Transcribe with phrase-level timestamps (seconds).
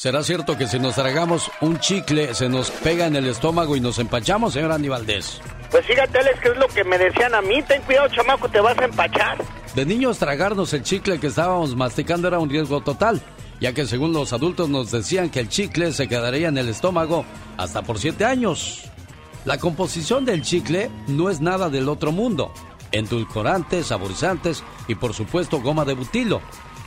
[0.00, 3.80] ¿Será cierto que si nos tragamos un chicle se nos pega en el estómago y
[3.80, 5.42] nos empachamos, señor Andy Valdés?
[5.70, 7.62] Pues fíjate, Alex, que es lo que me decían a mí.
[7.68, 9.36] Ten cuidado, chamaco, te vas a empachar.
[9.74, 13.20] De niños tragarnos el chicle que estábamos masticando era un riesgo total,
[13.60, 17.26] ya que según los adultos nos decían que el chicle se quedaría en el estómago
[17.58, 18.84] hasta por siete años.
[19.44, 22.54] La composición del chicle no es nada del otro mundo.
[22.90, 26.40] Endulcorantes, saborizantes y por supuesto goma de butilo,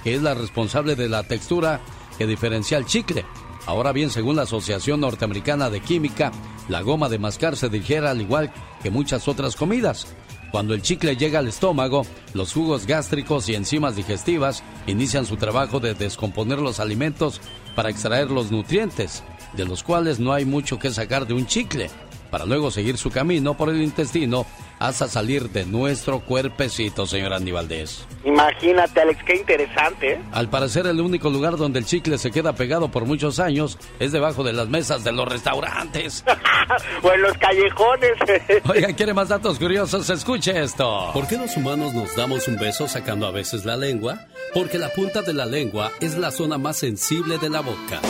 [0.04, 1.80] que es la responsable de la textura
[2.18, 3.26] que diferencia el chicle.
[3.66, 6.32] Ahora bien, según la Asociación Norteamericana de Química,
[6.68, 10.08] la goma de mascar se digiere al igual que muchas otras comidas.
[10.52, 15.80] Cuando el chicle llega al estómago, los jugos gástricos y enzimas digestivas inician su trabajo
[15.80, 17.42] de descomponer los alimentos
[17.76, 19.24] para extraer los nutrientes,
[19.54, 21.90] de los cuales no hay mucho que sacar de un chicle,
[22.34, 24.48] para luego seguir su camino por el intestino
[24.80, 28.08] hasta salir de nuestro cuerpecito, señor Andy Valdés.
[28.26, 30.14] Imagínate, Alex, qué interesante.
[30.14, 30.22] ¿eh?
[30.32, 34.12] Al parecer, el único lugar donde el chicle se queda pegado por muchos años es
[34.12, 36.26] debajo de las mesas de los restaurantes.
[37.04, 38.14] o en los callejones.
[38.68, 40.10] Oiga, ¿quiere más datos curiosos?
[40.10, 41.12] Escuche esto.
[41.14, 44.26] ¿Por qué los humanos nos damos un beso sacando a veces la lengua?
[44.56, 48.02] Porque la punta de la lengua es la zona más sensible de la boca.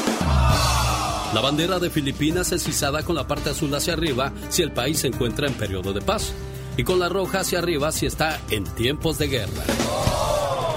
[1.34, 5.00] La bandera de Filipinas es izada con la parte azul hacia arriba si el país
[5.00, 6.32] se encuentra en periodo de paz
[6.78, 9.64] y con la roja hacia arriba si está en tiempos de guerra.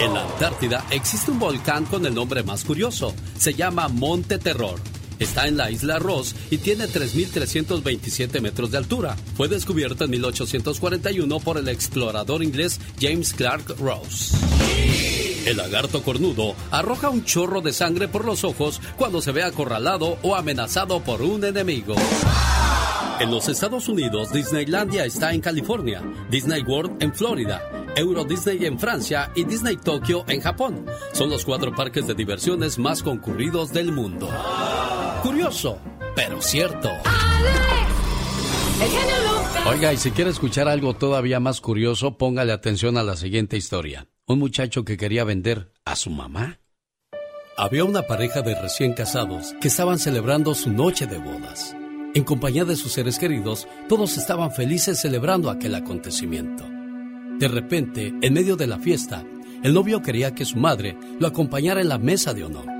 [0.01, 3.15] En la Antártida existe un volcán con el nombre más curioso.
[3.37, 4.81] Se llama Monte Terror.
[5.19, 9.17] Está en la isla Ross y tiene 3.327 metros de altura.
[9.36, 14.33] Fue descubierto en 1841 por el explorador inglés James Clark Ross.
[15.47, 20.19] El lagarto cornudo arroja un chorro de sangre por los ojos cuando se ve acorralado
[20.22, 21.94] o amenazado por un enemigo.
[23.20, 27.62] En los Estados Unidos, Disneylandia está en California, Disney World en Florida,
[27.97, 30.84] Euro Disney en Francia y Disney Tokyo en Japón.
[31.12, 34.28] Son los cuatro parques de diversiones más concurridos del mundo.
[35.27, 35.80] Curioso,
[36.14, 36.88] pero cierto.
[39.69, 44.06] Oiga, y si quiere escuchar algo todavía más curioso, póngale atención a la siguiente historia.
[44.28, 46.60] Un muchacho que quería vender a su mamá.
[47.56, 51.75] Había una pareja de recién casados que estaban celebrando su noche de bodas.
[52.15, 56.65] En compañía de sus seres queridos, todos estaban felices celebrando aquel acontecimiento.
[57.41, 59.25] De repente, en medio de la fiesta,
[59.65, 62.75] el novio quería que su madre lo acompañara en la mesa de honor,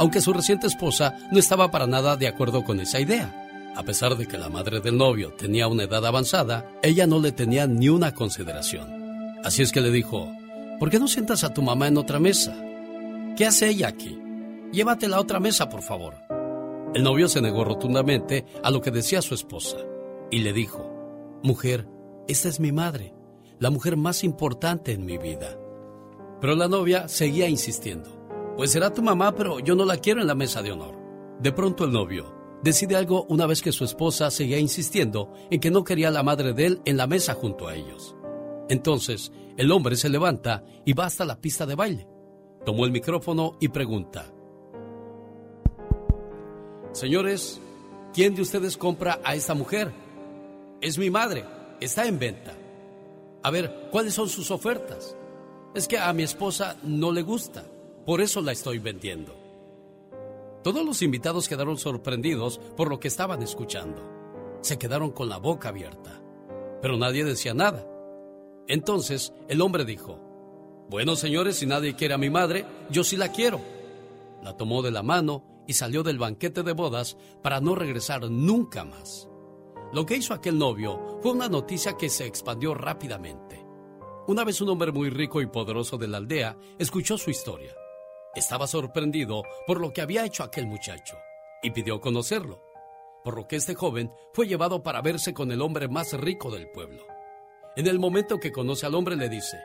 [0.00, 3.36] aunque su reciente esposa no estaba para nada de acuerdo con esa idea.
[3.76, 7.32] A pesar de que la madre del novio tenía una edad avanzada, ella no le
[7.32, 9.36] tenía ni una consideración.
[9.44, 10.32] Así es que le dijo,
[10.78, 12.56] ¿por qué no sientas a tu mamá en otra mesa?
[13.36, 14.18] ¿Qué hace ella aquí?
[14.72, 16.14] Llévatela a otra mesa, por favor.
[16.94, 19.76] El novio se negó rotundamente a lo que decía su esposa
[20.30, 21.86] y le dijo, Mujer,
[22.26, 23.12] esta es mi madre,
[23.58, 25.58] la mujer más importante en mi vida.
[26.40, 28.19] Pero la novia seguía insistiendo,
[28.60, 30.94] Pues será tu mamá, pero yo no la quiero en la mesa de honor.
[31.40, 35.70] De pronto el novio decide algo una vez que su esposa seguía insistiendo en que
[35.70, 38.14] no quería a la madre de él en la mesa junto a ellos.
[38.68, 42.06] Entonces, el hombre se levanta y va hasta la pista de baile.
[42.66, 44.26] Tomó el micrófono y pregunta,
[46.92, 47.62] Señores,
[48.12, 49.90] ¿quién de ustedes compra a esta mujer?
[50.82, 51.46] Es mi madre,
[51.80, 52.52] está en venta.
[53.42, 55.16] A ver, ¿cuáles son sus ofertas?
[55.74, 57.64] Es que a mi esposa no le gusta,
[58.06, 59.34] por eso la estoy vendiendo.
[60.62, 64.02] Todos los invitados quedaron sorprendidos por lo que estaban escuchando.
[64.60, 66.20] Se quedaron con la boca abierta,
[66.82, 67.86] pero nadie decía nada.
[68.68, 70.18] Entonces el hombre dijo,
[70.90, 73.60] bueno señores, si nadie quiere a mi madre, yo sí la quiero.
[74.42, 78.84] La tomó de la mano y salió del banquete de bodas para no regresar nunca
[78.84, 79.28] más.
[79.92, 83.64] Lo que hizo aquel novio fue una noticia que se expandió rápidamente.
[84.26, 87.74] Una vez un hombre muy rico y poderoso de la aldea escuchó su historia.
[88.34, 91.16] Estaba sorprendido por lo que había hecho aquel muchacho
[91.62, 92.62] y pidió conocerlo,
[93.24, 96.70] por lo que este joven fue llevado para verse con el hombre más rico del
[96.70, 97.04] pueblo.
[97.76, 99.58] En el momento que conoce al hombre le dice,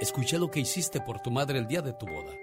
[0.00, 2.34] escuché lo que hiciste por tu madre el día de tu boda.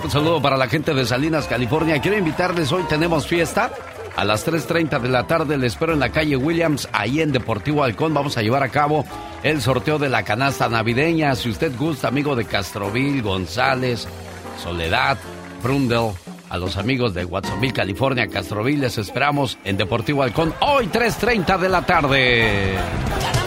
[0.03, 2.01] Un saludo para la gente de Salinas, California.
[2.01, 3.71] Quiero invitarles, hoy tenemos fiesta.
[4.15, 7.83] A las 3.30 de la tarde le espero en la calle Williams, ahí en Deportivo
[7.83, 8.13] Halcón.
[8.13, 9.05] Vamos a llevar a cabo
[9.43, 11.35] el sorteo de la canasta navideña.
[11.35, 14.07] Si usted gusta, amigo de Castroville, González,
[14.61, 15.17] Soledad,
[15.63, 16.11] Brundel,
[16.49, 21.69] a los amigos de Watsonville, California, Castroville, les esperamos en Deportivo Halcón hoy 3.30 de
[21.69, 23.38] la tarde.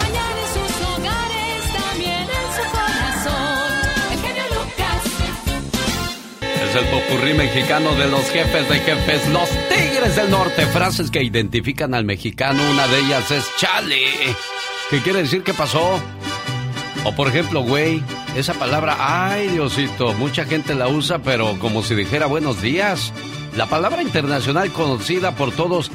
[6.75, 10.65] El popurrí mexicano de los jefes de jefes, los Tigres del Norte.
[10.67, 12.63] Frases que identifican al mexicano.
[12.71, 14.07] Una de ellas es chale.
[14.89, 16.01] ¿Qué quiere decir que pasó?
[17.05, 18.03] O por ejemplo, güey,
[18.37, 23.13] esa palabra, ay Diosito, mucha gente la usa, pero como si dijera buenos días.
[23.57, 25.91] La palabra internacional conocida por todos,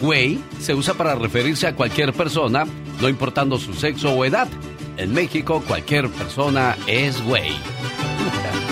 [0.00, 2.64] güey, se usa para referirse a cualquier persona,
[3.00, 4.46] no importando su sexo o edad.
[4.96, 7.50] En México, cualquier persona es güey.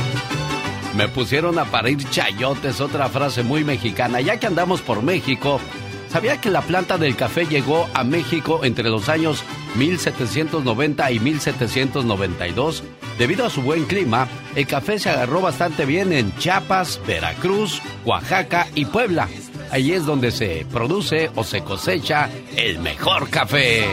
[0.98, 4.20] Me pusieron a parir chayotes, otra frase muy mexicana.
[4.20, 5.60] Ya que andamos por México,
[6.08, 9.44] ¿sabía que la planta del café llegó a México entre los años
[9.76, 12.82] 1790 y 1792?
[13.16, 18.66] Debido a su buen clima, el café se agarró bastante bien en Chiapas, Veracruz, Oaxaca
[18.74, 19.28] y Puebla.
[19.70, 23.86] Ahí es donde se produce o se cosecha el mejor café.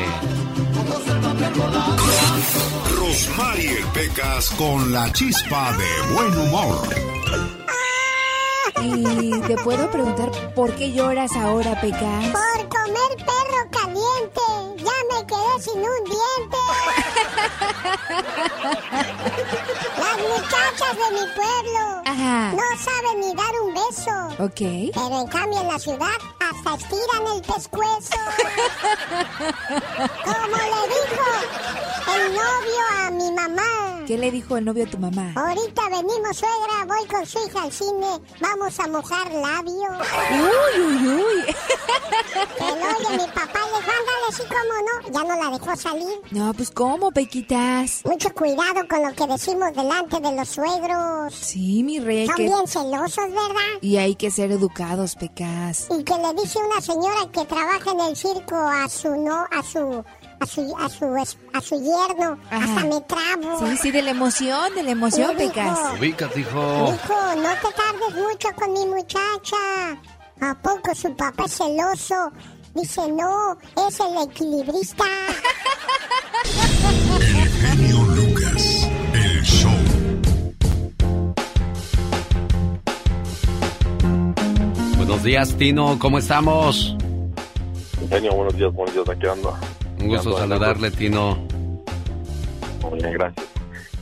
[3.15, 6.85] Rosmarie Pecas con la chispa de buen humor.
[8.83, 12.25] ¿Y te puedo preguntar por qué lloras ahora, Pecas?
[12.33, 14.83] Por comer perro caliente.
[14.83, 16.57] Ya me quedé sin un diente.
[19.97, 24.11] Las muchachas de mi pueblo no saben ni dar un beso.
[24.43, 24.61] Ok.
[24.93, 28.17] Pero en cambio en la ciudad hasta estiran el pescuezo.
[30.23, 31.25] Como le dijo
[32.15, 33.63] el novio a mi mamá.
[34.07, 35.33] ¿Qué le dijo el novio a tu mamá?
[35.35, 40.07] Ahorita venimos, suegra, voy con su hija al cine, vamos a mojar labios.
[40.31, 41.43] Uy, uy, uy.
[42.59, 44.93] El oye, mi papá le dijo, ándale, sí, cómo no.
[45.11, 46.19] Ya no la dejó salir.
[46.31, 47.11] No, pues ¿cómo,
[47.43, 51.33] Mucho cuidado con lo que decimos delante de los suegros.
[51.33, 52.27] Sí, mi rey.
[52.27, 53.79] Son que- bien celosos, ¿verdad?
[53.81, 55.87] Y hay que ser educados, Pecas.
[55.97, 59.61] Y que le dice una señora que trabaja en el circo a su no, a
[59.63, 60.03] su,
[60.39, 62.37] a su, a su, a su yerno.
[62.49, 62.63] Ajá.
[62.65, 63.67] Hasta me trabo.
[63.67, 65.79] Sí, sí, de la emoción, de la emoción, dijo, Pecas.
[65.99, 66.91] Ubícate, hijo.
[66.91, 69.57] Dijo, no te tardes mucho con mi muchacha.
[70.41, 72.31] ¿A poco su papá es celoso?
[72.73, 75.05] Dice, no, es el equilibrista.
[85.05, 85.99] Buenos días, Tino.
[85.99, 86.95] ¿Cómo estamos?
[88.09, 89.55] Genio, buenos días, buenos días, aquí ando.
[89.99, 91.35] Un gusto Ando, saludarle, Tino.
[92.81, 93.45] Muy bien, gracias.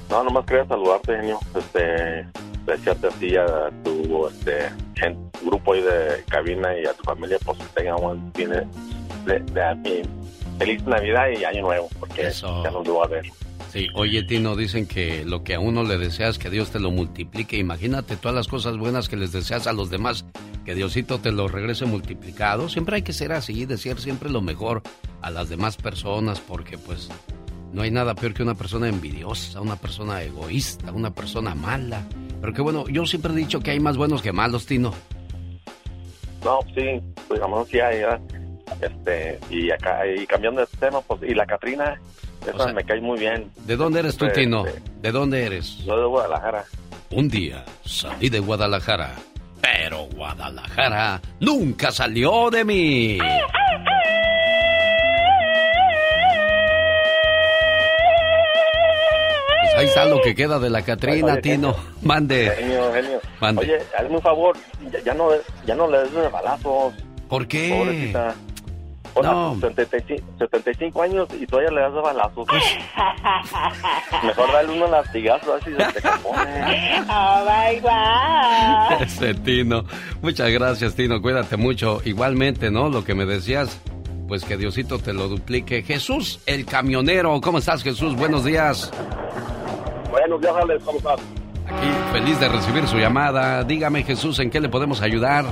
[0.09, 1.39] No, nomás quería saludarte, genio.
[1.57, 2.25] Este,
[2.65, 7.37] desearte a ti, a tu este, gen- grupo ahí de cabina y a tu familia,
[7.43, 8.65] pues que tengan un fin de,
[9.25, 10.07] de- de-
[10.57, 12.63] feliz Navidad y Año Nuevo, porque Eso.
[12.63, 13.25] ya nos debo a ver.
[13.73, 16.91] Sí, oye, Tino, dicen que lo que a uno le deseas, que Dios te lo
[16.91, 17.57] multiplique.
[17.57, 20.25] Imagínate todas las cosas buenas que les deseas a los demás,
[20.65, 22.69] que Diosito te lo regrese multiplicado.
[22.69, 24.81] Siempre hay que ser así, desear siempre lo mejor
[25.21, 27.09] a las demás personas, porque pues
[27.71, 32.03] no hay nada peor que una persona envidiosa, una persona egoísta, una persona mala.
[32.39, 34.93] Pero que bueno, yo siempre he dicho que hay más buenos que malos, Tino.
[36.43, 38.21] No, sí, pues digamos sí hay, ¿verdad?
[38.81, 41.99] Este, y acá, y cambiando de tema, pues, y la Catrina,
[42.41, 43.49] esa O sea, me cae muy bien.
[43.65, 44.65] ¿De dónde eres tú, Este, Tino?
[45.01, 45.77] ¿De dónde eres?
[45.85, 46.65] Yo de Guadalajara.
[47.11, 49.15] Un día salí de Guadalajara,
[49.63, 53.17] pero Guadalajara nunca salió de mí.
[59.61, 61.75] Pues ahí está lo que queda de la Catrina, Tino.
[62.01, 62.51] Mande.
[62.57, 63.21] Genio, genio.
[63.39, 63.61] Mande.
[63.61, 64.57] Oye, hazme un favor,
[64.91, 65.29] ya, ya no,
[65.65, 66.93] ya no le des de balazos.
[67.29, 67.73] ¿Por qué?
[67.77, 68.35] Pobrecita.
[69.21, 69.59] No.
[69.59, 72.47] 75, años y todavía le das balazos.
[74.23, 77.01] Mejor dale unos latigazos así se te compone.
[77.09, 79.01] Oh my God.
[79.01, 79.85] Ese Tino.
[80.21, 81.21] Muchas gracias, Tino.
[81.21, 82.01] Cuídate mucho.
[82.05, 82.89] Igualmente, ¿no?
[82.89, 83.79] Lo que me decías,
[84.27, 85.83] pues que Diosito te lo duplique.
[85.83, 87.39] Jesús, el camionero.
[87.41, 88.15] ¿Cómo estás, Jesús?
[88.15, 88.91] Buenos días.
[90.09, 90.83] Buenos días, Alex.
[90.83, 91.19] ¿Cómo estás?
[91.67, 93.63] Aquí, feliz de recibir su llamada.
[93.63, 95.45] Dígame, Jesús, ¿en qué le podemos ayudar?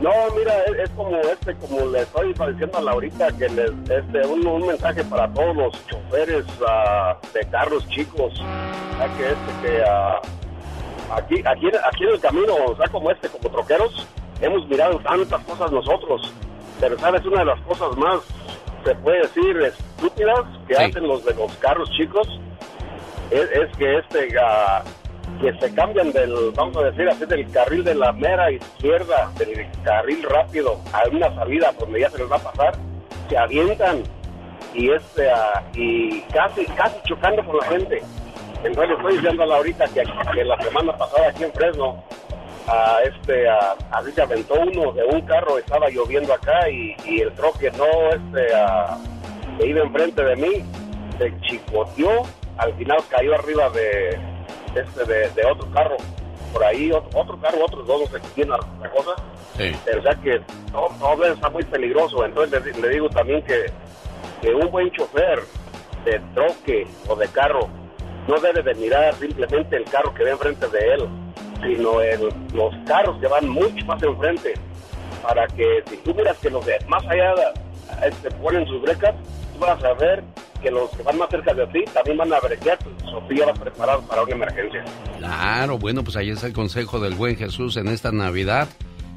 [0.00, 4.46] No, mira, es, como este, como le estoy diciendo a Laurita, que les, este, un,
[4.46, 8.34] un mensaje para todos los choferes uh, de carros chicos,
[8.98, 13.28] ya que este, que uh, aquí, aquí, aquí en el camino, o sea, como este,
[13.28, 14.06] como troqueros,
[14.42, 16.30] hemos mirado tantas cosas nosotros,
[16.78, 18.20] pero sabes, una de las cosas más,
[18.84, 22.28] se puede decir, estúpidas que hacen los de los carros chicos,
[23.30, 24.28] es, es que este...
[24.36, 25.05] Uh,
[25.40, 29.66] que se cambian del, vamos a decir así, del carril de la mera izquierda, del
[29.84, 32.74] carril rápido, a una salida donde ya se les va a pasar,
[33.28, 34.02] se avientan
[34.74, 35.28] y este
[35.74, 38.02] y casi casi chocando con la gente.
[38.62, 40.02] Entonces estoy diciendo a ahorita que,
[40.34, 42.02] que, la semana pasada aquí en Fresno
[42.66, 47.32] a este a, así se aventó uno de un carro, estaba lloviendo acá y, el
[47.32, 48.46] troque no este
[49.58, 50.64] que iba enfrente de mí
[51.18, 52.22] se chicoteó,
[52.58, 54.35] al final cayó arriba de
[54.76, 55.96] este de, otro carro
[56.52, 59.10] por ahí, otro, carro, otros dos, sé quién la cosa.
[59.18, 60.40] o sea que
[60.72, 62.24] todo, está muy peligroso.
[62.24, 63.66] Entonces le, digo también que,
[64.40, 65.42] que, un buen chofer
[66.04, 67.68] de troque o de carro
[68.28, 71.08] no debe de mirar simplemente el carro que ve enfrente de él,
[71.62, 74.54] sino el, los carros que van mucho más enfrente.
[75.22, 77.34] Para que si tú miras que los de más allá
[78.04, 79.14] este, ponen sus brecas,
[79.56, 80.22] tú vas a ver
[80.62, 82.78] que los que van más cerca de ti también van a brequear,
[83.10, 84.84] Sofía va preparado para una emergencia.
[85.18, 88.68] Claro, bueno, pues ahí es el consejo del buen Jesús en esta Navidad.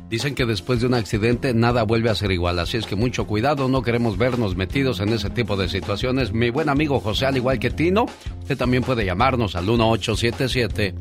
[0.10, 3.28] Dicen que después de un accidente nada vuelve a ser igual, así es que mucho
[3.28, 6.34] cuidado, no queremos vernos metidos en ese tipo de situaciones.
[6.34, 8.08] Mi buen amigo José, al igual que Tino,
[8.40, 10.96] usted también puede llamarnos al 1877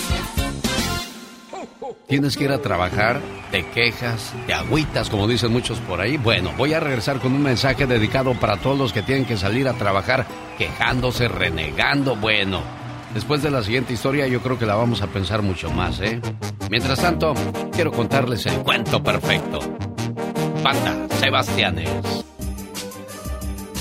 [2.08, 3.22] Tienes que ir a trabajar
[3.52, 6.18] te quejas, te agüitas, como dicen muchos por ahí.
[6.18, 9.68] Bueno, voy a regresar con un mensaje dedicado para todos los que tienen que salir
[9.68, 12.16] a trabajar quejándose, renegando.
[12.16, 12.62] Bueno,
[13.14, 16.22] después de la siguiente historia yo creo que la vamos a pensar mucho más, ¿eh?
[16.70, 17.34] Mientras tanto,
[17.72, 19.60] quiero contarles el cuento perfecto.
[20.64, 21.90] Panda Sebastianes.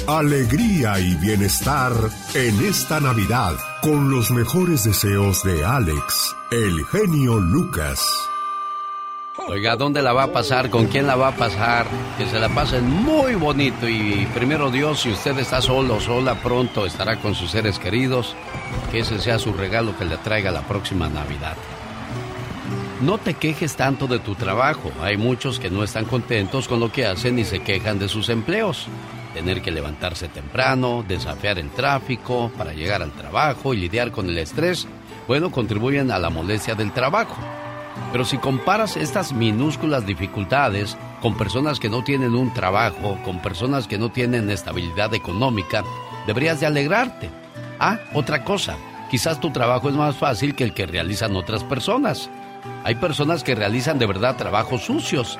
[0.06, 1.92] Alegría y bienestar
[2.34, 8.00] en esta Navidad con los mejores deseos de Alex, el genio Lucas.
[9.46, 10.68] Oiga, ¿dónde la va a pasar?
[10.68, 11.86] ¿Con quién la va a pasar?
[12.18, 16.84] Que se la pasen muy bonito y primero Dios, si usted está solo sola, pronto
[16.84, 18.34] estará con sus seres queridos.
[18.90, 21.56] Que ese sea su regalo que le traiga la próxima Navidad.
[23.00, 24.90] No te quejes tanto de tu trabajo.
[25.00, 28.28] Hay muchos que no están contentos con lo que hacen y se quejan de sus
[28.30, 28.86] empleos.
[29.34, 34.36] Tener que levantarse temprano, desafiar el tráfico para llegar al trabajo y lidiar con el
[34.36, 34.88] estrés,
[35.28, 37.36] bueno, contribuyen a la molestia del trabajo.
[38.12, 43.86] Pero si comparas estas minúsculas dificultades con personas que no tienen un trabajo, con personas
[43.86, 45.84] que no tienen estabilidad económica,
[46.26, 47.30] deberías de alegrarte.
[47.78, 48.76] Ah, otra cosa,
[49.10, 52.30] quizás tu trabajo es más fácil que el que realizan otras personas.
[52.84, 55.38] Hay personas que realizan de verdad trabajos sucios.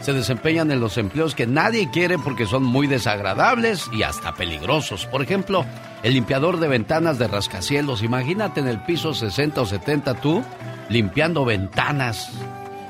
[0.00, 5.06] Se desempeñan en los empleos que nadie quiere porque son muy desagradables y hasta peligrosos.
[5.06, 5.64] Por ejemplo,
[6.02, 8.02] el limpiador de ventanas de rascacielos.
[8.02, 10.44] Imagínate en el piso 60 o 70 tú
[10.88, 12.30] limpiando ventanas,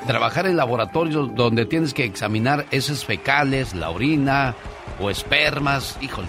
[0.07, 4.55] trabajar en laboratorios donde tienes que examinar heces fecales, la orina
[5.01, 6.29] o espermas, híjole,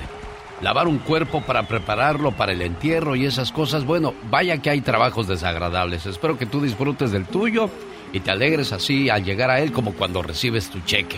[0.62, 4.82] lavar un cuerpo para prepararlo para el entierro y esas cosas, bueno, vaya que hay
[4.82, 6.06] trabajos desagradables.
[6.06, 7.70] Espero que tú disfrutes del tuyo
[8.16, 11.18] y te alegres así al llegar a él como cuando recibes tu cheque.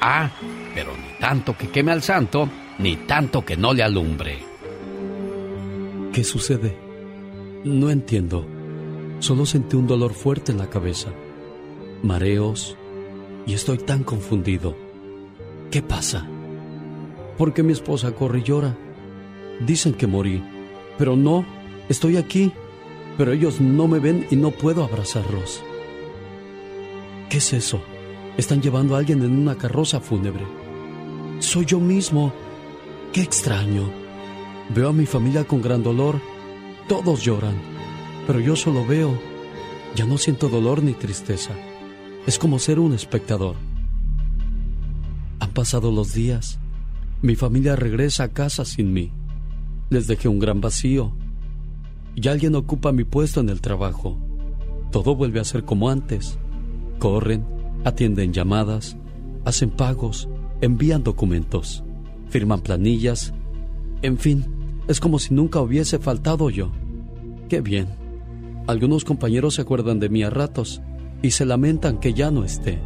[0.00, 0.30] Ah,
[0.74, 4.38] pero ni tanto que queme al santo, ni tanto que no le alumbre.
[6.10, 6.74] ¿Qué sucede?
[7.64, 8.46] No entiendo.
[9.18, 11.10] Solo sentí un dolor fuerte en la cabeza,
[12.02, 12.78] mareos
[13.46, 14.74] y estoy tan confundido.
[15.70, 16.26] ¿Qué pasa?
[17.36, 18.74] ¿Por qué mi esposa corre y llora?
[19.60, 20.42] Dicen que morí,
[20.96, 21.44] pero no,
[21.90, 22.52] estoy aquí,
[23.18, 25.62] pero ellos no me ven y no puedo abrazarlos.
[27.28, 27.80] ¿Qué es eso?
[28.36, 30.46] Están llevando a alguien en una carroza fúnebre.
[31.40, 32.32] Soy yo mismo.
[33.12, 33.90] Qué extraño.
[34.74, 36.20] Veo a mi familia con gran dolor.
[36.88, 37.78] Todos lloran
[38.28, 39.18] pero yo solo veo,
[39.96, 41.52] Ya no siento dolor ni tristeza.
[42.26, 43.56] Es como ser un espectador.
[45.40, 46.58] Han pasado los días.
[47.22, 49.10] Mi familia regresa a casa sin mí.
[49.88, 51.16] Les dejé un gran vacío.
[52.14, 54.18] Y alguien ocupa mi puesto en el trabajo.
[54.92, 56.38] Todo vuelve a ser como antes.
[56.98, 57.44] Corren,
[57.84, 58.96] atienden llamadas,
[59.44, 60.28] hacen pagos,
[60.60, 61.84] envían documentos,
[62.28, 63.32] firman planillas.
[64.02, 64.44] En fin,
[64.88, 66.70] es como si nunca hubiese faltado yo.
[67.48, 67.88] Qué bien.
[68.66, 70.82] Algunos compañeros se acuerdan de mí a ratos
[71.22, 72.78] y se lamentan que ya no esté.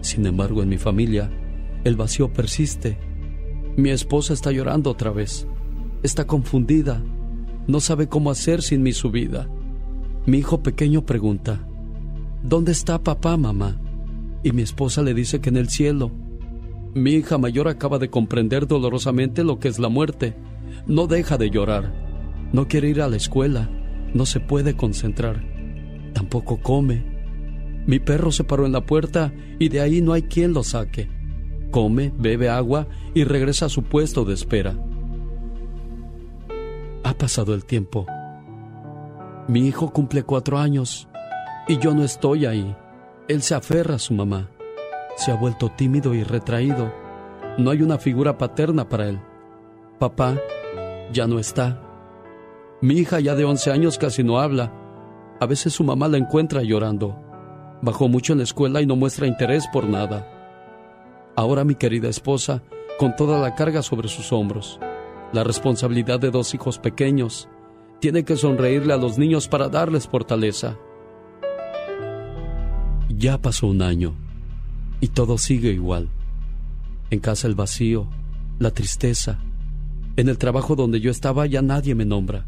[0.00, 1.30] Sin embargo, en mi familia,
[1.84, 2.98] el vacío persiste.
[3.76, 5.46] Mi esposa está llorando otra vez.
[6.02, 7.02] Está confundida.
[7.66, 9.48] No sabe cómo hacer sin mi subida.
[10.24, 11.66] Mi hijo pequeño pregunta,
[12.48, 13.76] ¿Dónde está papá, mamá?
[14.44, 16.12] Y mi esposa le dice que en el cielo.
[16.94, 20.36] Mi hija mayor acaba de comprender dolorosamente lo que es la muerte.
[20.86, 21.92] No deja de llorar.
[22.52, 23.68] No quiere ir a la escuela.
[24.14, 25.42] No se puede concentrar.
[26.14, 27.04] Tampoco come.
[27.84, 31.08] Mi perro se paró en la puerta y de ahí no hay quien lo saque.
[31.72, 34.78] Come, bebe agua y regresa a su puesto de espera.
[37.02, 38.06] Ha pasado el tiempo.
[39.48, 41.08] Mi hijo cumple cuatro años
[41.68, 42.76] y yo no estoy ahí.
[43.28, 44.48] Él se aferra a su mamá.
[45.16, 46.92] Se ha vuelto tímido y retraído.
[47.58, 49.20] No hay una figura paterna para él.
[49.98, 50.36] Papá
[51.12, 51.80] ya no está.
[52.80, 54.72] Mi hija ya de 11 años casi no habla.
[55.40, 57.18] A veces su mamá la encuentra llorando.
[57.82, 60.32] Bajó mucho en la escuela y no muestra interés por nada.
[61.34, 62.62] Ahora mi querida esposa,
[62.98, 64.80] con toda la carga sobre sus hombros,
[65.32, 67.48] la responsabilidad de dos hijos pequeños,
[68.00, 70.78] tiene que sonreírle a los niños para darles fortaleza.
[73.18, 74.14] Ya pasó un año
[75.00, 76.08] y todo sigue igual.
[77.10, 78.08] En casa el vacío,
[78.58, 79.38] la tristeza.
[80.16, 82.46] En el trabajo donde yo estaba ya nadie me nombra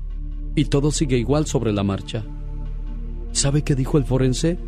[0.54, 2.25] y todo sigue igual sobre la marcha.
[3.32, 4.58] ¿Sabe qué dijo el forense?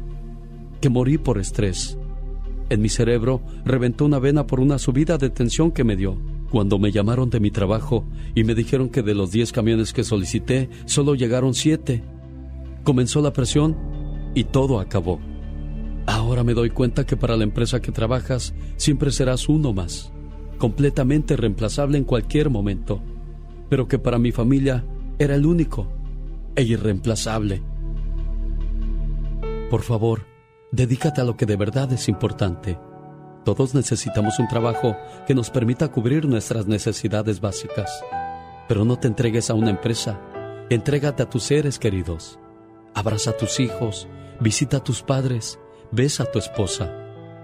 [0.81, 1.99] Que morí por estrés.
[2.71, 6.17] En mi cerebro reventó una vena por una subida de tensión que me dio.
[6.51, 10.05] Cuando me llamaron de mi trabajo y me dijeron que de los 10 camiones que
[10.05, 12.03] solicité, solo llegaron 7.
[12.85, 13.77] Comenzó la presión
[14.35, 15.21] y todo acabó.
[16.07, 20.13] Ahora me doy cuenta que para la empresa que trabajas siempre serás uno más,
[20.59, 23.01] completamente reemplazable en cualquier momento,
[23.69, 24.85] pero que para mi familia
[25.19, 25.87] era el único
[26.57, 27.63] e irreemplazable.
[29.71, 30.27] Por favor,
[30.73, 32.79] dedícate a lo que de verdad es importante.
[33.45, 38.05] Todos necesitamos un trabajo que nos permita cubrir nuestras necesidades básicas.
[38.69, 40.21] Pero no te entregues a una empresa,
[40.69, 42.39] entrégate a tus seres queridos.
[42.95, 44.09] Abraza a tus hijos,
[44.41, 45.59] visita a tus padres,
[45.93, 46.89] Besa a tu esposa,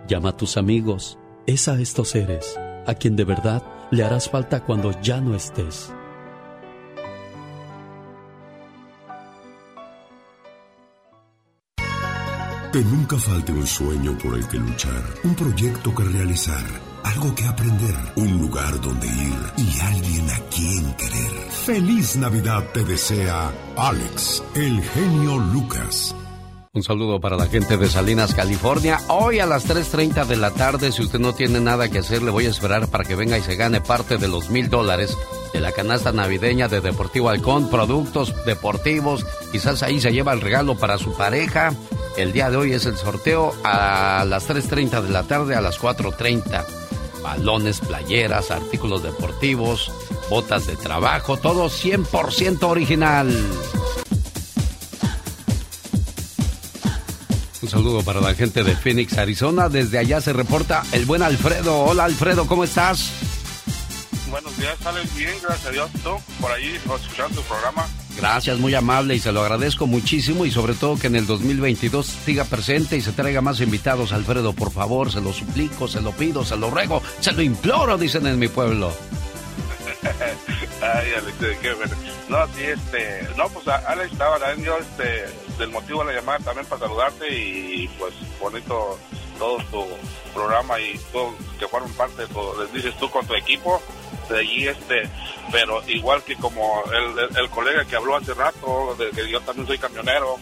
[0.07, 2.57] llama a tus amigos, es a estos seres
[2.87, 5.93] a quien de verdad le harás falta cuando ya no estés.
[12.73, 16.65] Que nunca falte un sueño por el que luchar, un proyecto que realizar,
[17.05, 21.51] algo que aprender, un lugar donde ir y alguien a quien querer.
[21.65, 26.15] Feliz Navidad te desea Alex, el genio Lucas.
[26.77, 29.01] Un saludo para la gente de Salinas, California.
[29.09, 32.31] Hoy a las 3.30 de la tarde, si usted no tiene nada que hacer, le
[32.31, 35.17] voy a esperar para que venga y se gane parte de los mil dólares
[35.55, 39.25] de la canasta navideña de Deportivo Halcón, productos deportivos.
[39.53, 41.73] Quizás ahí se lleva el regalo para su pareja.
[42.19, 45.81] El día de hoy es el sorteo a las 3.30 de la tarde, a las
[45.81, 46.63] 4.30.
[47.23, 49.91] Balones, playeras, artículos deportivos,
[50.29, 53.35] botas de trabajo, todo 100% original.
[57.67, 59.69] Un saludo para la gente de Phoenix, Arizona.
[59.69, 61.81] Desde allá se reporta el buen Alfredo.
[61.81, 63.11] Hola Alfredo, ¿cómo estás?
[64.31, 65.91] Buenos días, sales bien, gracias a Dios.
[66.05, 67.85] ¿Tú por ahí escuchando tu programa?
[68.17, 72.07] Gracias, muy amable y se lo agradezco muchísimo y sobre todo que en el 2022
[72.07, 76.13] siga presente y se traiga más invitados, Alfredo, por favor, se lo suplico, se lo
[76.13, 78.93] pido, se lo ruego, se lo imploro, dicen en mi pueblo.
[80.05, 81.97] Ay, Alex, qué bueno.
[82.29, 85.25] No, sí, este, no, pues Alex estaba yo, este,
[85.59, 88.99] del motivo de la llamada también para saludarte y pues bonito
[89.39, 89.85] todo tu
[90.35, 92.27] programa y todo que fueron parte
[92.59, 93.81] les dices tú con tu equipo
[94.29, 95.09] de allí este
[95.53, 99.67] pero igual que como el, el, colega que habló hace rato de que yo también
[99.67, 100.37] soy camionero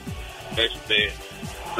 [0.57, 1.13] este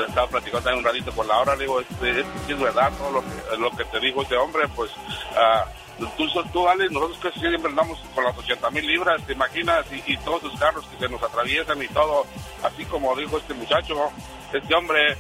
[0.07, 3.11] estaba platicando también un ratito por la hora digo este, es verdad ¿no?
[3.11, 7.41] lo que lo que te dijo este hombre pues uh, Tú, tú, Alex, nosotros que
[7.41, 11.09] siempre andamos con las 80 mil libras, te imaginas, y, todos los carros que se
[11.09, 12.27] nos atraviesan y todo,
[12.63, 14.11] así como dijo este muchacho,
[14.53, 15.17] este hombre,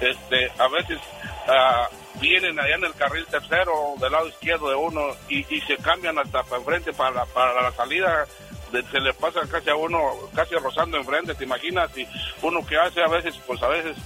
[0.00, 0.98] este, a veces
[1.46, 6.18] uh, vienen allá en el carril tercero del lado izquierdo de uno y, se cambian
[6.18, 8.26] hasta para enfrente para la, para la salida
[8.70, 11.90] se le pasa casi a uno, casi rozando enfrente, ¿te imaginas?
[11.96, 12.06] Y
[12.42, 13.96] uno que hace a veces, pues a veces,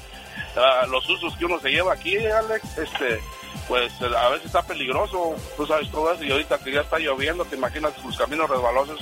[0.57, 3.21] ah, los usos que uno se lleva aquí, Alex, este,
[3.69, 6.99] pues eh, a veces está peligroso, tú sabes todo eso, y ahorita que ya está
[6.99, 8.99] lloviendo, te imaginas los caminos resbalosos,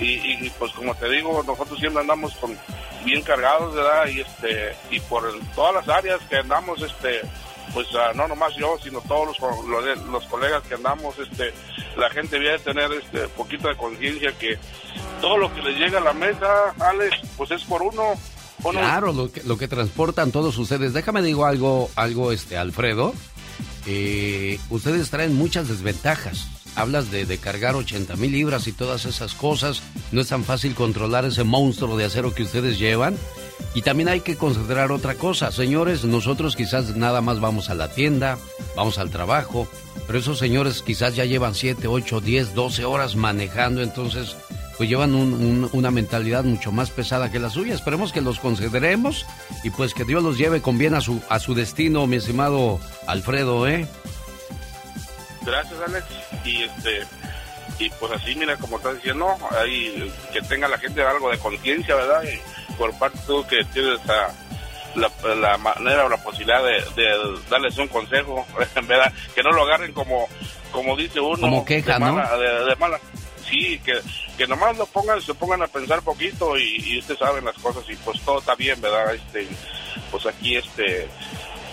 [0.00, 0.14] y,
[0.46, 2.58] y, pues como te digo, nosotros siempre andamos con
[3.04, 4.06] bien cargados, ¿verdad?
[4.08, 5.22] Y este, y por
[5.54, 7.20] todas las áreas que andamos, este,
[7.74, 9.36] pues ah, no nomás yo, sino todos
[9.68, 11.52] los, de- los colegas que andamos, este,
[11.96, 14.58] la gente debe tener este poquito de conciencia que
[15.20, 18.14] todo lo que les llega a la mesa, Alex, pues es por uno.
[18.64, 20.92] uno Claro, lo que, lo que transportan todos ustedes.
[20.94, 23.14] Déjame digo algo, algo, este, Alfredo.
[23.86, 26.46] Eh, ustedes traen muchas desventajas.
[26.74, 29.82] Hablas de, de cargar 80 mil libras y todas esas cosas.
[30.10, 33.16] No es tan fácil controlar ese monstruo de acero que ustedes llevan.
[33.74, 35.50] Y también hay que considerar otra cosa.
[35.50, 38.38] Señores, nosotros quizás nada más vamos a la tienda,
[38.76, 39.66] vamos al trabajo,
[40.06, 43.82] pero esos señores quizás ya llevan 7, 8, 10, 12 horas manejando.
[43.82, 44.36] Entonces,
[44.76, 47.74] pues llevan un- un- una mentalidad mucho más pesada que la suya.
[47.74, 49.26] Esperemos que los consideremos
[49.64, 52.80] y pues que Dios los lleve con bien a su, a su destino, mi estimado
[53.06, 53.86] Alfredo, ¿eh?
[55.44, 56.06] Gracias, Alex.
[56.44, 57.00] Y este
[57.78, 59.26] y pues así, mira, como estás diciendo,
[59.60, 62.22] ahí que tenga la gente algo de conciencia, ¿verdad?
[62.22, 64.32] Y por parte tú que tienes a-
[64.94, 67.08] la, la manera o la posibilidad de, de
[67.50, 68.46] darles un consejo,
[68.86, 69.10] ¿verdad?
[69.34, 70.28] Que no lo agarren como,
[70.70, 71.40] como dice uno.
[71.40, 72.14] Como queja, de ¿no?
[72.66, 73.00] de mala.
[73.52, 74.00] Que,
[74.38, 77.84] que nomás lo pongan, se pongan a pensar poquito y, y ustedes saben las cosas
[77.88, 79.14] y pues todo está bien, ¿verdad?
[79.14, 79.46] Este,
[80.10, 81.08] pues aquí este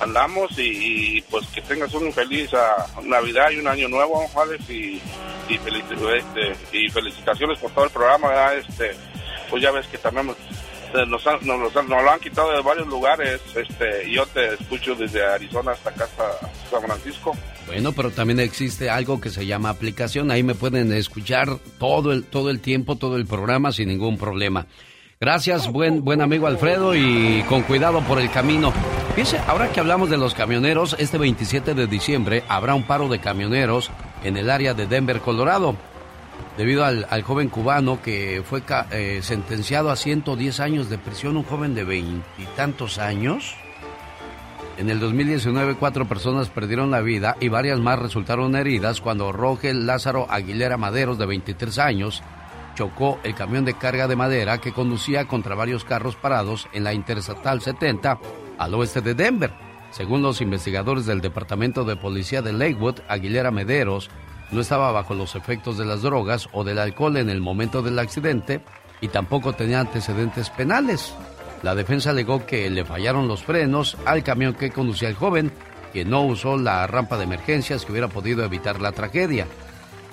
[0.02, 5.02] andamos y, pues que tengas un feliz ah, Navidad y un año nuevo, Alex, y,
[5.50, 8.58] y, este, y felicitaciones por todo el programa, ¿verdad?
[8.58, 8.92] Este,
[9.50, 10.30] pues ya ves que también
[10.94, 14.54] eh, nos, han- nos, han- nos lo han quitado de varios lugares, este, yo te
[14.54, 17.36] escucho desde Arizona hasta acá, hasta San Francisco.
[17.70, 20.32] Bueno, pero también existe algo que se llama aplicación.
[20.32, 24.66] Ahí me pueden escuchar todo el, todo el tiempo, todo el programa sin ningún problema.
[25.22, 28.74] Gracias, buen, buen amigo Alfredo, y con cuidado por el camino.
[29.14, 33.20] Fíjese, ahora que hablamos de los camioneros, este 27 de diciembre habrá un paro de
[33.20, 33.92] camioneros
[34.24, 35.76] en el área de Denver, Colorado.
[36.58, 41.76] Debido al, joven cubano que fue eh, sentenciado a 110 años de prisión, un joven
[41.76, 43.56] de veintitantos años.
[44.80, 49.86] En el 2019, cuatro personas perdieron la vida y varias más resultaron heridas cuando Rogel
[49.86, 52.24] Lázaro Aguilera Maderos, de 23 años,
[52.76, 56.94] chocó el camión de carga de madera que conducía contra varios carros parados en la
[56.94, 58.20] Interestatal 70
[58.58, 59.52] al oeste de Denver.
[59.92, 64.10] Según los investigadores del Departamento de Policía de Lakewood, Aguilera Mederos
[64.50, 68.00] no estaba bajo los efectos de las drogas o del alcohol en el momento del
[68.00, 68.62] accidente
[69.02, 71.14] y tampoco tenía antecedentes penales.
[71.62, 75.52] La defensa alegó que le fallaron los frenos al camión que conducía el joven,
[75.92, 79.46] que no usó la rampa de emergencias que hubiera podido evitar la tragedia.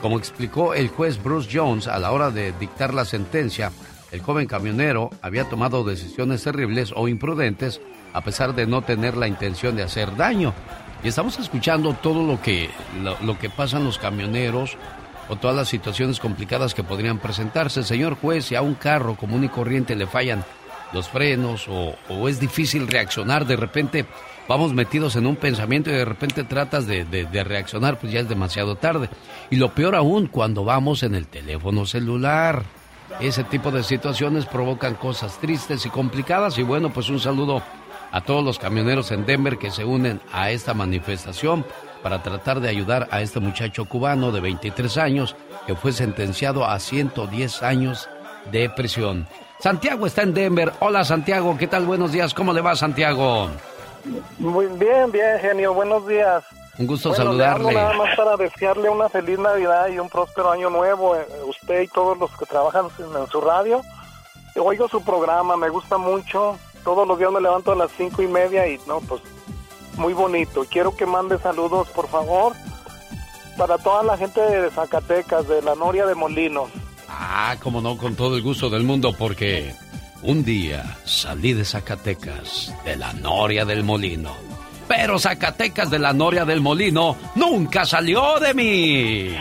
[0.03, 3.71] Como explicó el juez Bruce Jones a la hora de dictar la sentencia,
[4.11, 7.81] el joven camionero había tomado decisiones terribles o imprudentes
[8.13, 10.53] a pesar de no tener la intención de hacer daño.
[11.05, 12.71] Y estamos escuchando todo lo que,
[13.03, 14.77] lo, lo que pasan los camioneros
[15.29, 17.83] o todas las situaciones complicadas que podrían presentarse.
[17.83, 20.45] Señor juez, si a un carro común y corriente le fallan
[20.93, 24.07] los frenos o, es difícil reaccionar, de repente
[24.49, 28.21] vamos metidos en un pensamiento y de repente tratas de, de- de reaccionar, pues ya
[28.21, 29.09] es demasiado tarde.
[29.51, 32.63] Y lo peor aún, cuando vamos en el teléfono celular.
[33.21, 37.63] Ese tipo de situaciones provocan cosas tristes y complicadas y bueno, pues un saludo
[38.11, 41.65] a todos los camioneros en Denver que se unen a esta manifestación
[42.03, 46.79] para tratar de ayudar a este muchacho cubano de 23 años que fue sentenciado a
[46.81, 48.09] 110 años
[48.51, 49.27] de prisión.
[49.59, 50.73] Santiago está en Denver.
[50.81, 51.87] Hola Santiago, ¿qué tal?
[51.87, 53.49] Buenos días, ¿cómo le va Santiago?
[54.39, 55.75] Muy bien, bien, genio.
[55.75, 56.45] Buenos días.
[56.79, 57.73] Un gusto Bueno, saludarle.
[57.73, 61.17] nada más para desearle una feliz Navidad y un próspero año nuevo.
[61.17, 63.83] eh, Usted y todos los que trabajan en, su radio.
[64.55, 66.59] Yo Oigo su programa, me gusta mucho.
[66.85, 69.23] Todos los días me levanto a las cinco y media y no, pues
[69.97, 70.65] muy bonito.
[70.71, 72.53] Quiero que mande saludos, por favor,
[73.57, 76.69] para toda la gente de Zacatecas, de la Noria de Molinos.
[77.19, 79.75] Ah, como no, con todo el gusto del mundo, porque
[80.23, 84.35] un día salí de Zacatecas, de la Noria del Molino.
[84.87, 89.37] Pero Zacatecas de la Noria del Molino nunca salió de mí.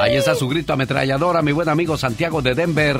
[0.00, 2.98] Ahí está su grito ametralladora, mi buen amigo Santiago de Denver.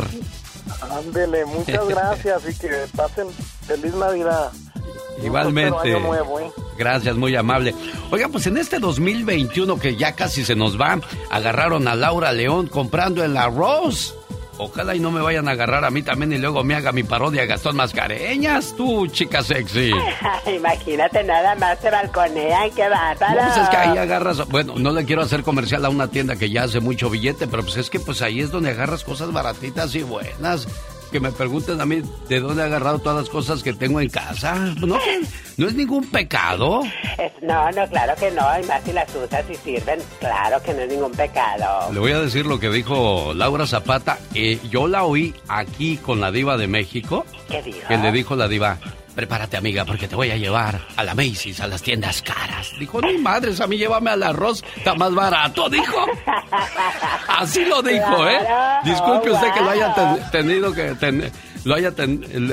[0.91, 3.29] Ándele, muchas gracias y que pasen
[3.67, 4.53] feliz Navidad.
[5.23, 5.71] Igualmente.
[5.71, 6.51] próspero año nuevo, ¿eh?
[6.79, 7.75] Gracias, muy amable.
[8.11, 11.01] Oiga, pues en este 2021 que ya casi se nos va,
[11.31, 14.15] agarraron a Laura León comprando el arroz.
[14.61, 17.05] Ojalá y no me vayan a agarrar a mí también y luego me haga mi
[17.05, 19.93] parodia Gastón Mascareñas, tú, chica sexy.
[20.53, 23.41] Imagínate, nada más se balconean, qué bárbaro.
[23.41, 26.35] No, pues es que ahí agarras, bueno, no le quiero hacer comercial a una tienda
[26.35, 29.33] que ya hace mucho billete, pero pues es que pues ahí es donde agarras cosas
[29.33, 30.67] baratitas y buenas
[31.09, 34.09] que me pregunten a mí de dónde he agarrado todas las cosas que tengo en
[34.09, 34.55] casa.
[34.81, 34.99] No,
[35.57, 36.83] no es ningún pecado.
[37.43, 38.43] no, no, claro que no.
[38.63, 41.93] Y más si las usas y sirven, claro que no es ningún pecado.
[41.93, 44.19] Le voy a decir lo que dijo Laura Zapata.
[44.35, 47.25] Eh, yo la oí aquí con la diva de México.
[47.49, 47.87] ¿Qué dijo?
[47.89, 48.79] Que le dijo la diva,
[49.19, 52.71] prepárate amiga porque te voy a llevar a la Macy's, a las tiendas caras.
[52.79, 56.07] Dijo, no madres, a mí llévame al arroz, está más barato, dijo.
[57.27, 58.39] Así lo dijo, ¿eh?
[58.85, 59.93] Disculpe usted que lo haya
[60.31, 60.95] tenido que
[61.65, 61.93] lo haya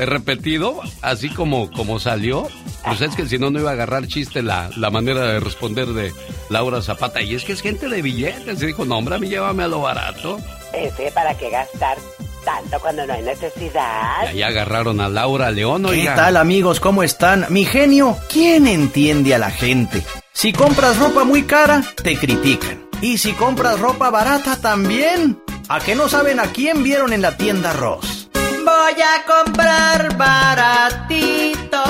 [0.05, 2.47] repetido así como, como salió.
[2.83, 5.89] Pues es que si no, no iba a agarrar chiste la, la manera de responder
[5.89, 6.13] de
[6.49, 7.21] Laura Zapata.
[7.21, 8.59] Y es que es gente de billetes.
[8.63, 10.39] Y dijo, no, hombre, a mí llévame a lo barato.
[10.73, 11.99] Ese, ¿para qué gastar
[12.45, 14.23] tanto cuando no hay necesidad.
[14.25, 16.79] Y ahí agarraron a Laura León, ¿Qué tal amigos?
[16.79, 17.47] ¿Cómo están?
[17.49, 20.03] Mi genio, ¿quién entiende a la gente?
[20.31, 22.85] Si compras ropa muy cara, te critican.
[23.01, 25.41] Y si compras ropa barata también.
[25.67, 28.29] ¿A qué no saben a quién vieron en la tienda Ross?
[28.33, 31.83] Voy a comprar baratito.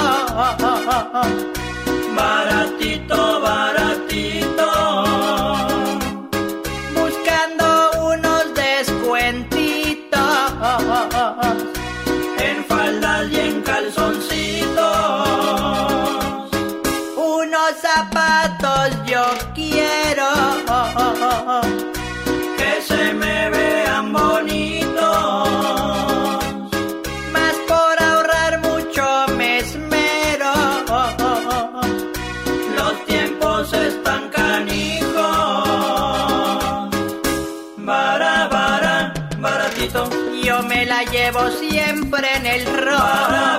[2.15, 3.74] Baratito, baratito.
[42.05, 42.97] Siempre en el rol.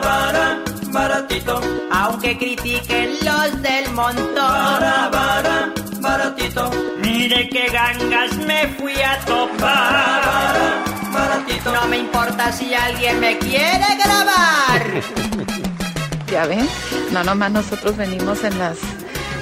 [0.03, 1.61] Bara, baratito.
[1.91, 4.35] Aunque critiquen los del montón.
[4.35, 6.71] Bara, bara, baratito.
[6.99, 9.59] Mire qué gangas me fui a topar.
[9.61, 11.73] Bara, baratito.
[11.73, 15.03] No me importa si alguien me quiere grabar.
[16.31, 16.69] ya ven,
[17.13, 18.79] no nomás nosotros venimos en las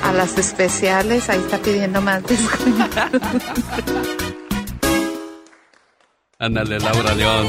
[0.02, 3.00] a las especiales, ahí está pidiendo más descuento.
[6.38, 7.46] Ándale, Laura León.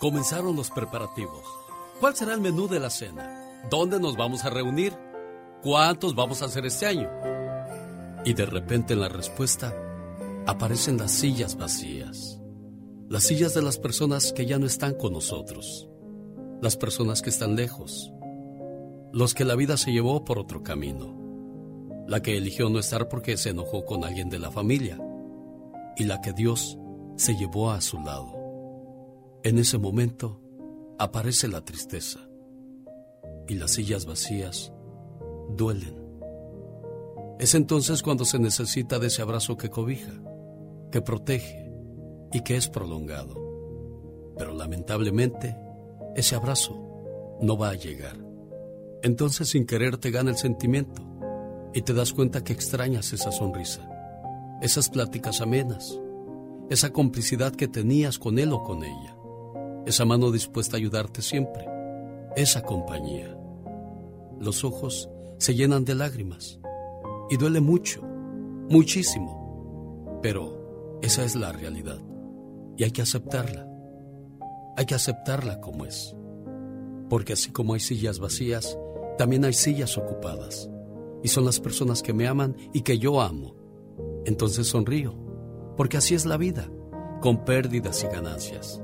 [0.00, 1.44] Comenzaron los preparativos.
[2.00, 3.62] ¿Cuál será el menú de la cena?
[3.70, 4.92] ¿Dónde nos vamos a reunir?
[5.62, 7.08] ¿Cuántos vamos a hacer este año?
[8.24, 9.72] Y de repente en la respuesta
[10.46, 12.40] aparecen las sillas vacías.
[13.08, 15.90] Las sillas de las personas que ya no están con nosotros
[16.60, 18.12] las personas que están lejos,
[19.12, 21.16] los que la vida se llevó por otro camino,
[22.06, 24.98] la que eligió no estar porque se enojó con alguien de la familia
[25.96, 26.78] y la que Dios
[27.16, 28.39] se llevó a su lado.
[29.42, 30.38] En ese momento
[30.98, 32.20] aparece la tristeza
[33.48, 34.70] y las sillas vacías
[35.56, 35.96] duelen.
[37.38, 40.12] Es entonces cuando se necesita de ese abrazo que cobija,
[40.92, 41.72] que protege
[42.34, 43.34] y que es prolongado.
[44.36, 45.56] Pero lamentablemente,
[46.14, 48.18] ese abrazo no va a llegar.
[49.02, 51.00] Entonces sin querer te gana el sentimiento
[51.72, 53.88] y te das cuenta que extrañas esa sonrisa,
[54.60, 55.98] esas pláticas amenas,
[56.68, 59.16] esa complicidad que tenías con él o con ella,
[59.86, 61.66] esa mano dispuesta a ayudarte siempre,
[62.36, 63.36] esa compañía.
[64.38, 66.60] Los ojos se llenan de lágrimas
[67.30, 68.02] y duele mucho,
[68.68, 72.00] muchísimo, pero esa es la realidad
[72.80, 73.68] y hay que aceptarla.
[74.74, 76.16] Hay que aceptarla como es.
[77.10, 78.78] Porque así como hay sillas vacías,
[79.18, 80.70] también hay sillas ocupadas.
[81.22, 83.54] Y son las personas que me aman y que yo amo.
[84.24, 85.14] Entonces sonrío,
[85.76, 86.70] porque así es la vida,
[87.20, 88.80] con pérdidas y ganancias.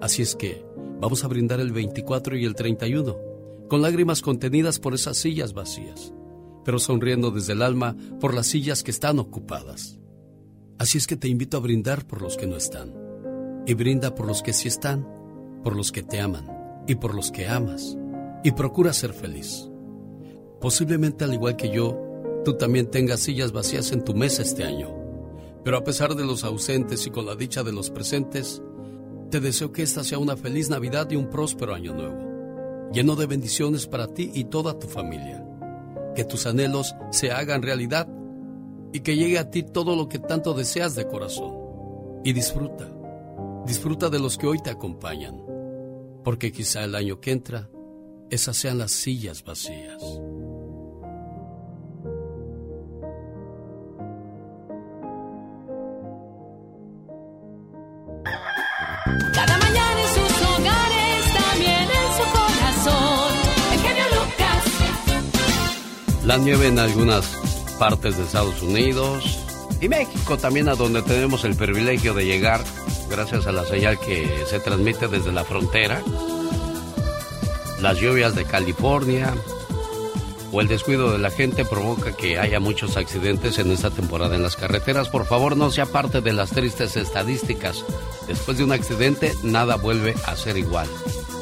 [0.00, 0.64] Así es que
[1.00, 3.16] vamos a brindar el 24 y el 31,
[3.68, 6.12] con lágrimas contenidas por esas sillas vacías,
[6.64, 9.98] pero sonriendo desde el alma por las sillas que están ocupadas.
[10.78, 12.94] Así es que te invito a brindar por los que no están,
[13.66, 15.18] y brinda por los que sí están
[15.62, 17.96] por los que te aman y por los que amas,
[18.42, 19.68] y procura ser feliz.
[20.60, 22.00] Posiblemente al igual que yo,
[22.44, 24.94] tú también tengas sillas vacías en tu mesa este año,
[25.64, 28.62] pero a pesar de los ausentes y con la dicha de los presentes,
[29.30, 33.26] te deseo que esta sea una feliz Navidad y un próspero año nuevo, lleno de
[33.26, 35.44] bendiciones para ti y toda tu familia.
[36.14, 38.08] Que tus anhelos se hagan realidad
[38.92, 41.54] y que llegue a ti todo lo que tanto deseas de corazón.
[42.24, 42.90] Y disfruta,
[43.66, 45.48] disfruta de los que hoy te acompañan
[46.28, 47.70] porque quizá el año que entra
[48.28, 50.02] esas sean las sillas vacías.
[66.28, 67.24] La nieve en algunas
[67.78, 69.38] partes de Estados Unidos
[69.80, 72.62] y México también a donde tenemos el privilegio de llegar
[73.08, 76.02] gracias a la señal que se transmite desde la frontera.
[77.80, 79.32] Las lluvias de California
[80.52, 84.42] o el descuido de la gente provoca que haya muchos accidentes en esta temporada en
[84.42, 85.08] las carreteras.
[85.08, 87.86] Por favor, no sea parte de las tristes estadísticas.
[88.26, 90.88] Después de un accidente, nada vuelve a ser igual.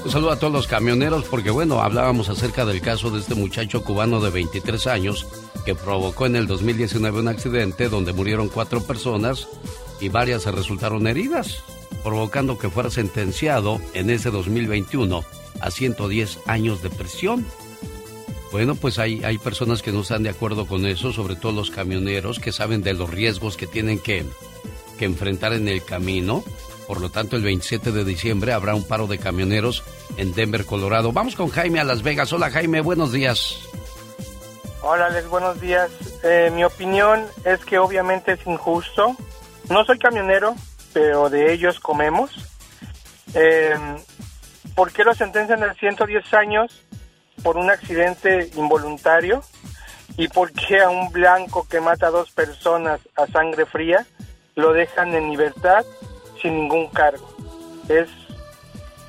[0.07, 3.83] Un saludo a todos los camioneros porque, bueno, hablábamos acerca del caso de este muchacho
[3.83, 5.27] cubano de 23 años
[5.65, 9.49] que provocó en el 2019 un accidente donde murieron cuatro personas
[10.01, 11.65] y varias se resultaron heridas,
[12.05, 15.25] provocando que fuera sentenciado en ese 2021
[15.61, 17.45] a 110 años de prisión.
[18.53, 21.73] Bueno, pues hay, hay personas que no están de acuerdo con eso, sobre todo los
[21.73, 24.25] camioneros que saben de los riesgos que tienen que,
[25.01, 26.45] que enfrentar en el camino.
[26.87, 29.83] Por lo tanto, el 27 de diciembre habrá un paro de camioneros
[30.17, 31.13] en Denver, Colorado.
[31.13, 32.33] Vamos con Jaime a Las Vegas.
[32.33, 33.59] Hola Jaime, buenos días.
[34.83, 35.91] Hola Alex, buenos días.
[36.23, 39.17] Eh, mi opinión es que obviamente es injusto.
[39.69, 40.55] No soy camionero,
[40.93, 42.31] pero de ellos comemos.
[43.35, 43.75] Eh,
[44.75, 46.85] ¿Por qué lo sentencian a 110 años
[47.43, 49.43] por un accidente involuntario?
[50.17, 54.07] ¿Y por qué a un blanco que mata a dos personas a sangre fría
[54.55, 55.85] lo dejan en libertad
[56.41, 57.29] sin ningún cargo?
[57.89, 58.09] Es,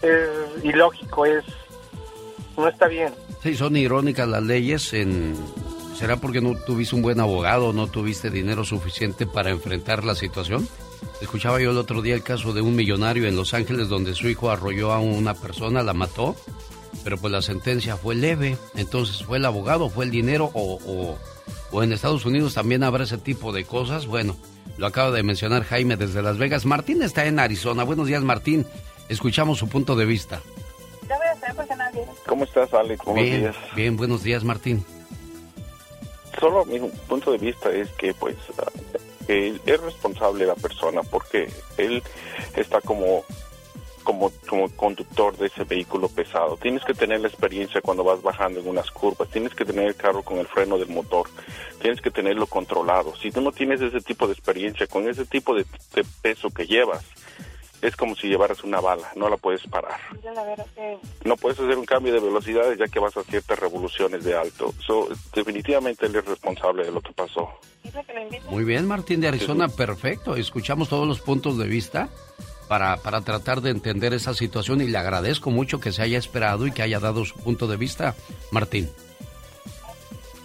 [0.08, 1.44] es ilógico, es
[2.58, 3.14] no está bien.
[3.44, 5.36] Sí, son irónicas las leyes en...
[5.96, 10.68] ¿Será porque no tuviste un buen abogado, no tuviste dinero suficiente para enfrentar la situación?
[11.22, 14.30] Escuchaba yo el otro día el caso de un millonario en Los Ángeles donde su
[14.30, 16.36] hijo arrolló a una persona, la mató,
[17.04, 18.58] pero pues la sentencia fue leve.
[18.76, 21.18] Entonces, ¿fue el abogado, fue el dinero o, o,
[21.72, 24.06] o en Estados Unidos también habrá ese tipo de cosas?
[24.06, 24.36] Bueno,
[24.78, 26.66] lo acaba de mencionar Jaime desde Las Vegas.
[26.66, 27.84] Martín está en Arizona.
[27.84, 28.68] Buenos días, Martín.
[29.10, 30.42] Escuchamos su punto de vista.
[32.26, 33.04] ¿Cómo estás, Alex?
[33.06, 33.56] Buenos bien, días.
[33.76, 34.84] bien, buenos días, Martín.
[36.40, 38.70] Solo mi punto de vista es que, pues, ah,
[39.28, 42.04] él es responsable la persona porque él
[42.56, 43.24] está como
[44.08, 46.56] como, como conductor de ese vehículo pesado.
[46.56, 49.96] Tienes que tener la experiencia cuando vas bajando en unas curvas, tienes que tener el
[49.96, 51.28] carro con el freno del motor,
[51.82, 53.18] tienes que tenerlo controlado.
[53.18, 56.66] Si tú no tienes ese tipo de experiencia, con ese tipo de, de peso que
[56.66, 57.04] llevas,
[57.82, 60.00] es como si llevaras una bala, no la puedes parar.
[61.24, 64.74] No puedes hacer un cambio de velocidades ya que vas a ciertas revoluciones de alto.
[64.86, 67.50] So, definitivamente él es responsable de lo que pasó.
[68.50, 70.36] Muy bien, Martín de Arizona, perfecto.
[70.36, 72.10] Escuchamos todos los puntos de vista
[72.68, 76.68] para, para tratar de entender esa situación y le agradezco mucho que se haya esperado
[76.68, 78.16] y que haya dado su punto de vista,
[78.52, 78.90] Martín.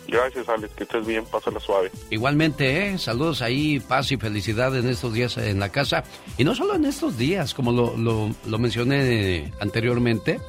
[0.08, 1.90] Gracias, Alex, que estés bien, pásala suave.
[2.10, 2.98] Igualmente, ¿eh?
[2.98, 6.04] saludos ahí, paz y felicidad en estos días en la casa.
[6.36, 10.40] Y no solo en estos días, como lo, lo, lo mencioné anteriormente,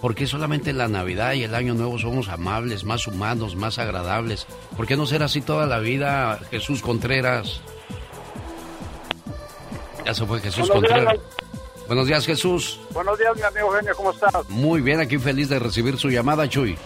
[0.00, 4.46] porque solamente en la Navidad y el Año Nuevo somos amables, más humanos, más agradables.
[4.76, 7.60] ¿Por qué no ser así toda la vida, Jesús Contreras?
[10.04, 11.32] Ya se fue Jesús Buenos días, Contreras.
[11.86, 12.80] Buenos días, Jesús.
[12.90, 14.32] Buenos días, mi amigo Genio, ¿cómo estás?
[14.48, 16.76] Muy bien, aquí feliz de recibir su llamada, Chuy.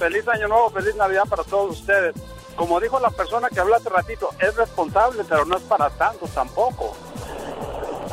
[0.00, 2.14] Feliz año nuevo, feliz Navidad para todos ustedes.
[2.56, 6.26] Como dijo la persona que habló hace ratito, es responsable, pero no es para tanto
[6.28, 6.96] tampoco.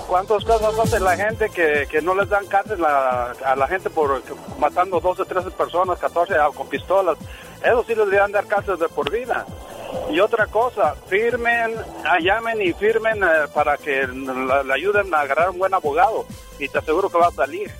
[0.07, 4.21] ¿Cuántas cosas hace la gente que, que no les dan cárcel a, la gente por
[4.59, 7.17] matando 12, 13 personas, 14 a- con pistolas?
[7.61, 9.45] Eso sí les deberían dar cárcel de por vida.
[10.09, 11.73] Y otra cosa, firmen,
[12.05, 16.25] ah, llamen y firmen eh, para que le ayuden a agarrar un buen abogado.
[16.59, 17.71] Y te aseguro que va a salir.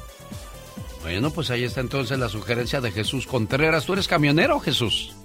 [1.07, 3.85] Bueno, pues ahí está entonces la sugerencia de Jesús Contreras.
[3.85, 5.15] ¿Tú eres camionero, Jesús?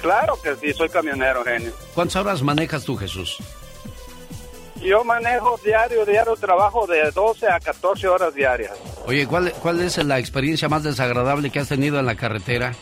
[0.00, 1.72] Claro que sí, soy camionero, genio.
[1.94, 3.36] ¿Cuántas horas manejas tú, Jesús?
[4.82, 8.72] Yo manejo diario, diario trabajo de 12 a 14 horas diarias.
[9.06, 12.74] Oye, ¿cuál, ¿cuál es la experiencia más desagradable que has tenido en la carretera?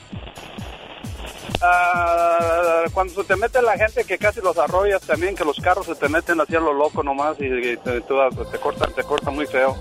[1.60, 5.84] Ah, cuando se te mete la gente que casi los arrollas también, que los carros
[5.84, 8.16] se te meten hacia lo loco nomás y, y te, tú-
[8.50, 9.76] te cortan, te cortan muy feo.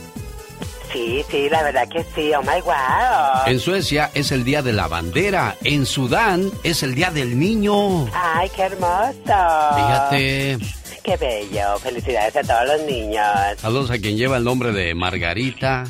[0.92, 3.46] Sí, sí, la verdad que sí, oh my wow.
[3.46, 8.08] En Suecia es el Día de la Bandera, en Sudán es el Día del Niño.
[8.14, 9.14] Ay, qué hermoso.
[9.24, 10.58] Fíjate.
[11.04, 11.78] Qué bello.
[11.80, 13.26] Felicidades a todos los niños.
[13.58, 15.84] Saludos a quien lleva el nombre de Margarita.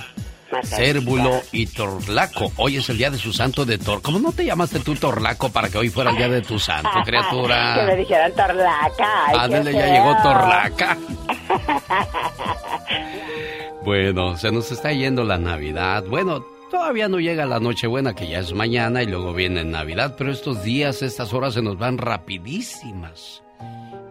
[0.51, 0.77] Margarita.
[0.77, 2.51] Cérvulo y Torlaco.
[2.57, 4.01] Hoy es el día de su santo de Tor.
[4.01, 6.89] ¿Cómo no te llamaste tú Torlaco para que hoy fuera el día de tu santo,
[6.95, 7.83] que criatura?
[7.85, 9.25] me dijeran Torlaca.
[9.37, 9.93] Ándale, ya feo.
[9.93, 10.97] llegó Torlaca.
[13.83, 16.03] Bueno, se nos está yendo la Navidad.
[16.09, 20.31] Bueno, todavía no llega la Nochebuena, que ya es mañana, y luego viene Navidad, pero
[20.31, 23.41] estos días, estas horas se nos van rapidísimas.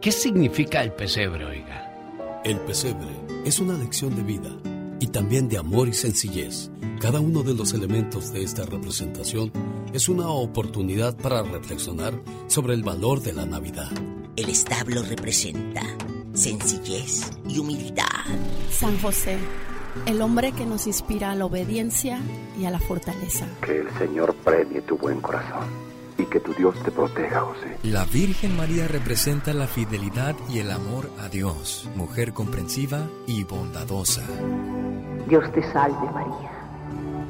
[0.01, 2.41] ¿Qué significa el pesebre, oiga?
[2.45, 3.09] El pesebre
[3.45, 4.51] es una lección de vida
[5.01, 6.71] y también de amor y sencillez.
[7.01, 9.53] Cada uno de los elementos de esta representación
[9.93, 12.15] es una oportunidad para reflexionar
[12.47, 13.91] sobre el valor de la Navidad.
[14.37, 15.83] El establo representa
[16.39, 18.05] sencillez y humildad.
[18.71, 19.39] San José,
[20.07, 22.21] el hombre que nos inspira a la obediencia
[22.59, 23.47] y a la fortaleza.
[23.63, 25.67] Que el Señor premie tu buen corazón
[26.17, 27.77] y que tu Dios te proteja, José.
[27.83, 34.23] La Virgen María representa la fidelidad y el amor a Dios, mujer comprensiva y bondadosa.
[35.29, 36.53] Dios te salve María,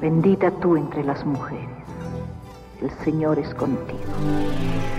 [0.02, 1.68] bendita tú entre las mujeres.
[2.82, 3.98] El Señor es contigo.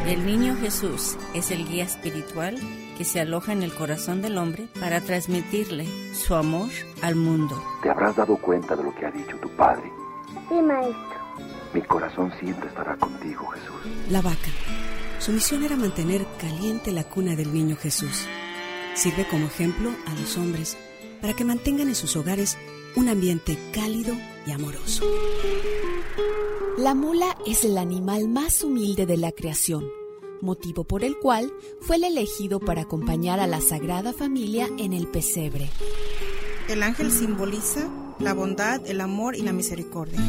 [0.08, 2.58] El niño Jesús es el guía espiritual
[3.00, 6.68] que se aloja en el corazón del hombre para transmitirle su amor
[7.02, 7.64] al mundo.
[7.82, 9.90] Te habrás dado cuenta de lo que ha dicho tu Padre.
[10.50, 11.20] Sí, maestro.
[11.74, 14.12] Mi corazón siempre estará contigo, Jesús.
[14.12, 14.50] La vaca.
[15.18, 18.28] Su misión era mantener caliente la cuna del niño Jesús.
[18.96, 20.78] Sirve como ejemplo a los hombres
[21.22, 22.58] para que mantengan en sus hogares
[22.98, 24.14] un ambiente cálido
[24.46, 25.06] y amoroso.
[26.78, 29.86] La mula es el animal más humilde de la creación,
[30.42, 35.08] motivo por el cual fue el elegido para acompañar a la Sagrada Familia en el
[35.08, 35.70] pesebre.
[36.68, 40.20] El ángel simboliza la bondad, el amor y la misericordia.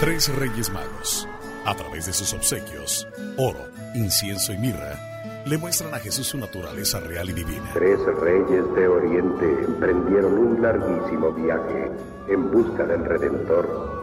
[0.00, 1.28] Tres reyes magos,
[1.64, 3.06] a través de sus obsequios,
[3.36, 3.60] oro,
[3.94, 7.70] incienso y mirra, le muestran a Jesús su naturaleza real y divina.
[7.74, 11.90] Tres reyes de Oriente emprendieron un larguísimo viaje
[12.28, 14.02] en busca del Redentor.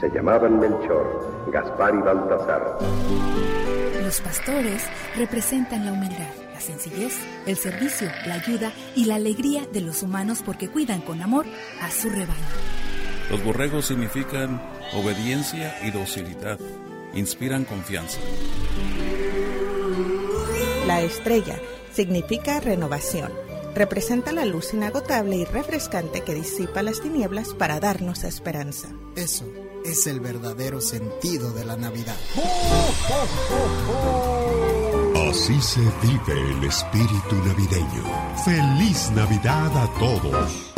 [0.00, 2.78] Se llamaban Melchor, Gaspar y Baltasar.
[4.06, 4.84] Los pastores
[5.16, 7.12] representan la humildad, la sencillez,
[7.44, 11.44] el servicio, la ayuda y la alegría de los humanos porque cuidan con amor
[11.80, 12.46] a su rebaño.
[13.30, 16.60] Los borregos significan obediencia y docilidad.
[17.14, 18.20] Inspiran confianza.
[20.86, 21.58] La estrella
[21.92, 23.32] significa renovación.
[23.74, 28.86] Representa la luz inagotable y refrescante que disipa las tinieblas para darnos esperanza.
[29.16, 29.46] Eso
[29.88, 32.16] es el verdadero sentido de la Navidad.
[35.30, 38.04] Así se vive el espíritu navideño.
[38.44, 40.72] Feliz Navidad a todos.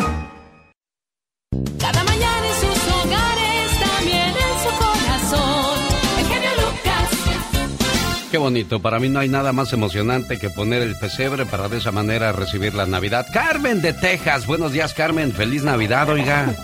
[1.79, 5.79] Cada mañana en sus hogares, también en su corazón.
[6.19, 7.11] El genio Lucas.
[8.31, 11.79] Qué bonito, para mí no hay nada más emocionante que poner el pesebre para de
[11.79, 13.27] esa manera recibir la Navidad.
[13.33, 16.55] Carmen de Texas, buenos días Carmen, feliz Navidad, oiga.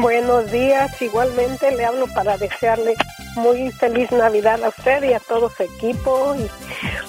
[0.00, 2.94] Buenos días, igualmente le hablo para desearle
[3.34, 6.48] muy feliz Navidad a usted y a todo su equipo y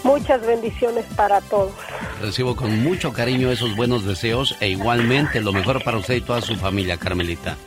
[0.04, 1.72] muchas bendiciones para todos.
[2.20, 6.42] Recibo con mucho cariño esos buenos deseos e igualmente lo mejor para usted y toda
[6.42, 7.58] su familia, Carmelita.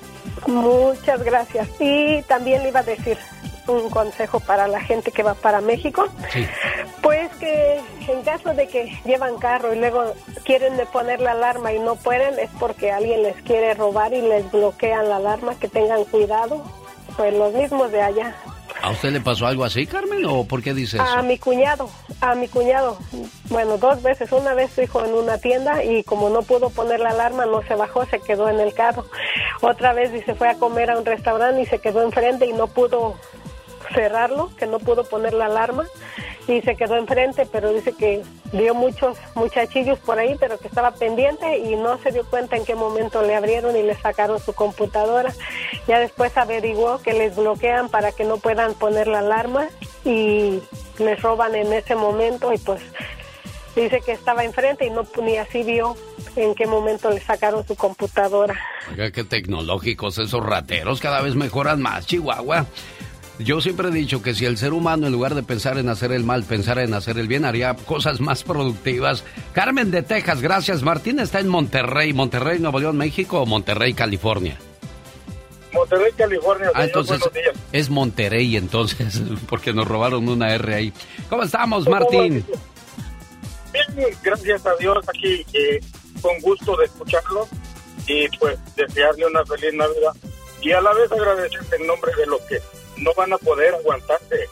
[0.49, 1.69] Muchas gracias.
[1.79, 3.17] Y también le iba a decir
[3.69, 6.09] un consejo para la gente que va para México.
[6.33, 6.45] Sí.
[7.43, 10.15] Que en caso de que llevan carro y luego
[10.45, 14.49] quieren poner la alarma y no pueden, es porque alguien les quiere robar y les
[14.53, 16.63] bloquean la alarma, que tengan cuidado.
[17.17, 18.37] Pues los mismos de allá.
[18.81, 21.05] ¿A usted le pasó algo así, Carmen, o por qué dice eso?
[21.05, 21.91] A mi cuñado,
[22.21, 22.97] a mi cuñado.
[23.51, 24.31] Bueno, dos veces.
[24.31, 27.75] Una vez dijo en una tienda y como no pudo poner la alarma, no se
[27.75, 29.05] bajó, se quedó en el carro.
[29.63, 32.69] Otra vez dice fue a comer a un restaurante y se quedó enfrente y no
[32.69, 33.17] pudo
[33.93, 35.87] cerrarlo, que no pudo poner la alarma
[36.49, 38.23] y se quedó enfrente, pero dice que
[38.53, 42.65] vio muchos muchachillos por ahí, pero que estaba pendiente y no se dio cuenta en
[42.65, 45.33] qué momento le abrieron y le sacaron su computadora.
[45.87, 49.69] Ya después averiguó que les bloquean para que no puedan poner la alarma
[50.05, 50.61] y
[50.99, 52.83] les roban en ese momento y pues
[53.77, 55.97] dice que estaba enfrente y no ni así vio
[56.37, 58.59] en qué momento le sacaron su computadora.
[58.91, 62.67] Oiga, qué tecnológicos esos rateros, cada vez mejoran más, Chihuahua.
[63.45, 66.13] Yo siempre he dicho que si el ser humano, en lugar de pensar en hacer
[66.13, 69.25] el mal, pensara en hacer el bien, haría cosas más productivas.
[69.53, 70.83] Carmen de Texas, gracias.
[70.83, 74.59] Martín está en Monterrey, Monterrey, Nuevo León, México o Monterrey, California.
[75.73, 76.71] Monterrey, California.
[76.75, 77.21] Ah, entonces
[77.73, 80.93] es Monterrey, entonces, porque nos robaron una R ahí.
[81.29, 82.45] ¿Cómo estamos, Martín?
[83.73, 85.81] Bien, gracias a Dios aquí, eh,
[86.21, 87.49] con gusto de escucharlo
[88.07, 90.13] y pues desearle una feliz Navidad
[90.61, 92.61] y a la vez agradecerle en nombre de lo que
[92.99, 94.49] no van a poder aguantarse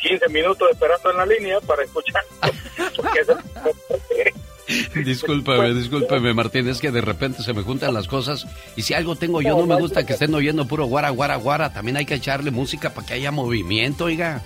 [0.00, 2.24] 15 minutos esperando en la línea para escuchar.
[4.94, 9.14] Discúlpeme, discúlpeme, Martín, es que de repente se me juntan las cosas y si algo
[9.14, 11.72] tengo yo, no me gusta que estén oyendo puro guara, guara, guara.
[11.72, 14.42] También hay que echarle música para que haya movimiento, oiga.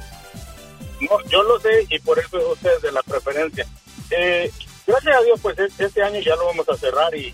[1.00, 3.64] No, yo lo sé y por eso es usted de la preferencia.
[4.10, 4.50] Eh,
[4.86, 7.32] gracias a Dios, pues este año ya lo vamos a cerrar y,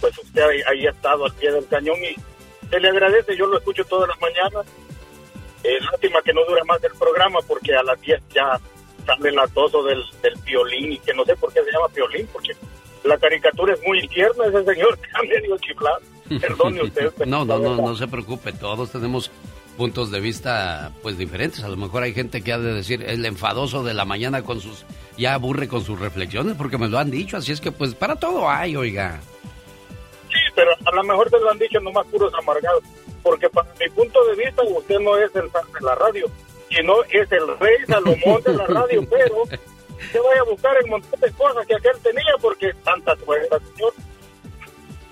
[0.00, 2.14] pues usted ahí, ha estado al pie del cañón y
[2.70, 4.66] se le agradece, yo lo escucho todas las mañanas
[5.64, 8.60] eh, lástima que no dura más el programa porque a las 10 ya
[9.06, 12.28] sale el atoso del, del violín y que no sé por qué se llama violín
[12.32, 12.52] porque
[13.04, 16.00] la caricatura es muy tierna ese señor cambia digo chiflado.
[16.40, 17.12] Perdone usted.
[17.26, 19.30] no, no, no, no se preocupe, todos tenemos
[19.76, 21.64] puntos de vista pues diferentes.
[21.64, 24.60] A lo mejor hay gente que ha de decir el enfadoso de la mañana con
[24.60, 24.84] sus
[25.16, 28.16] ya aburre con sus reflexiones porque me lo han dicho, así es que pues para
[28.16, 29.20] todo hay, oiga.
[30.28, 32.84] Sí, pero a lo mejor te lo han dicho nomás puros amargados
[33.22, 36.26] porque para mi punto de vista usted no es el de la radio,
[36.68, 39.44] sino es el rey Salomón de la radio, pero
[40.12, 43.92] se vaya a buscar el montón de cosas que aquel tenía porque tantas cosas, señor.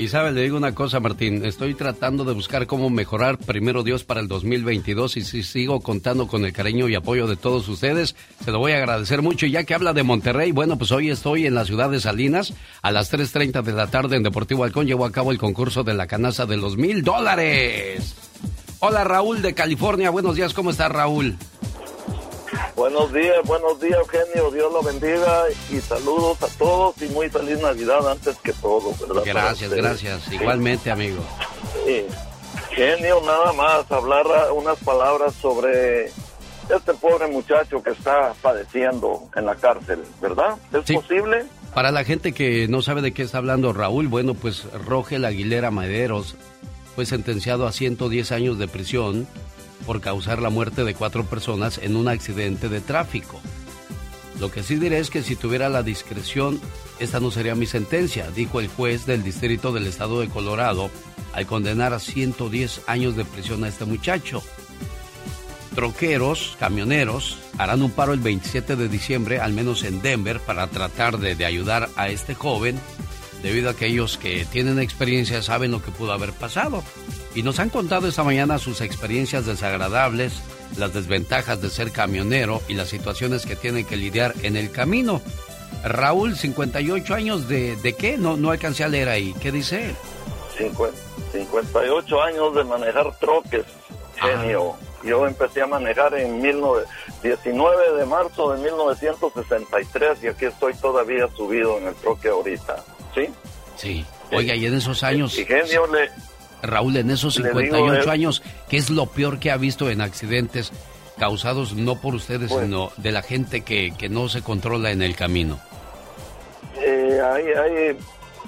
[0.01, 4.05] Y sabe, le digo una cosa, Martín, estoy tratando de buscar cómo mejorar primero Dios
[4.05, 8.15] para el 2022 y si sigo contando con el cariño y apoyo de todos ustedes,
[8.45, 9.45] se lo voy a agradecer mucho.
[9.47, 12.55] Y ya que habla de Monterrey, bueno, pues hoy estoy en la ciudad de Salinas,
[12.81, 15.95] a las 3.30 de la tarde en Deportivo Halcón llevo a cabo el concurso de
[15.95, 18.15] la canasta de los mil dólares.
[18.79, 21.37] Hola Raúl de California, buenos días, ¿cómo está Raúl?
[22.77, 24.51] Buenos días, buenos días, Eugenio.
[24.51, 29.23] Dios lo bendiga y saludos a todos y muy feliz Navidad antes que todo, ¿verdad?
[29.25, 30.33] Gracias, gracias.
[30.33, 31.23] Igualmente, amigo.
[31.85, 32.07] Sí.
[32.71, 39.57] Genio, nada más hablar unas palabras sobre este pobre muchacho que está padeciendo en la
[39.57, 40.57] cárcel, ¿verdad?
[40.73, 41.47] ¿Es posible?
[41.75, 45.71] Para la gente que no sabe de qué está hablando Raúl, bueno, pues Rogel Aguilera
[45.71, 46.37] Maderos
[46.95, 49.27] fue sentenciado a 110 años de prisión
[49.87, 53.41] por causar la muerte de cuatro personas en un accidente de tráfico.
[54.41, 56.61] Lo que sí diré es que si tuviera la discreción,
[57.01, 60.91] esta no sería mi sentencia, dijo el juez del distrito del estado de Colorado
[61.33, 64.43] al condenar a 110 años de prisión a este muchacho.
[65.75, 71.19] Troqueros, camioneros, harán un paro el 27 de diciembre, al menos en Denver, para tratar
[71.19, 72.79] de, de ayudar a este joven,
[73.43, 76.83] debido a que ellos que tienen experiencia saben lo que pudo haber pasado
[77.35, 80.33] y nos han contado esta mañana sus experiencias desagradables,
[80.77, 85.21] las desventajas de ser camionero y las situaciones que tienen que lidiar en el camino.
[85.85, 88.19] Raúl, 58 años de, de qué?
[88.19, 89.35] No, no alcancé a leer ahí.
[89.41, 89.97] ¿Qué dice él?
[91.33, 93.65] 58 años de manejar troques,
[94.17, 94.75] genio.
[95.05, 101.79] Yo empecé a manejar en 19 de marzo de 1963 y aquí estoy todavía subido
[101.79, 102.83] en el troque ahorita.
[103.15, 103.29] ¿Sí?
[103.77, 104.07] Sí.
[104.33, 105.39] Oiga, y en esos años...
[105.39, 106.11] Y genio le,
[106.63, 110.73] Raúl, en esos 58 años, ¿qué es lo peor que ha visto en accidentes
[111.19, 115.03] causados no por ustedes, pues sino de la gente que, que, no se controla en
[115.03, 115.61] el camino?
[116.81, 117.97] Eh, ahí,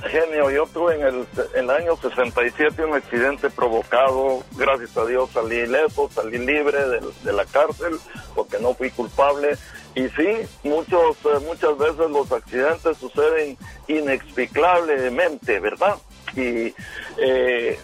[0.09, 5.31] genio, yo tuve en el, en el año 67 un accidente provocado, gracias a Dios
[5.33, 7.99] salí ileso, salí libre de, de la cárcel
[8.35, 9.57] porque no fui culpable.
[9.95, 10.29] Y sí,
[10.63, 13.59] muchos, eh, muchas veces los accidentes suceden
[13.89, 15.97] inexplicablemente, ¿verdad?
[16.37, 16.73] Y
[17.19, 17.79] eh,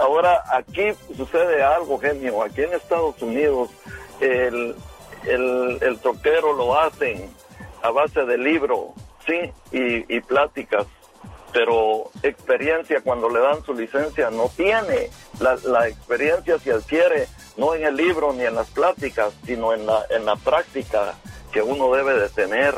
[0.00, 2.42] Ahora, aquí sucede algo, genio.
[2.42, 3.70] Aquí en Estados Unidos,
[4.20, 4.74] el,
[5.24, 7.30] el, el troquero lo hacen
[7.82, 8.94] a base de libro,
[9.26, 10.86] sí, y, pláticas
[11.52, 15.10] pero experiencia cuando le dan su licencia no tiene.
[15.38, 17.28] La, la, experiencia se adquiere
[17.58, 21.14] no en el libro ni en las pláticas, sino en la, en la práctica
[21.52, 22.74] que uno debe de tener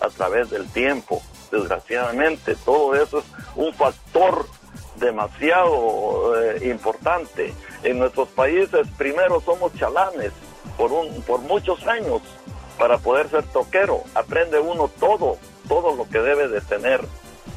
[0.00, 1.22] a través del tiempo.
[1.50, 3.24] Desgraciadamente, todo eso es
[3.56, 4.46] un factor
[5.00, 7.52] demasiado eh, importante.
[7.82, 10.32] En nuestros países, primero somos chalanes
[10.76, 12.22] por, un, por muchos años
[12.78, 14.04] para poder ser toquero.
[14.14, 15.38] Aprende uno todo,
[15.68, 17.00] todo lo que debe de tener.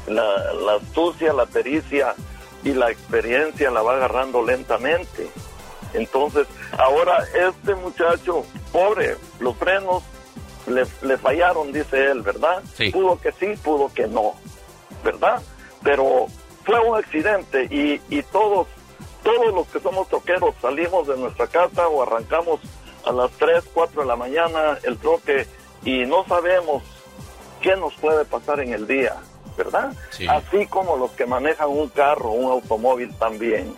[0.06, 2.14] La, la astucia, la pericia
[2.62, 5.30] y la experiencia la va agarrando lentamente.
[5.92, 10.02] Entonces, ahora este muchacho, pobre, los frenos
[10.66, 12.62] le, le fallaron, dice él, ¿verdad?
[12.92, 14.34] Pudo que sí, pudo que no,
[15.04, 15.40] ¿verdad?
[15.82, 16.26] Pero
[16.64, 18.66] fue un accidente y, y todos,
[19.22, 22.60] todos los que somos toqueros salimos de nuestra casa o arrancamos
[23.04, 25.46] a las 3, 4 de la mañana el troque
[25.84, 26.82] y no sabemos
[27.60, 29.16] qué nos puede pasar en el día,
[29.56, 29.94] ¿verdad?
[30.28, 33.74] Así como los que manejan un carro, un automóvil también.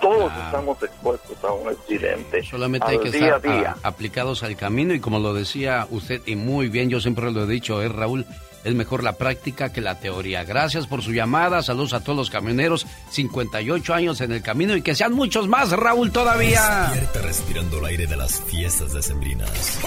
[0.00, 2.42] Todos estamos expuestos a un accidente.
[2.42, 6.88] Solamente hay que estar aplicados al camino y como lo decía usted y muy bien,
[6.88, 8.24] yo siempre lo he dicho, es ¿eh, Raúl,
[8.64, 10.44] es mejor la práctica que la teoría.
[10.44, 14.82] Gracias por su llamada, saludos a todos los camioneros, 58 años en el camino y
[14.82, 16.88] que sean muchos más, Raúl, todavía.
[16.90, 19.78] Despierta respirando el aire de las fiestas decembrinas.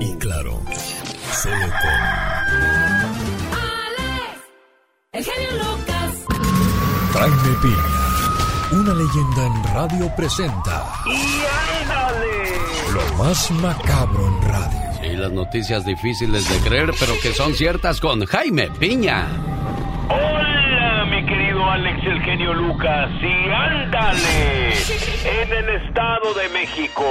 [0.00, 0.60] y claro,
[1.42, 2.00] solo con...
[3.58, 4.40] ¡Alex!
[5.12, 6.14] El genio Lucas.
[7.12, 10.94] Jaime Piña, una leyenda en radio presenta...
[11.06, 11.42] ¡Y
[11.82, 12.60] ándale!
[12.94, 14.89] Lo más macabro en radio.
[15.02, 19.26] Y las noticias difíciles de creer, pero que son ciertas con Jaime Piña.
[20.08, 23.10] Hola, mi querido Alex el genio Lucas.
[23.22, 24.72] Y ándale.
[25.24, 27.04] En el Estado de México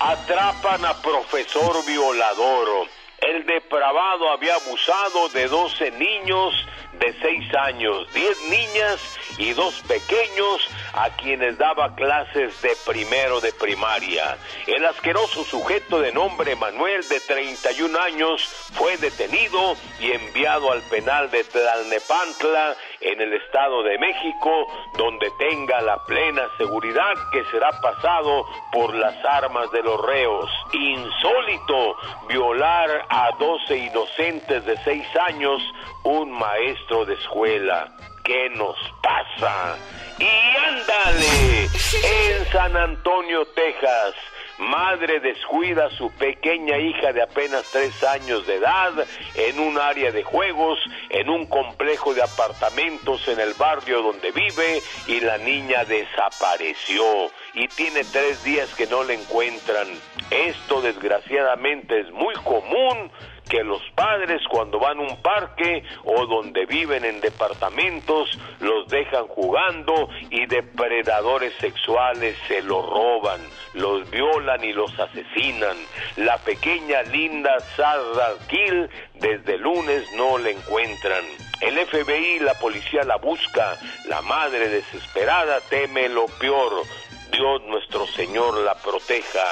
[0.00, 2.88] atrapan a profesor violador.
[3.20, 6.54] El depravado había abusado de 12 niños
[7.00, 9.00] de 6 años, 10 niñas
[9.38, 10.68] y dos pequeños
[10.98, 14.36] a quienes daba clases de primero de primaria.
[14.66, 18.42] El asqueroso sujeto de nombre Manuel de 31 años
[18.72, 24.50] fue detenido y enviado al penal de Tlalnepantla en el Estado de México,
[24.96, 30.50] donde tenga la plena seguridad que será pasado por las armas de los reos.
[30.72, 31.96] Insólito
[32.28, 35.62] violar a 12 inocentes de 6 años
[36.02, 37.88] un maestro de escuela.
[38.28, 39.78] ¿Qué nos pasa?
[40.18, 44.14] Y ándale, en San Antonio, Texas,
[44.58, 48.92] madre descuida a su pequeña hija de apenas tres años de edad
[49.34, 54.82] en un área de juegos, en un complejo de apartamentos en el barrio donde vive
[55.06, 59.88] y la niña desapareció y tiene tres días que no la encuentran.
[60.30, 63.10] Esto desgraciadamente es muy común
[63.48, 69.26] que los padres cuando van a un parque o donde viven en departamentos los dejan
[69.28, 73.40] jugando y depredadores sexuales se los roban,
[73.74, 75.76] los violan y los asesinan.
[76.16, 81.24] La pequeña Linda Sarah Kill desde lunes no la encuentran.
[81.60, 83.76] El FBI la policía la busca.
[84.06, 86.84] La madre desesperada teme lo peor.
[87.32, 89.44] Dios nuestro Señor la proteja.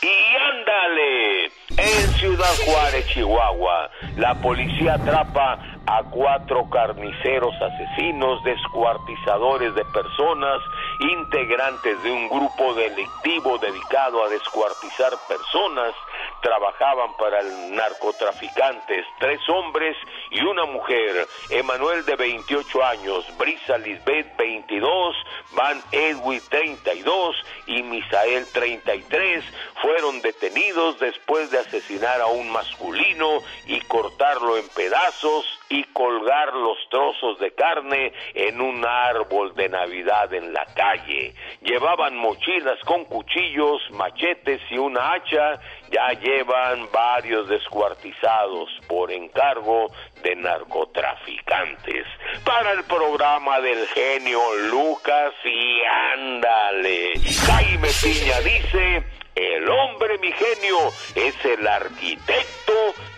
[0.00, 1.44] Y ándale,
[1.76, 10.60] en Ciudad Juárez, Chihuahua, la policía atrapa a cuatro carniceros asesinos, descuartizadores de personas,
[11.00, 15.94] integrantes de un grupo delictivo dedicado a descuartizar personas,
[16.42, 19.96] trabajaban para el narcotraficantes, tres hombres
[20.30, 25.16] y una mujer, Emanuel de 28 años, Brisa Lisbeth 22,
[25.52, 27.36] Van Edwin 32
[27.66, 29.44] y Misael 33,
[29.82, 36.78] fueron detenidos después de asesinar a un masculino y cortarlo en pedazos y colgar los
[36.90, 41.34] trozos de carne en un árbol de Navidad en la calle.
[41.60, 45.60] Llevaban mochilas con cuchillos, machetes y una hacha.
[45.90, 49.90] Ya llevan varios descuartizados por encargo
[50.22, 52.06] de narcotraficantes.
[52.44, 55.80] Para el programa del genio Lucas y
[56.14, 57.12] ándale.
[57.46, 59.04] Jaime Piña dice,
[59.34, 60.78] el hombre mi genio
[61.14, 62.72] es el arquitecto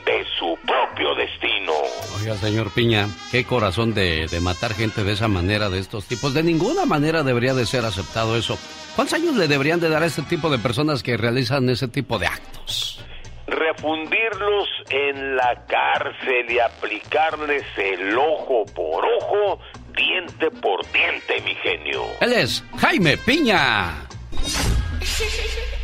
[0.04, 1.72] de su propio destino.
[2.20, 6.34] Oiga, señor Piña, qué corazón de, de, matar gente de esa manera, de estos tipos.
[6.34, 8.58] De ninguna manera debería de ser aceptado eso.
[8.96, 12.18] ¿Cuántos años le deberían de dar a este tipo de personas que realizan ese tipo
[12.18, 13.04] de actos?
[13.46, 19.60] Refundirlos en la cárcel y aplicarles el ojo por ojo,
[19.96, 22.04] diente por diente, mi genio.
[22.20, 24.06] Él es Jaime Piña.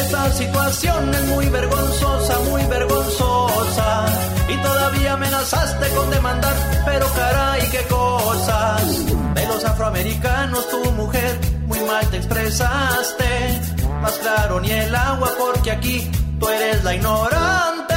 [0.00, 4.06] esta situación es muy vergonzosa, muy vergonzosa.
[4.48, 9.06] Y todavía amenazaste con demandar, pero caray, qué cosas.
[9.34, 13.60] De los afroamericanos, tu mujer, muy mal te expresaste.
[14.00, 17.94] Más claro ni el agua, porque aquí tú eres la ignorante.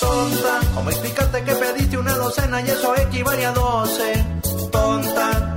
[0.00, 4.24] Tonta, ¿cómo explicarte que pediste una docena y eso equivale a doce?
[4.70, 5.47] Tonta,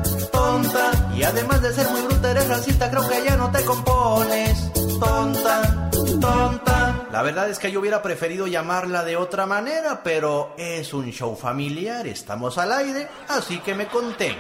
[1.32, 4.72] además de ser muy bruta eres racista, creo que ya no te compones.
[5.00, 7.08] Tonta, tonta.
[7.12, 11.36] La verdad es que yo hubiera preferido llamarla de otra manera, pero es un show
[11.36, 14.40] familiar, estamos al aire, así que me contengo.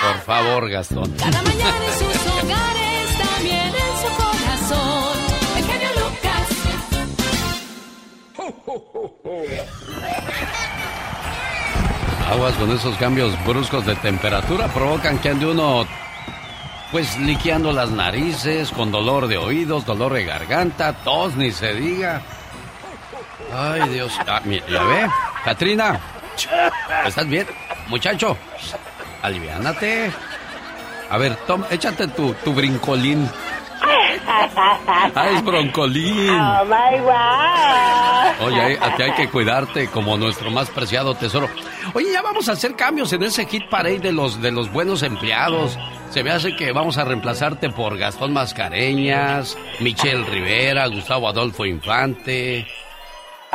[0.00, 1.10] Por favor, Gastón.
[1.18, 5.18] Cada mañana en sus hogares, también en su corazón.
[5.56, 5.98] El genio
[12.30, 15.86] Aguas con esos cambios bruscos de temperatura provocan que ande uno
[16.92, 22.20] pues liqueando las narices, con dolor de oídos, dolor de garganta, tos, ni se diga.
[23.54, 24.12] Ay, Dios.
[24.26, 25.08] Ah, mira, ¿ya ve?
[25.44, 25.98] Katrina,
[27.06, 27.46] ¿estás bien?
[27.88, 28.36] Muchacho,
[29.22, 30.12] aliviánate.
[31.10, 33.28] A ver, toma, échate tu, tu brincolín.
[34.30, 36.30] Ah, es broncolín.
[36.30, 36.98] Oh my.
[38.46, 41.48] Oye, a ti hay que cuidarte como nuestro más preciado tesoro.
[41.94, 45.02] Oye, ya vamos a hacer cambios en ese hit parade de los, de los buenos
[45.02, 45.78] empleados.
[46.10, 52.66] Se me hace que vamos a reemplazarte por Gastón Mascareñas, Michelle Rivera, Gustavo Adolfo Infante,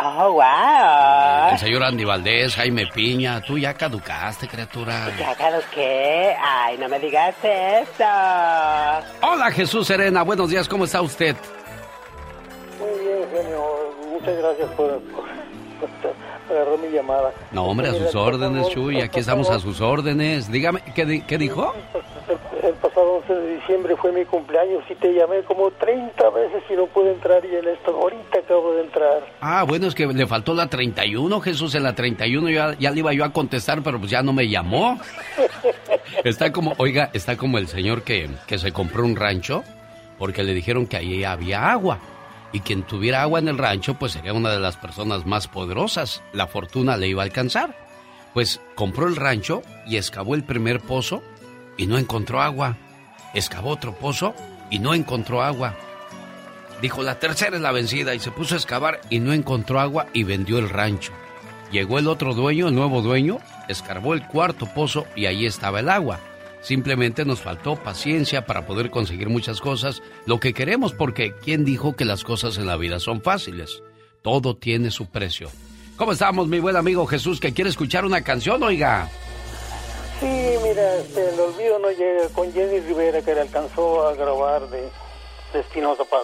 [0.05, 1.51] Oh, wow.
[1.53, 3.39] el señor Andy Valdés, Jaime Piña.
[3.41, 5.09] Tú ya caducaste, criatura.
[5.17, 5.33] Ya
[5.73, 6.35] qué?
[6.43, 8.03] Ay, no me digas eso.
[9.21, 10.23] Hola, Jesús Serena.
[10.23, 11.35] Buenos días, ¿cómo está usted?
[12.79, 13.63] Muy bien, genio.
[14.11, 15.23] Muchas gracias por, por,
[16.47, 17.31] por agarrar mi llamada.
[17.51, 18.99] No, hombre, a sus órdenes, Chuy.
[19.01, 20.51] Aquí estamos a sus órdenes.
[20.51, 21.73] Dígame, ¿qué, di- qué dijo?
[22.27, 26.63] El, el pasado 11 de diciembre fue mi cumpleaños y te llamé como 30 veces
[26.69, 29.23] y no pude entrar y en esto ahorita acabo de entrar.
[29.41, 31.75] Ah, bueno, es que le faltó la 31, Jesús.
[31.75, 34.47] En la 31 ya, ya le iba yo a contestar, pero pues ya no me
[34.47, 34.99] llamó.
[36.23, 39.63] Está como, oiga, está como el señor que, que se compró un rancho
[40.17, 41.99] porque le dijeron que ahí había agua.
[42.53, 46.21] Y quien tuviera agua en el rancho, pues sería una de las personas más poderosas.
[46.33, 47.75] La fortuna le iba a alcanzar.
[48.33, 51.21] Pues compró el rancho y excavó el primer pozo
[51.77, 52.77] y no encontró agua.
[53.33, 54.33] Excavó otro pozo
[54.69, 55.75] y no encontró agua.
[56.81, 60.07] Dijo, la tercera es la vencida y se puso a excavar y no encontró agua
[60.13, 61.13] y vendió el rancho.
[61.71, 65.89] Llegó el otro dueño, el nuevo dueño, escarbó el cuarto pozo y ahí estaba el
[65.89, 66.19] agua.
[66.61, 71.95] Simplemente nos faltó paciencia para poder conseguir muchas cosas, lo que queremos, porque ¿quién dijo
[71.95, 73.81] que las cosas en la vida son fáciles?
[74.21, 75.49] Todo tiene su precio.
[75.97, 79.09] ¿Cómo estamos, mi buen amigo Jesús, que quiere escuchar una canción, oiga?
[80.23, 84.69] Sí, mira, este, el olvido no llega con Jenny Rivera que le alcanzó a grabar
[84.69, 84.89] de,
[85.51, 86.23] de Espinosa Paz.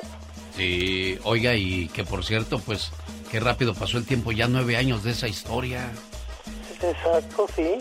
[0.56, 2.92] Sí, oiga, y que por cierto, pues,
[3.30, 5.92] qué rápido pasó el tiempo, ya nueve años de esa historia.
[6.82, 7.78] Exacto, sí.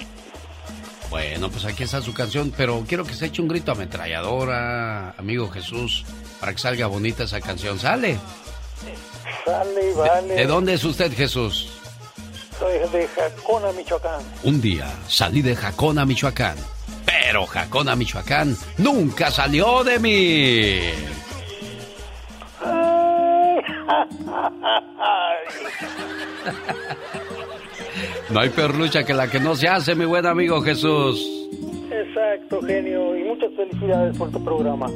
[1.09, 5.49] Bueno, pues aquí está su canción, pero quiero que se eche un grito ametralladora, amigo
[5.49, 6.05] Jesús,
[6.41, 7.79] para que salga bonita esa canción.
[7.79, 8.19] ¿Sale?
[9.45, 10.35] Sale y vale.
[10.35, 11.78] ¿De dónde es usted, Jesús?
[12.59, 14.21] Soy de Jacona, Michoacán.
[14.43, 16.57] Un día salí de Jacona, Michoacán,
[17.07, 20.81] pero Jacona, Michoacán nunca salió de mí.
[28.31, 31.19] No hay peor lucha que la que no se hace, mi buen amigo Jesús.
[31.91, 33.17] Exacto, genio.
[33.17, 34.87] Y muchas felicidades por tu programa.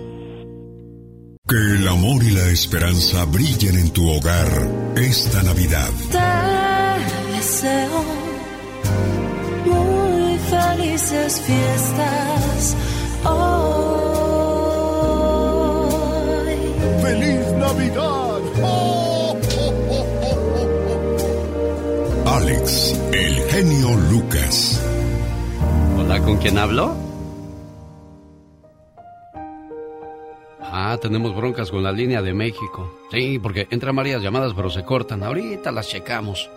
[1.49, 4.47] Que el amor y la esperanza brillen en tu hogar
[4.95, 5.91] esta Navidad.
[6.13, 6.21] Te
[7.37, 8.05] deseo
[9.67, 12.77] muy felices fiestas
[13.25, 13.73] hoy.
[17.03, 18.41] ¡Feliz Navidad!
[22.25, 24.81] Alex, el genio Lucas.
[25.99, 27.12] Hola, ¿con quién hablo?
[30.75, 32.99] Ah, tenemos broncas con la línea de México.
[33.11, 35.23] Sí, porque entran varias llamadas pero se cortan.
[35.23, 36.49] Ahorita las checamos.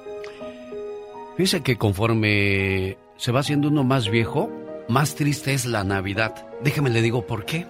[1.38, 4.50] Dice que conforme se va haciendo uno más viejo,
[4.88, 6.48] más triste es la Navidad.
[6.64, 7.68] Déjeme le digo por qué.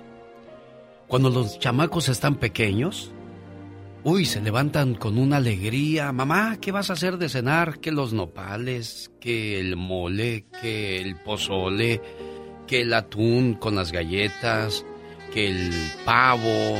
[1.07, 3.11] Cuando los chamacos están pequeños,
[4.03, 6.11] uy, se levantan con una alegría.
[6.11, 7.79] Mamá, ¿qué vas a hacer de cenar?
[7.79, 12.01] Que los nopales, que el mole, que el pozole,
[12.67, 14.85] que el atún con las galletas,
[15.35, 15.71] el
[16.05, 16.79] pavo.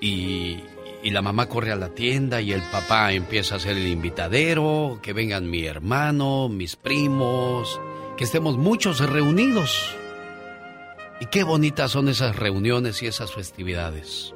[0.00, 0.60] Y,
[1.02, 5.00] y la mamá corre a la tienda y el papá empieza a hacer el invitadero,
[5.02, 7.80] que vengan mi hermano, mis primos,
[8.16, 9.96] que estemos muchos reunidos.
[11.20, 14.34] Y qué bonitas son esas reuniones y esas festividades.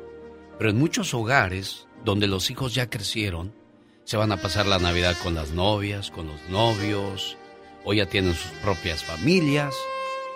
[0.58, 3.52] Pero en muchos hogares, donde los hijos ya crecieron,
[4.04, 7.36] se van a pasar la Navidad con las novias, con los novios,
[7.84, 9.74] o ya tienen sus propias familias,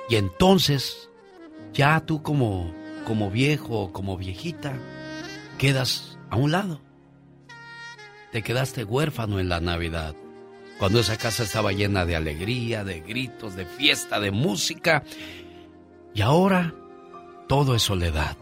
[0.08, 1.08] y entonces,
[1.72, 2.74] ya tú como,
[3.10, 4.78] como viejo o como viejita,
[5.58, 6.80] quedas a un lado.
[8.30, 10.14] Te quedaste huérfano en la Navidad,
[10.78, 15.02] cuando esa casa estaba llena de alegría, de gritos, de fiesta, de música,
[16.14, 16.72] y ahora
[17.48, 18.36] todo es soledad.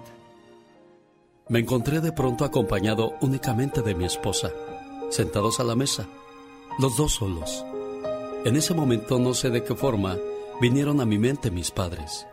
[1.48, 4.50] Me encontré de pronto acompañado únicamente de mi esposa,
[5.08, 6.06] sentados a la mesa,
[6.78, 7.64] los dos solos.
[8.44, 10.18] En ese momento no sé de qué forma
[10.60, 12.26] vinieron a mi mente mis padres.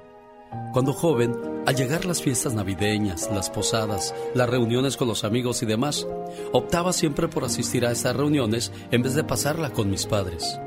[0.74, 1.36] Cuando joven,
[1.66, 6.06] al llegar las fiestas navideñas, las posadas, las reuniones con los amigos y demás,
[6.51, 10.60] optaba siempre por asistir a estas reuniones en vez de pasarla con mis padres.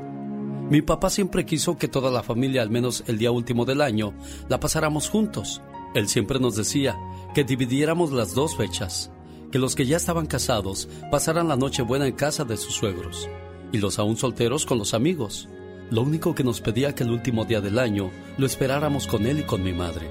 [0.69, 4.13] Mi papá siempre quiso que toda la familia, al menos el día último del año,
[4.49, 5.61] la pasáramos juntos.
[5.95, 6.95] Él siempre nos decía
[7.33, 9.11] que dividiéramos las dos fechas,
[9.51, 13.27] que los que ya estaban casados pasaran la noche buena en casa de sus suegros
[13.71, 15.49] y los aún solteros con los amigos.
[15.91, 19.39] Lo único que nos pedía que el último día del año lo esperáramos con él
[19.39, 20.07] y con mi madre.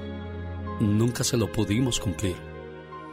[0.81, 2.35] Nunca se lo pudimos cumplir.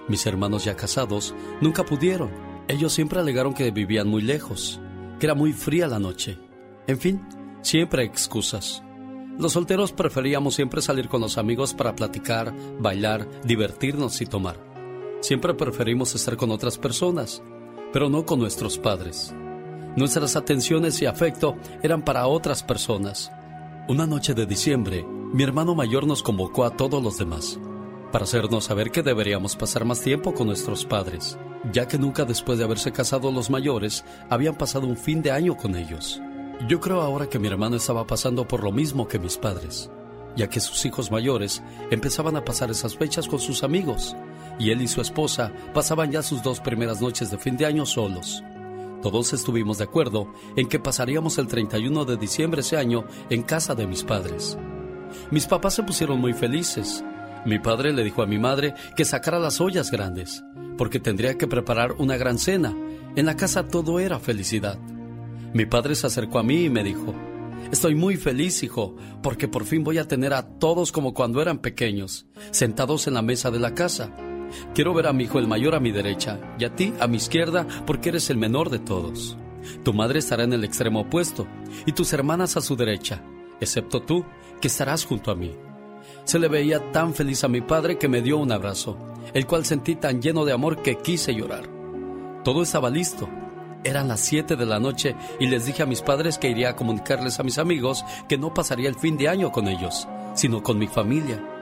[0.08, 2.30] Mis hermanos ya casados nunca pudieron.
[2.68, 4.80] Ellos siempre alegaron que vivían muy lejos,
[5.20, 6.38] que era muy fría la noche.
[6.88, 7.22] En fin,
[7.62, 8.82] siempre excusas.
[9.38, 14.58] Los solteros preferíamos siempre salir con los amigos para platicar, bailar, divertirnos y tomar.
[15.20, 17.42] Siempre preferimos estar con otras personas,
[17.92, 19.34] pero no con nuestros padres.
[19.97, 23.32] Nuestras atenciones y afecto eran para otras personas.
[23.88, 27.59] Una noche de diciembre, mi hermano mayor nos convocó a todos los demás
[28.12, 31.38] para hacernos saber que deberíamos pasar más tiempo con nuestros padres,
[31.72, 35.57] ya que nunca después de haberse casado los mayores habían pasado un fin de año
[35.57, 36.20] con ellos.
[36.68, 39.90] Yo creo ahora que mi hermano estaba pasando por lo mismo que mis padres,
[40.36, 44.14] ya que sus hijos mayores empezaban a pasar esas fechas con sus amigos,
[44.59, 47.86] y él y su esposa pasaban ya sus dos primeras noches de fin de año
[47.86, 48.42] solos.
[49.03, 53.74] Todos estuvimos de acuerdo en que pasaríamos el 31 de diciembre ese año en casa
[53.74, 54.59] de mis padres.
[55.30, 57.05] Mis papás se pusieron muy felices.
[57.44, 60.42] Mi padre le dijo a mi madre que sacara las ollas grandes,
[60.76, 62.76] porque tendría que preparar una gran cena.
[63.14, 64.78] En la casa todo era felicidad.
[65.53, 67.14] Mi padre se acercó a mí y me dijo,
[67.70, 71.59] Estoy muy feliz, hijo, porque por fin voy a tener a todos como cuando eran
[71.59, 74.12] pequeños, sentados en la mesa de la casa.
[74.74, 77.16] Quiero ver a mi hijo el mayor a mi derecha y a ti a mi
[77.16, 79.36] izquierda porque eres el menor de todos.
[79.84, 81.46] Tu madre estará en el extremo opuesto
[81.86, 83.22] y tus hermanas a su derecha,
[83.61, 84.24] excepto tú,
[84.61, 85.54] que estarás junto a mí.
[86.24, 88.96] Se le veía tan feliz a mi padre que me dio un abrazo,
[89.34, 91.68] el cual sentí tan lleno de amor que quise llorar.
[92.44, 93.28] Todo estaba listo.
[93.84, 96.76] Eran las 7 de la noche y les dije a mis padres que iría a
[96.76, 100.78] comunicarles a mis amigos que no pasaría el fin de año con ellos, sino con
[100.78, 101.55] mi familia.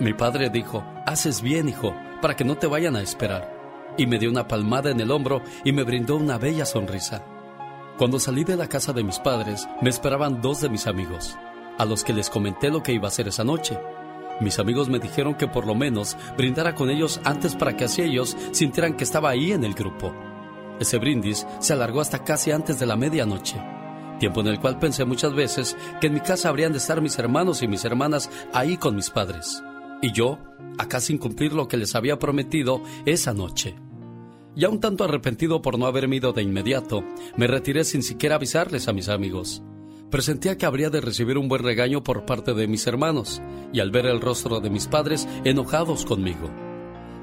[0.00, 3.94] Mi padre dijo, haces bien, hijo, para que no te vayan a esperar.
[3.96, 7.24] Y me dio una palmada en el hombro y me brindó una bella sonrisa.
[7.96, 11.38] Cuando salí de la casa de mis padres, me esperaban dos de mis amigos,
[11.78, 13.78] a los que les comenté lo que iba a hacer esa noche.
[14.40, 18.02] Mis amigos me dijeron que por lo menos brindara con ellos antes para que así
[18.02, 20.12] ellos sintieran que estaba ahí en el grupo.
[20.80, 23.62] Ese brindis se alargó hasta casi antes de la medianoche,
[24.18, 27.16] tiempo en el cual pensé muchas veces que en mi casa habrían de estar mis
[27.20, 29.62] hermanos y mis hermanas ahí con mis padres,
[30.04, 30.38] y yo
[30.76, 33.74] acá sin cumplir lo que les había prometido esa noche.
[34.54, 37.02] Ya un tanto arrepentido por no haberme ido de inmediato,
[37.36, 39.62] me retiré sin siquiera avisarles a mis amigos.
[40.10, 43.40] Presentía que habría de recibir un buen regaño por parte de mis hermanos,
[43.72, 46.50] y al ver el rostro de mis padres enojados conmigo.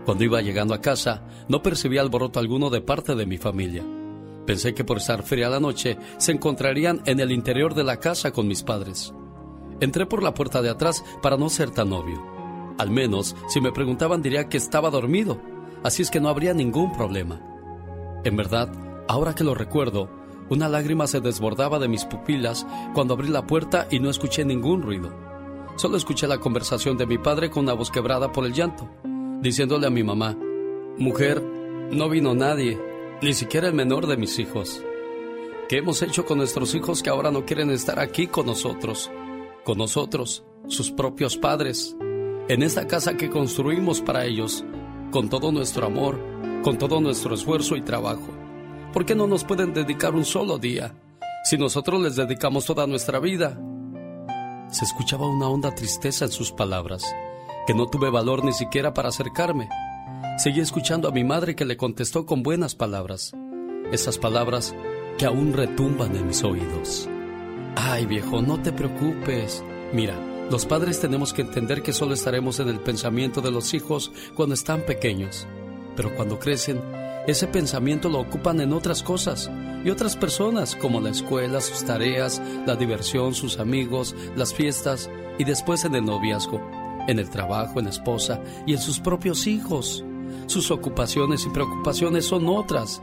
[0.03, 3.84] Cuando iba llegando a casa, no percibí alboroto alguno de parte de mi familia.
[4.47, 8.32] Pensé que por estar fría la noche, se encontrarían en el interior de la casa
[8.32, 9.13] con mis padres.
[9.79, 12.40] Entré por la puerta de atrás para no ser tan obvio.
[12.82, 15.39] Al menos, si me preguntaban diría que estaba dormido,
[15.84, 17.39] así es que no habría ningún problema.
[18.23, 18.71] En verdad,
[19.07, 20.09] ahora que lo recuerdo,
[20.49, 22.65] una lágrima se desbordaba de mis pupilas
[22.95, 25.13] cuando abrí la puerta y no escuché ningún ruido.
[25.75, 28.89] Solo escuché la conversación de mi padre con una voz quebrada por el llanto,
[29.41, 30.36] diciéndole a mi mamá,
[30.97, 31.39] Mujer,
[31.91, 32.82] no vino nadie,
[33.21, 34.84] ni siquiera el menor de mis hijos.
[35.69, 39.11] ¿Qué hemos hecho con nuestros hijos que ahora no quieren estar aquí con nosotros?
[39.63, 41.95] Con nosotros, sus propios padres,
[42.52, 44.66] en esta casa que construimos para ellos,
[45.10, 46.20] con todo nuestro amor,
[46.64, 48.28] con todo nuestro esfuerzo y trabajo.
[48.91, 50.93] ¿Por qué no nos pueden dedicar un solo día
[51.45, 53.58] si nosotros les dedicamos toda nuestra vida?
[54.70, 57.16] Se escuchaba una honda tristeza en sus palabras,
[57.68, 59.70] que no tuve valor ni siquiera para acercarme.
[60.38, 63.32] Seguí escuchando a mi madre que le contestó con buenas palabras,
[63.93, 64.76] esas palabras
[65.18, 67.08] que aún retumban en mis oídos.
[67.78, 69.64] Ay viejo, no te preocupes.
[69.93, 70.16] Mira,
[70.52, 74.54] los padres tenemos que entender que solo estaremos en el pensamiento de los hijos cuando
[74.54, 75.47] están pequeños,
[75.95, 76.82] pero cuando crecen,
[77.26, 79.49] ese pensamiento lo ocupan en otras cosas
[79.86, 85.45] y otras personas, como la escuela, sus tareas, la diversión, sus amigos, las fiestas y
[85.45, 86.62] después en el noviazgo,
[87.08, 90.04] en el trabajo, en la esposa y en sus propios hijos.
[90.47, 93.02] Sus ocupaciones y preocupaciones son otras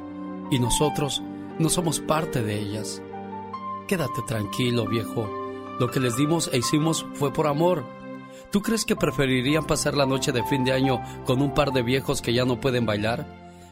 [0.51, 1.23] y nosotros
[1.59, 3.01] no somos parte de ellas.
[3.87, 5.48] Quédate tranquilo, viejo.
[5.79, 7.85] Lo que les dimos e hicimos fue por amor.
[8.51, 11.83] ¿Tú crees que preferirían pasar la noche de fin de año con un par de
[11.83, 13.27] viejos que ya no pueden bailar?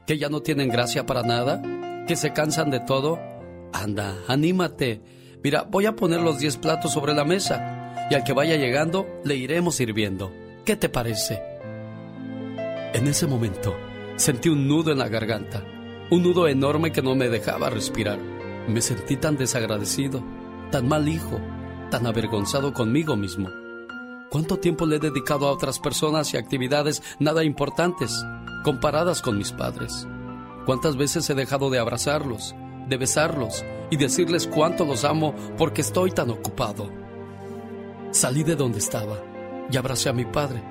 [0.07, 1.62] ¿Que ya no tienen gracia para nada?
[2.07, 3.18] ¿Que se cansan de todo?
[3.72, 5.02] Anda, anímate.
[5.42, 9.07] Mira, voy a poner los 10 platos sobre la mesa y al que vaya llegando
[9.24, 10.32] le iremos sirviendo.
[10.64, 11.42] ¿Qué te parece?
[12.92, 13.76] En ese momento
[14.16, 15.64] sentí un nudo en la garganta,
[16.11, 18.18] un nudo enorme que no me dejaba respirar.
[18.68, 20.22] Me sentí tan desagradecido,
[20.70, 21.40] tan mal hijo,
[21.91, 23.49] tan avergonzado conmigo mismo.
[24.30, 28.24] ¿Cuánto tiempo le he dedicado a otras personas y actividades nada importantes
[28.64, 30.07] comparadas con mis padres?
[30.64, 32.55] ¿Cuántas veces he dejado de abrazarlos,
[32.89, 36.91] de besarlos y decirles cuánto los amo porque estoy tan ocupado?
[38.11, 39.18] Salí de donde estaba
[39.70, 40.62] y abracé a mi padre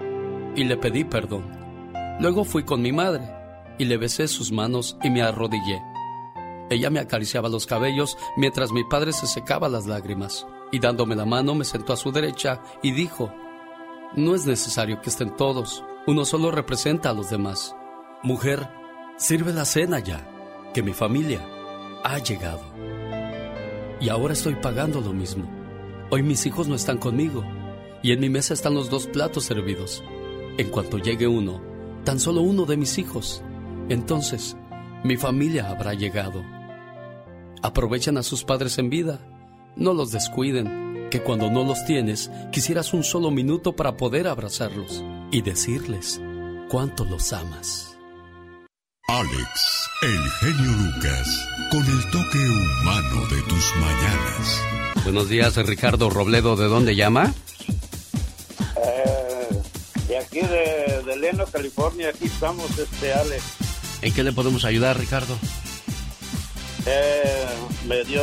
[0.56, 1.46] y le pedí perdón.
[2.20, 3.24] Luego fui con mi madre
[3.78, 5.82] y le besé sus manos y me arrodillé.
[6.70, 11.26] Ella me acariciaba los cabellos mientras mi padre se secaba las lágrimas y dándome la
[11.26, 13.32] mano me sentó a su derecha y dijo,
[14.16, 17.76] no es necesario que estén todos, uno solo representa a los demás.
[18.24, 18.70] Mujer,
[19.18, 20.28] sirve la cena ya,
[20.74, 21.46] que mi familia
[22.04, 22.62] ha llegado.
[24.00, 25.50] Y ahora estoy pagando lo mismo.
[26.12, 27.44] Hoy mis hijos no están conmigo
[28.04, 30.04] y en mi mesa están los dos platos servidos.
[30.58, 31.62] En cuanto llegue uno,
[32.04, 33.44] tan solo uno de mis hijos,
[33.90, 34.56] entonces
[35.04, 36.44] mi familia habrá llegado.
[37.62, 39.20] Aprovechen a sus padres en vida
[39.76, 45.04] no los descuiden, que cuando no los tienes, quisieras un solo minuto para poder abrazarlos
[45.32, 46.22] y decirles
[46.70, 47.98] cuánto los amas.
[49.08, 54.62] Alex, el genio Lucas, con el toque humano de tus mañanas.
[55.04, 56.56] Buenos días, Ricardo Robledo.
[56.56, 57.34] ¿De dónde llama?
[58.78, 59.62] Eh,
[60.08, 62.10] de aquí, de, de Leno, California.
[62.10, 63.44] Aquí estamos, este, Alex.
[64.02, 65.38] ¿En qué le podemos ayudar, Ricardo?
[66.88, 67.46] Eh,
[67.88, 68.22] me dio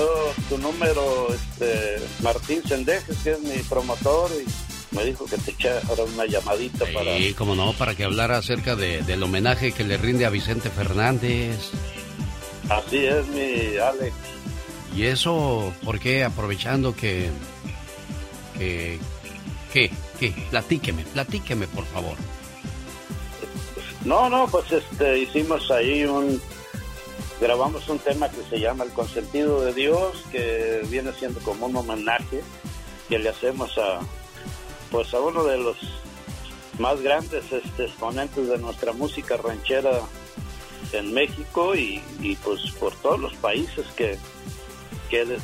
[0.49, 6.05] tu número este, Martín Sendejes, que es mi promotor, y me dijo que te echara
[6.15, 7.17] una llamadita para...
[7.17, 10.71] Sí, como no, para que hablara acerca de, del homenaje que le rinde a Vicente
[10.71, 11.57] Fernández.
[12.69, 14.15] Así es, mi Alex.
[14.95, 16.23] ¿Y eso por qué?
[16.23, 17.31] Aprovechando que...
[18.59, 18.99] que
[19.73, 19.91] ¿Qué?
[20.21, 20.35] ¿Qué?
[20.51, 22.17] Platíqueme, platíqueme, por favor.
[24.05, 26.41] No, no, pues este, hicimos ahí un
[27.43, 31.77] grabamos un tema que se llama El consentido de Dios, que viene siendo como un
[31.77, 32.41] homenaje
[33.09, 34.01] que le hacemos a
[34.93, 35.77] pues a uno de los
[36.79, 40.01] más grandes este, exponentes de nuestra música ranchera
[40.93, 42.03] en México y,
[42.45, 44.19] pues por todos los países que,
[45.11, 45.39] que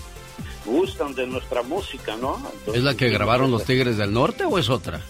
[0.67, 2.41] gustan de nuestra música, ¿no?
[2.73, 5.01] ¿Es la que grabaron los Tigres del Norte o es otra?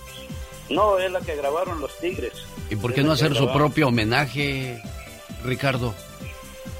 [0.70, 2.34] No, es la que grabaron los Tigres.
[2.70, 4.80] ¿Y por qué no hacer su propio homenaje,
[5.44, 5.94] Ricardo?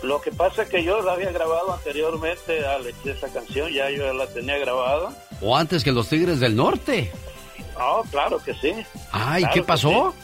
[0.03, 4.13] Lo que pasa es que yo la había grabado anteriormente, Alex, esa canción, ya yo
[4.13, 5.11] la tenía grabada.
[5.41, 7.11] ¿O antes que los Tigres del Norte?
[7.81, 8.73] Oh, claro que sí.
[9.13, 10.15] Ah, ¿y qué pasó?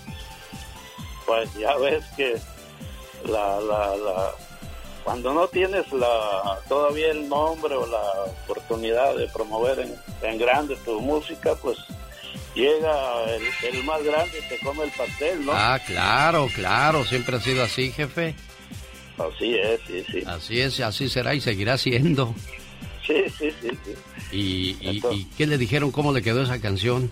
[1.27, 2.37] Pues ya ves que
[3.27, 4.31] la, la, la,
[5.03, 8.03] cuando no tienes la todavía el nombre o la
[8.45, 11.79] oportunidad de promover en, en grande tu música, pues
[12.55, 15.53] llega el, el, más grande y te come el pastel, ¿no?
[15.55, 18.35] Ah, claro, claro, siempre ha sido así, jefe.
[19.18, 20.22] Así es, sí, sí.
[20.26, 22.34] Así es, así será y seguirá siendo.
[23.06, 23.68] Sí, sí, sí.
[23.84, 23.94] sí.
[24.32, 25.90] ¿Y, y, ¿Y, qué le dijeron?
[25.90, 27.10] ¿Cómo le quedó esa canción?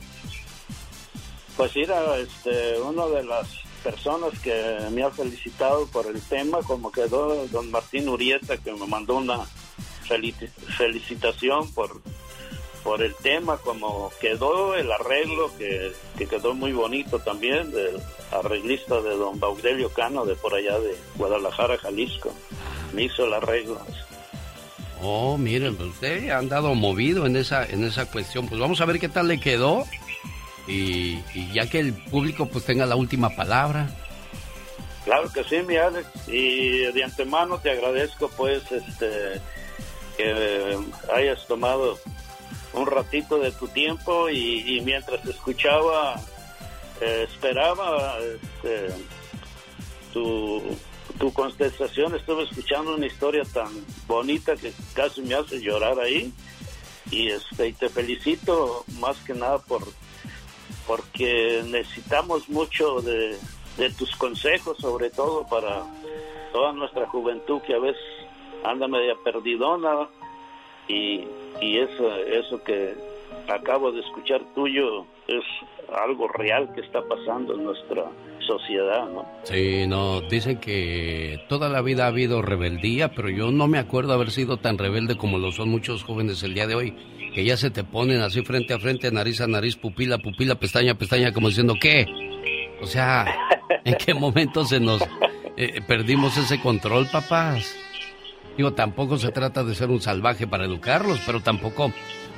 [1.56, 3.46] Pues era este, una de las
[3.84, 8.86] personas que me ha felicitado por el tema, como quedó don Martín Urieta, que me
[8.86, 9.40] mandó una
[10.76, 12.00] felicitación por,
[12.82, 19.00] por el tema, como quedó el arreglo, que, que quedó muy bonito también, del arreglista
[19.00, 22.32] de don Baudelio Cano, de por allá de Guadalajara, Jalisco.
[22.92, 23.80] Me hizo el arreglo.
[25.02, 28.48] Oh, miren, pues usted ha andado movido en esa, en esa cuestión.
[28.48, 29.84] Pues vamos a ver qué tal le quedó.
[30.68, 33.90] Y, y, ya que el público pues tenga la última palabra.
[35.04, 36.06] Claro que sí, mi Alex.
[36.28, 39.40] Y de antemano te agradezco pues este
[40.16, 40.78] que
[41.12, 41.98] hayas tomado
[42.74, 46.20] un ratito de tu tiempo y, mientras escuchaba,
[47.00, 48.88] eh, esperaba este,
[50.12, 50.62] tu,
[51.18, 53.68] tu contestación, estuve escuchando una historia tan
[54.06, 56.32] bonita que casi me hace llorar ahí.
[57.10, 59.82] Y, este, te felicito más que nada por
[60.86, 63.38] porque necesitamos mucho de,
[63.76, 65.84] de, tus consejos, sobre todo para
[66.52, 68.02] toda nuestra juventud que a veces
[68.64, 70.08] anda media perdidona
[70.92, 71.24] y,
[71.60, 72.94] y eso, eso que
[73.48, 75.44] acabo de escuchar tuyo es
[76.04, 78.04] algo real que está pasando en nuestra
[78.46, 79.26] sociedad, ¿no?
[79.44, 84.12] Sí, no, dicen que toda la vida ha habido rebeldía, pero yo no me acuerdo
[84.12, 86.94] haber sido tan rebelde como lo son muchos jóvenes el día de hoy
[87.34, 90.94] que ya se te ponen así frente a frente, nariz a nariz, pupila, pupila, pestaña,
[90.94, 92.06] pestaña, como diciendo, ¿qué?
[92.82, 93.24] O sea,
[93.84, 95.02] ¿en qué momento se nos
[95.56, 97.74] eh, perdimos ese control, papás?
[98.56, 101.92] Digo, tampoco se trata de ser un salvaje para educarlos, pero tampoco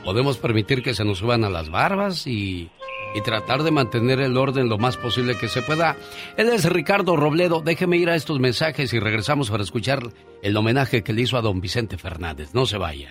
[0.04, 2.70] podemos permitir que se nos suban a las barbas y,
[3.14, 5.96] y tratar de mantener el orden lo más posible que se pueda.
[6.36, 7.62] Él es Ricardo Robledo.
[7.62, 10.02] Déjeme ir a estos mensajes y regresamos para escuchar
[10.42, 12.54] el homenaje que le hizo a don Vicente Fernández.
[12.54, 13.10] No se vaya.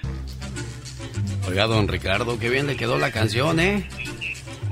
[1.47, 3.87] Oiga, don Ricardo, qué bien le quedó la canción, ¿eh?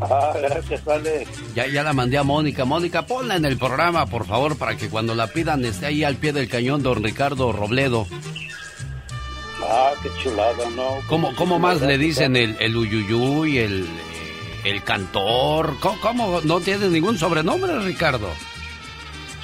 [0.01, 1.27] Ah, gracias, Ale.
[1.55, 2.65] Ya, ya la mandé a Mónica.
[2.65, 6.15] Mónica, ponla en el programa, por favor, para que cuando la pidan esté ahí al
[6.15, 8.07] pie del cañón don Ricardo Robledo.
[9.63, 10.99] Ah, qué chulada, ¿no?
[11.07, 13.87] ¿Cómo, cómo más le dicen el, el uyuyuy, el,
[14.63, 15.77] el cantor?
[15.79, 18.29] ¿Cómo, ¿Cómo, no tiene ningún sobrenombre, Ricardo?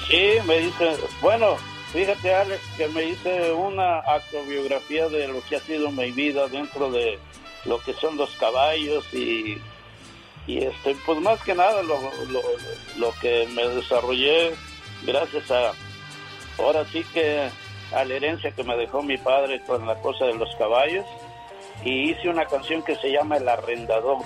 [0.08, 1.56] Sí, me dicen, bueno,
[1.92, 6.90] Fíjate, Alex, que me hice una autobiografía de lo que ha sido mi vida dentro
[6.90, 7.18] de
[7.64, 9.56] lo que son los caballos y,
[10.48, 12.42] y este, pues más que nada lo, lo,
[12.96, 14.54] lo que me desarrollé
[15.04, 15.72] gracias a,
[16.58, 17.48] ahora sí que
[17.94, 21.04] a la herencia que me dejó mi padre con la cosa de los caballos
[21.84, 24.18] y hice una canción que se llama El Arrendador.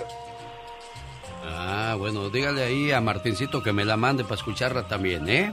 [1.45, 5.51] Ah, bueno, dígale ahí a Martincito que me la mande para escucharla también, ¿eh?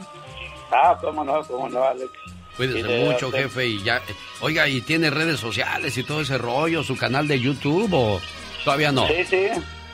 [0.71, 2.11] Ah, cómo no, cómo no, Alex.
[2.57, 4.01] Cuídese mucho, jefe, y ya...
[4.41, 8.21] Oiga, ¿y tiene redes sociales y todo ese rollo, su canal de YouTube o
[8.65, 9.07] todavía no?
[9.09, 9.49] Sí, sí,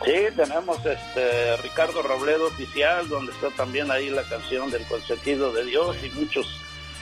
[0.04, 5.64] sí, tenemos este Ricardo Robledo Oficial, donde está también ahí la canción del consentido de
[5.64, 6.46] Dios y muchos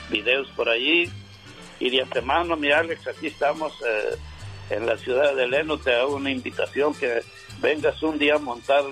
[0.09, 1.09] videos por allí.
[1.79, 4.17] Y de antemano, mi Alex, aquí estamos eh,
[4.69, 7.21] en la ciudad de Leno, te hago una invitación que
[7.61, 8.83] vengas un día a montar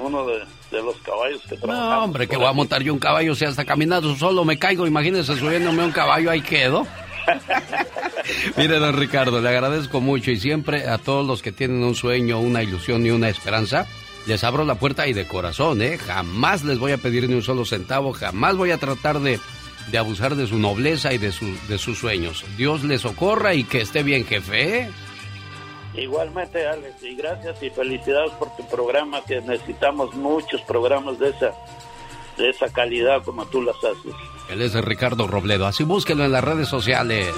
[0.00, 1.90] uno de, de los caballos que trabajamos.
[1.90, 4.86] No, hombre, que voy a montar yo un caballo, si hasta caminando solo me caigo,
[4.86, 6.86] imagínese subiéndome un caballo, ahí quedo.
[8.56, 12.40] Mire, don Ricardo, le agradezco mucho y siempre a todos los que tienen un sueño,
[12.40, 13.86] una ilusión y una esperanza,
[14.26, 15.98] les abro la puerta y de corazón, ¿eh?
[15.98, 19.40] Jamás les voy a pedir ni un solo centavo, jamás voy a tratar de,
[19.90, 22.44] de abusar de su nobleza y de, su, de sus sueños.
[22.56, 24.90] Dios les socorra y que esté bien, jefe, ¿eh?
[25.94, 31.52] Igualmente, Alex, y gracias y felicidades por tu programa, que necesitamos muchos programas de esa,
[32.38, 34.14] de esa calidad como tú las haces.
[34.48, 37.28] Él es Ricardo Robledo, así búsquelo en las redes sociales.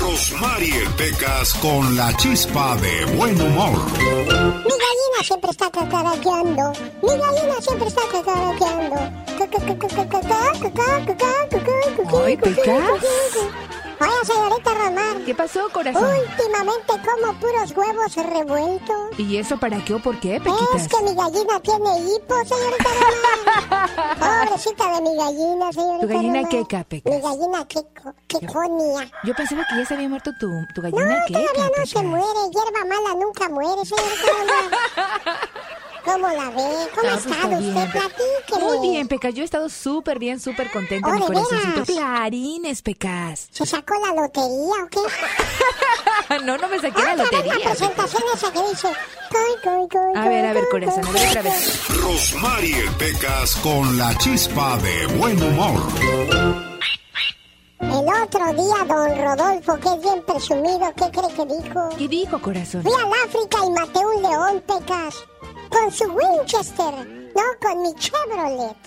[0.00, 3.78] Rosmarie Pecas con la chispa de buen humor.
[3.96, 6.72] Mi gallina siempre está cacaraqueando.
[7.02, 8.96] Mi gallina siempre está cacaraqueando.
[12.24, 12.90] Ay, Pecas.
[14.00, 15.24] Oye, señorita Romar.
[15.24, 16.04] ¿Qué pasó, corazón?
[16.04, 19.18] Últimamente como puros huevos revueltos.
[19.18, 20.82] ¿Y eso para qué o por qué, Pequitas?
[20.82, 24.18] Es que mi gallina tiene hipo, señorita Romar.
[24.46, 26.48] Pobrecita de mi gallina, señorita ¿Tu gallina Romar.
[26.50, 27.12] queca, Pecas?
[27.14, 29.10] Mi gallina queco, queconia.
[29.24, 31.90] Yo pensaba que ya se había muerto tu, tu gallina No, queca, todavía no Pecas.
[31.90, 32.40] se muere.
[32.52, 35.38] Hierba mala nunca muere, señorita Romar.
[36.12, 36.88] ¿cómo la ve?
[36.94, 37.90] ¿Cómo ha pues, estado usted?
[37.90, 38.64] Platíqueme.
[38.64, 39.34] Muy bien, Pecas.
[39.34, 41.84] Yo he estado súper bien, súper contenta, Oh, mi ¿de corazoncito.
[41.84, 43.48] Clarines, Pecas.
[43.50, 45.00] ¿Se sacó la lotería o qué?
[46.44, 47.54] no, no me saqué la Otra vez lotería.
[47.58, 48.88] la presentación esa que dice...
[49.30, 51.88] "Coy, coy, coy, A ver, a ver, corazón, a ver otra vez.
[52.00, 55.82] Rosmarie Pecas con la chispa de buen humor.
[58.22, 61.88] Otro día, don Rodolfo, que es bien presumido, ¿qué cree que dijo?
[61.96, 62.82] ¿Qué dijo, corazón?
[62.82, 65.14] Fui al África y maté un león, Pecas.
[65.70, 66.94] Con su Winchester,
[67.34, 68.76] no con mi Chevrolet.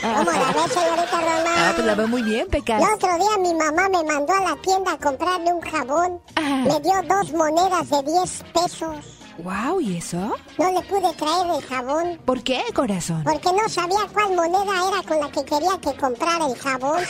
[0.00, 1.54] ¿Cómo la ve, señorita Román?
[1.56, 2.82] Ah, pues la veo muy bien, Pecas.
[2.82, 6.20] El otro día mi mamá me mandó a la tienda a comprarle un jabón.
[6.36, 9.19] Me dio dos monedas de 10 pesos.
[9.42, 10.34] Wow, ¿y eso?
[10.58, 12.18] No le pude traer el jabón.
[12.24, 13.22] ¿Por qué, corazón?
[13.24, 17.00] Porque no sabía cuál moneda era con la que quería que comprara el jabón.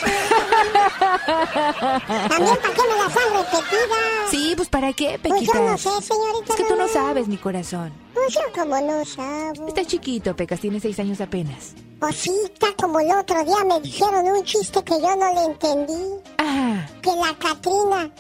[1.27, 4.31] También, ¿para qué me las han repetidas?
[4.31, 5.55] Sí, pues ¿para qué, Pues Pequitas?
[5.57, 7.93] yo no sé, señorita Es que tú no sabes, mi corazón.
[8.15, 9.69] Pues yo como no sabo.
[9.69, 11.73] Está chiquito, Pecas, tiene seis años apenas.
[11.99, 15.45] Pues sí, está como el otro día me dijeron un chiste que yo no le
[15.45, 16.03] entendí.
[16.39, 18.11] Ah, Que la Catrina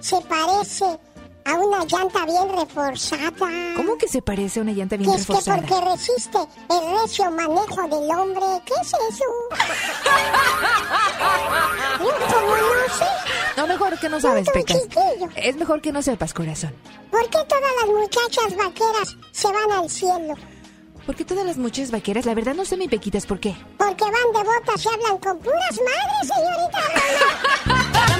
[0.00, 0.84] se parece
[1.44, 3.32] a una llanta bien reforzada.
[3.76, 5.62] ¿cómo que se parece a una llanta bien Que es que reforzada?
[5.66, 8.46] porque resiste el recio manejo del hombre.
[8.64, 9.24] ¿Qué es eso?
[12.00, 13.04] No sé.
[13.56, 14.78] No, mejor que no sabes, Pecas.
[15.36, 16.74] Es mejor que no sepas, corazón.
[17.10, 20.34] ¿Por qué todas las muchachas vaqueras se van al cielo?
[21.06, 23.56] Porque todas las muchachas vaqueras, la verdad no sé, mi Pequitas, ¿por qué?
[23.78, 28.19] Porque van de botas y hablan con puras madres, señorita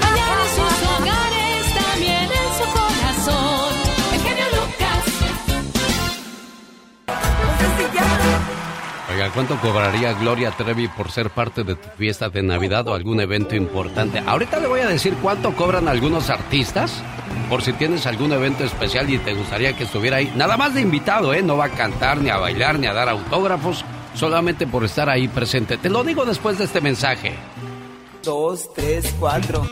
[9.11, 13.19] Oiga, ¿cuánto cobraría Gloria Trevi por ser parte de tu fiesta de Navidad o algún
[13.19, 14.23] evento importante?
[14.25, 17.03] Ahorita le voy a decir cuánto cobran algunos artistas
[17.49, 20.31] por si tienes algún evento especial y te gustaría que estuviera ahí.
[20.37, 21.41] Nada más de invitado, ¿eh?
[21.41, 23.83] No va a cantar, ni a bailar, ni a dar autógrafos,
[24.15, 25.77] solamente por estar ahí presente.
[25.77, 27.35] Te lo digo después de este mensaje.
[28.23, 29.67] Dos, tres, cuatro.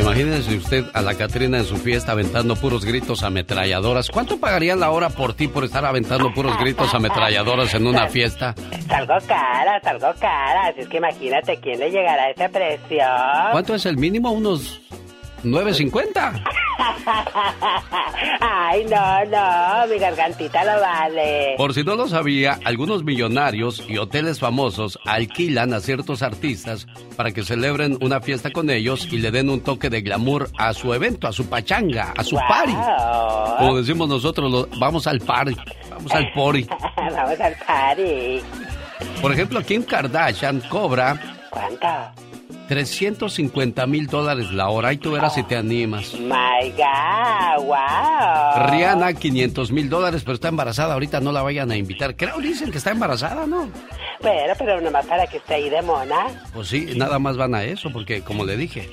[0.00, 4.08] Imagínese usted a la Catrina en su fiesta aventando puros gritos ametralladoras.
[4.08, 8.54] ¿Cuánto pagarían la hora por ti por estar aventando puros gritos ametralladoras en una fiesta?
[8.88, 10.68] Salgo cara, salgo cara.
[10.68, 13.04] Así es que imagínate quién le llegará a ese precio.
[13.52, 14.30] ¿Cuánto es el mínimo?
[14.30, 14.80] ¿Unos
[15.44, 16.42] 9.50?
[18.40, 21.54] Ay, no, no, mi gargantita lo vale.
[21.56, 26.86] Por si no lo sabía, algunos millonarios y hoteles famosos alquilan a ciertos artistas
[27.16, 30.72] para que celebren una fiesta con ellos y le den un toque de glamour a
[30.74, 32.44] su evento, a su pachanga, a su Wow.
[32.48, 32.74] party.
[33.58, 35.56] Como decimos nosotros, lo- vamos al party,
[35.90, 36.66] vamos al pori.
[36.96, 38.40] Vamos al party.
[39.20, 41.18] Por ejemplo, Kim Kardashian cobra
[41.50, 41.86] ¿Cuánto?
[42.70, 46.14] 350 mil dólares la hora y tú verás si te animas.
[46.20, 48.70] My God, wow.
[48.70, 50.94] Rihanna, 500 mil dólares, pero está embarazada.
[50.94, 52.14] Ahorita no la vayan a invitar.
[52.14, 53.68] Creo, dicen que está embarazada, ¿no?
[54.20, 56.28] Pero, pero nomás para que esté ahí de mona.
[56.54, 58.88] Pues sí, nada más van a eso, porque como le dije,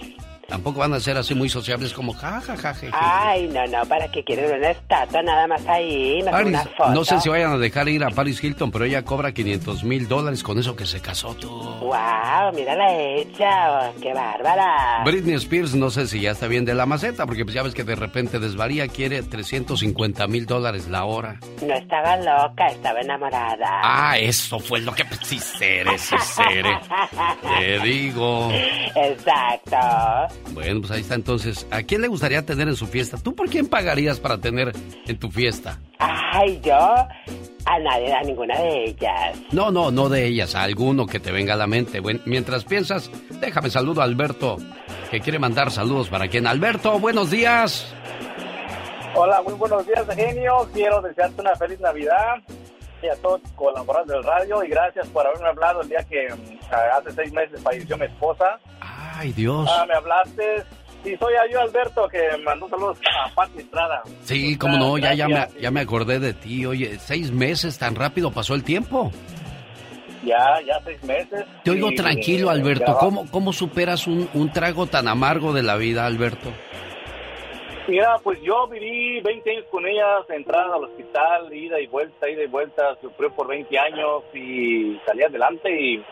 [0.48, 2.74] tampoco van a ser así muy sociables como ja, ja.
[2.94, 6.90] Ay, no, no, para que quieren una estatua nada más ahí, mejor Paris, una foto.
[6.92, 10.08] no sé si vayan a dejar ir a Paris Hilton, pero ella cobra 500 mil
[10.08, 11.50] dólares con eso que se casó tú.
[11.50, 15.04] Wow, mírala hecha, qué bárbara.
[15.04, 17.74] Britney Spears, no sé si ya está bien de la maceta, porque pues ya ves
[17.74, 21.40] que de repente desvaría, quiere 350 mil dólares la hora.
[21.66, 23.82] No estaba loca, estaba enamorada.
[23.84, 25.04] Ah, eso fue lo que...
[25.24, 26.70] Sí, seré, sí, seré.
[27.60, 28.50] Te digo.
[28.96, 29.78] Exacto.
[30.54, 31.68] Bueno, pues ahí está entonces.
[31.72, 33.18] ¿A quién le gustaría tener en su fiesta?
[33.18, 34.72] ¿Tú por quién pagarías para tener
[35.06, 35.80] en tu fiesta?
[36.00, 39.38] Ay, yo a nadie, a ninguna de ellas.
[39.52, 42.00] No, no, no de ellas, a alguno que te venga a la mente.
[42.00, 43.12] Bueno, mientras piensas,
[43.42, 44.58] déjame saludo a Alberto,
[45.12, 46.48] que quiere mandar saludos para quien.
[46.48, 47.94] Alberto, buenos días.
[49.16, 50.70] Hola, muy buenos días, genio.
[50.74, 52.36] Quiero desearte una feliz Navidad
[53.02, 56.28] y a todos los colaboradores del radio y gracias por haberme hablado el día que
[56.34, 58.60] mm, hace seis meses falleció mi esposa.
[59.18, 59.68] Ay, Dios.
[59.72, 60.64] Ah, me hablaste.
[61.04, 64.04] Sí, soy yo, Alberto, que mandó saludos a Pati Estrada.
[64.24, 66.66] Sí, cómo no, ya, ya, me, ya me acordé de ti.
[66.66, 69.12] Oye, seis meses, tan rápido pasó el tiempo.
[70.24, 71.46] Ya, ya seis meses.
[71.64, 72.98] Te oigo Y, tranquilo, eh, Alberto.
[73.00, 76.52] ¿Cómo, ¿Cómo superas un, un trago tan amargo de la vida, Alberto?
[77.88, 82.44] Mira, pues yo viví 20 años con ella, entrada al hospital, ida y vuelta, ida
[82.44, 86.04] y vuelta, sufrió por 20 años y salí adelante y,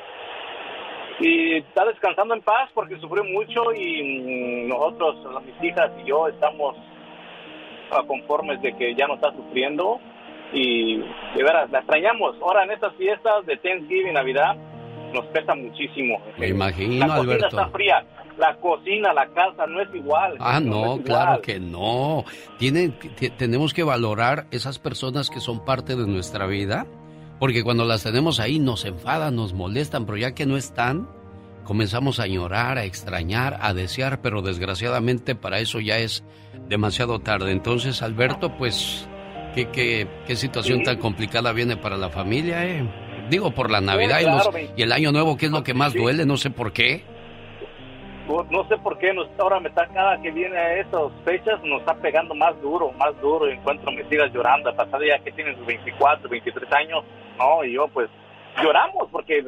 [1.19, 6.27] y está descansando en paz porque sufrió mucho y mm, nosotros, mis hijas y yo
[6.27, 6.75] estamos
[7.91, 9.99] ah, conformes de que ya no está sufriendo
[10.53, 12.35] y de veras, la extrañamos.
[12.41, 14.55] Ahora en estas fiestas de Thanksgiving, Navidad,
[15.13, 16.19] nos pesa muchísimo.
[16.37, 17.47] Me imagino, la cocina Alberto.
[17.47, 18.05] está fría.
[18.37, 20.35] la cocina, la casa, no es igual.
[20.39, 22.25] Ah, no, claro que no.
[22.59, 22.93] Tienen,
[23.37, 26.85] tenemos que valorar esas personas que son parte de nuestra vida,
[27.39, 31.07] porque cuando las tenemos ahí nos enfadan, nos molestan, pero ya que no están,
[31.63, 36.23] comenzamos a llorar, a extrañar, a desear, pero desgraciadamente para eso ya es
[36.69, 37.51] demasiado tarde.
[37.51, 39.07] Entonces, Alberto, pues,
[39.53, 43.27] ¿qué, qué, qué situación tan complicada viene para la familia, eh?
[43.29, 46.27] Digo, por la Navidad y, y, el Año Nuevo, ¿qué es lo que más duele?
[46.27, 47.14] No sé por qué
[48.27, 51.81] no sé por qué nos, ahora me está cada que viene a esas fechas nos
[51.81, 53.47] está pegando más duro, más duro.
[53.47, 57.03] Encuentro me sigas llorando, a pasar ya que tienes 24, 23 años,
[57.37, 58.09] no, y yo pues
[58.61, 59.43] lloramos porque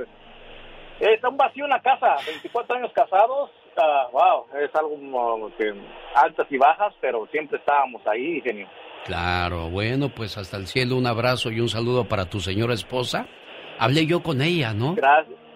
[1.00, 3.52] está un vacío en la casa, 24 años casados,
[4.12, 5.74] wow, es algo que
[6.16, 8.68] altas y bajas, pero siempre estábamos ahí, genio.
[9.06, 13.26] Claro, bueno, pues hasta el cielo un abrazo y un saludo para tu señora esposa.
[13.80, 14.96] Hablé yo con ella, ¿no?
[14.96, 15.47] Gracias.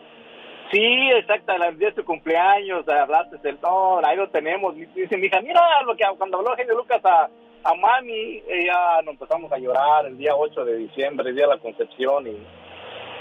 [0.72, 4.74] Sí, exacto, el día de tu cumpleaños, hablaste del no, ahí lo tenemos.
[4.74, 7.30] Dice mi hija, mira lo que cuando habló Genio Lucas a,
[7.64, 11.56] a mami, ella nos empezamos a llorar el día 8 de diciembre, el día de
[11.56, 12.38] la concepción, y,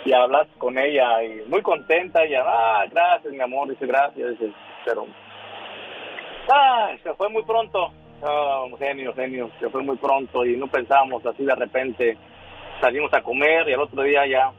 [0.05, 4.52] y hablaste con ella, y muy contenta, y ah, gracias, mi amor, dice, gracias, dice,
[4.85, 5.09] pero,
[6.52, 11.27] ah, se fue muy pronto, oh, genio, genio, se fue muy pronto, y no pensábamos
[11.27, 12.16] así de repente,
[12.81, 14.52] salimos a comer, y al otro día ya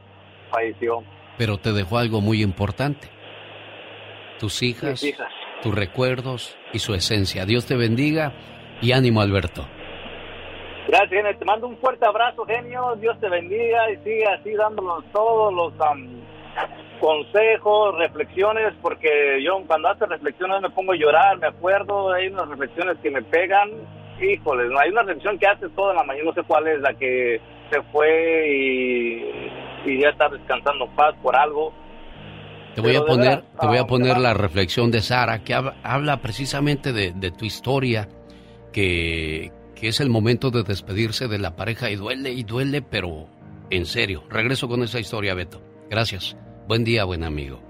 [0.50, 1.02] falleció
[1.38, 3.08] pero te dejó algo muy importante.
[4.38, 5.04] Tus hijas,
[5.62, 7.46] tus recuerdos y su esencia.
[7.46, 8.32] Dios te bendiga
[8.80, 9.66] y ánimo, Alberto.
[10.88, 11.38] Gracias, genio.
[11.38, 12.96] Te mando un fuerte abrazo, genio.
[13.00, 15.72] Dios te bendiga y sigue así dándonos todos los
[17.00, 22.48] consejos, reflexiones, porque yo cuando hace reflexiones me pongo a llorar, me acuerdo, hay unas
[22.48, 23.70] reflexiones que me pegan.
[24.20, 27.40] Híjoles, hay una reflexión que hace toda la mañana, no sé cuál es, la que
[27.70, 29.50] se fue y
[29.84, 31.72] y ya está descansando paz por algo.
[32.74, 36.92] Te voy a poner, te voy a poner la reflexión de Sara, que habla precisamente
[36.92, 38.08] de, tu historia,
[38.72, 43.28] que, que es el momento de despedirse de la pareja y duele y duele, pero
[43.70, 44.24] en serio.
[44.30, 45.60] Regreso con esa historia, Beto.
[45.90, 46.36] Gracias.
[46.66, 47.60] Buen día, buen amigo.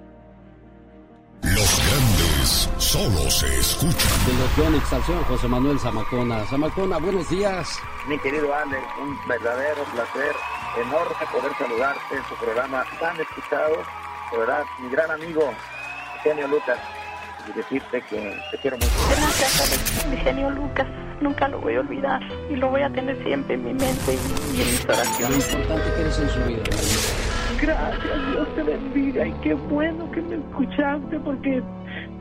[1.43, 4.73] Los grandes solo se escuchan.
[4.73, 6.45] De José Manuel Zamacona.
[6.47, 7.81] Zamacona, buenos días.
[8.07, 10.35] Mi querido Alex, un verdadero placer
[10.77, 13.83] enorme poder saludarte en tu programa tan escuchado,
[14.31, 15.53] de verdad, mi gran amigo,
[16.23, 16.79] genio Lucas,
[17.49, 18.91] y decirte que te quiero mucho.
[19.09, 20.87] Gracias, mi genio Lucas,
[21.21, 24.61] nunca lo voy a olvidar y lo voy a tener siempre en mi mente y,
[24.61, 25.53] en mis oraciones.
[25.53, 26.63] Lo importante que eres en su vida.
[27.61, 31.63] Gracias, Dios te bendiga y qué bueno que me escuchaste porque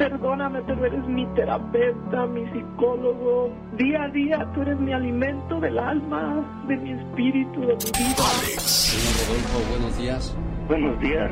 [0.01, 3.53] Perdóname, pero eres mi terapeuta, mi psicólogo.
[3.77, 8.23] Día a día tú eres mi alimento del alma, de mi espíritu, de mi vida.
[8.65, 10.35] Señor Rodolfo, buenos días.
[10.67, 11.31] Buenos días.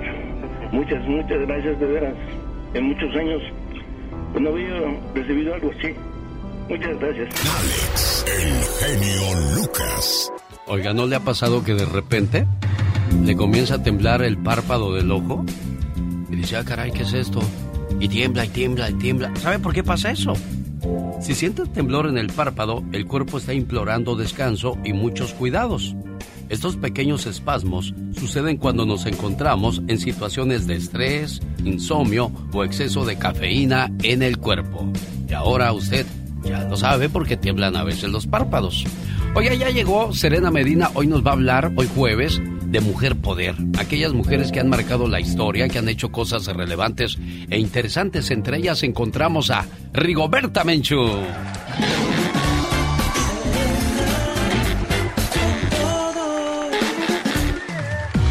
[0.71, 2.13] Muchas, muchas gracias de veras.
[2.75, 3.41] En muchos años
[4.33, 5.95] pues, no había recibido algo así.
[6.69, 7.29] Muchas gracias.
[7.57, 10.31] Alex, el genio Lucas.
[10.67, 12.45] Oiga, ¿no le ha pasado que de repente
[13.23, 15.43] le comienza a temblar el párpado del ojo?
[16.29, 17.41] Y dice, ah, caray, ¿qué es esto?
[17.99, 19.35] Y tiembla y tiembla y tiembla.
[19.35, 20.34] ¿Sabe por qué pasa eso?
[21.21, 25.95] Si siente temblor en el párpado, el cuerpo está implorando descanso y muchos cuidados.
[26.47, 33.17] Estos pequeños espasmos suceden cuando nos encontramos en situaciones de estrés, insomnio o exceso de
[33.17, 34.91] cafeína en el cuerpo.
[35.30, 36.07] Y ahora usted
[36.43, 38.85] ya lo sabe porque tiemblan a veces los párpados.
[39.35, 43.55] Oye, ya llegó Serena Medina, hoy nos va a hablar, hoy jueves, de mujer poder.
[43.77, 47.17] Aquellas mujeres que han marcado la historia, que han hecho cosas relevantes
[47.49, 48.31] e interesantes.
[48.31, 51.07] Entre ellas encontramos a Rigoberta Menchú.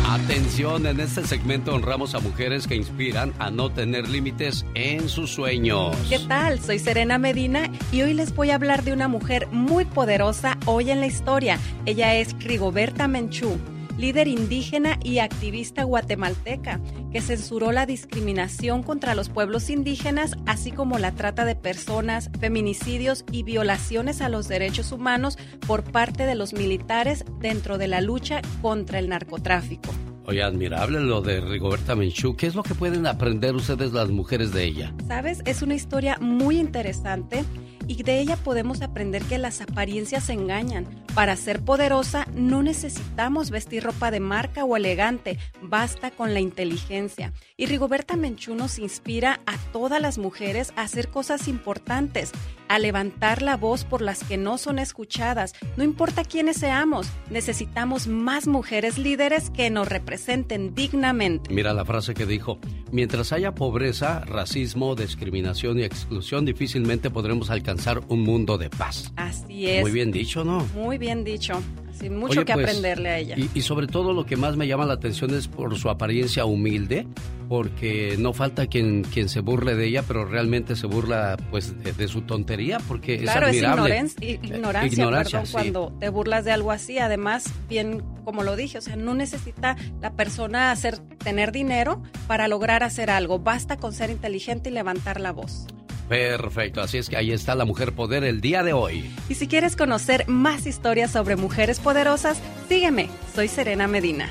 [0.06, 5.30] Atención, en este segmento honramos a mujeres que inspiran a no tener límites en sus
[5.30, 5.96] sueños.
[6.08, 6.60] ¿Qué tal?
[6.60, 10.90] Soy Serena Medina y hoy les voy a hablar de una mujer muy poderosa hoy
[10.90, 11.58] en la historia.
[11.86, 13.58] Ella es Rigoberta Menchú
[13.98, 16.80] líder indígena y activista guatemalteca,
[17.12, 23.24] que censuró la discriminación contra los pueblos indígenas, así como la trata de personas, feminicidios
[23.30, 28.40] y violaciones a los derechos humanos por parte de los militares dentro de la lucha
[28.62, 29.90] contra el narcotráfico.
[30.28, 32.36] Oye, admirable lo de Rigoberta Menchú.
[32.36, 34.94] ¿Qué es lo que pueden aprender ustedes las mujeres de ella?
[35.06, 37.44] Sabes, es una historia muy interesante
[37.88, 40.86] y de ella podemos aprender que las apariencias engañan.
[41.14, 47.32] Para ser poderosa no necesitamos vestir ropa de marca o elegante, basta con la inteligencia.
[47.56, 52.30] Y Rigoberta Menchú nos inspira a todas las mujeres a hacer cosas importantes,
[52.68, 55.54] a levantar la voz por las que no son escuchadas.
[55.76, 61.52] No importa quiénes seamos, necesitamos más mujeres líderes que nos representen dignamente.
[61.52, 62.58] Mira la frase que dijo,
[62.92, 69.12] mientras haya pobreza, racismo, discriminación y exclusión, difícilmente podremos alcanzar un mundo de paz.
[69.16, 69.82] Así es.
[69.82, 70.66] Muy bien dicho, ¿no?
[70.74, 71.60] Muy bien dicho.
[71.98, 73.36] Sí, mucho que pues, aprenderle a ella.
[73.54, 77.06] Y, sobre todo lo que más me llama la atención es por su apariencia humilde,
[77.48, 82.08] porque no falta quien, quien se burle de ella, pero realmente se burla pues de,
[82.08, 83.98] su tontería, porque es admirable.
[83.98, 86.98] Es ignorancia, perdón, cuando te burlas de algo así.
[86.98, 92.46] Además, bien como lo dije, o sea, no necesita la persona hacer tener dinero para
[92.46, 93.38] lograr hacer algo.
[93.38, 95.66] Basta con ser inteligente y levantar la voz.
[96.08, 99.10] Perfecto, así es que ahí está la mujer poder el día de hoy.
[99.28, 104.30] Y si quieres conocer más historias sobre mujeres poderosas, sígueme, soy Serena Medina.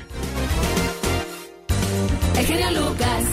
[2.36, 3.24] El Lucas.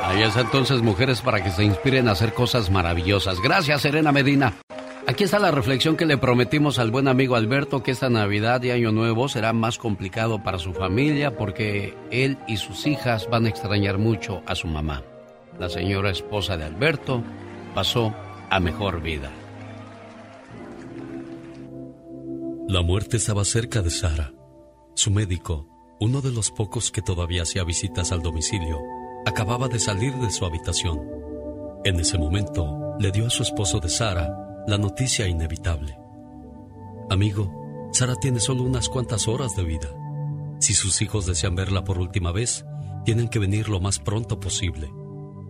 [0.00, 3.40] Ahí está entonces mujeres para que se inspiren a hacer cosas maravillosas.
[3.40, 4.52] Gracias Serena Medina.
[5.06, 8.70] Aquí está la reflexión que le prometimos al buen amigo Alberto que esta Navidad y
[8.70, 13.50] Año Nuevo será más complicado para su familia porque él y sus hijas van a
[13.50, 15.02] extrañar mucho a su mamá
[15.58, 17.22] la señora esposa de Alberto,
[17.74, 18.14] pasó
[18.50, 19.30] a mejor vida.
[22.68, 24.32] La muerte estaba cerca de Sara.
[24.94, 25.68] Su médico,
[26.00, 28.80] uno de los pocos que todavía hacía visitas al domicilio,
[29.26, 31.00] acababa de salir de su habitación.
[31.84, 35.98] En ese momento, le dio a su esposo de Sara la noticia inevitable.
[37.10, 37.52] Amigo,
[37.92, 39.88] Sara tiene solo unas cuantas horas de vida.
[40.58, 42.64] Si sus hijos desean verla por última vez,
[43.04, 44.90] tienen que venir lo más pronto posible.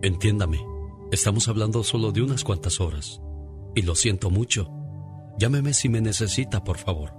[0.01, 0.65] Entiéndame,
[1.11, 3.21] estamos hablando solo de unas cuantas horas.
[3.75, 4.69] Y lo siento mucho.
[5.37, 7.13] Llámeme si me necesita, por favor.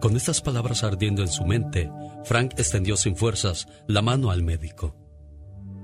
[0.00, 1.90] Con estas palabras ardiendo en su mente,
[2.24, 4.94] Frank extendió sin fuerzas la mano al médico.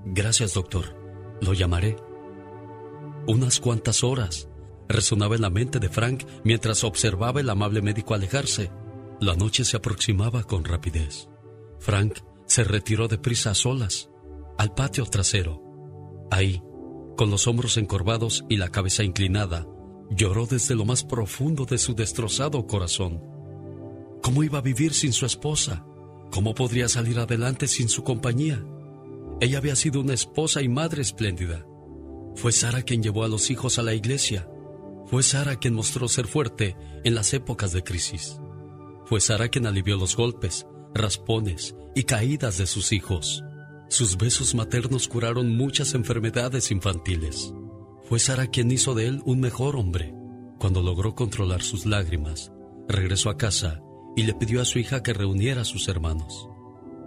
[0.04, 0.96] Gracias, doctor.
[1.40, 1.96] Lo llamaré.
[3.26, 4.48] Unas cuantas horas.
[4.88, 8.70] Resonaba en la mente de Frank mientras observaba el amable médico alejarse.
[9.20, 11.28] La noche se aproximaba con rapidez.
[11.78, 14.10] Frank se retiró deprisa a solas,
[14.58, 15.61] al patio trasero,
[16.32, 16.62] Ahí,
[17.14, 19.66] con los hombros encorvados y la cabeza inclinada,
[20.08, 23.22] lloró desde lo más profundo de su destrozado corazón.
[24.22, 25.84] ¿Cómo iba a vivir sin su esposa?
[26.30, 28.64] ¿Cómo podría salir adelante sin su compañía?
[29.42, 31.66] Ella había sido una esposa y madre espléndida.
[32.34, 34.48] Fue Sara quien llevó a los hijos a la iglesia.
[35.04, 38.40] Fue Sara quien mostró ser fuerte en las épocas de crisis.
[39.04, 43.44] Fue Sara quien alivió los golpes, raspones y caídas de sus hijos.
[43.92, 47.52] Sus besos maternos curaron muchas enfermedades infantiles.
[48.04, 50.14] Fue Sara quien hizo de él un mejor hombre.
[50.58, 52.52] Cuando logró controlar sus lágrimas,
[52.88, 53.82] regresó a casa
[54.16, 56.48] y le pidió a su hija que reuniera a sus hermanos.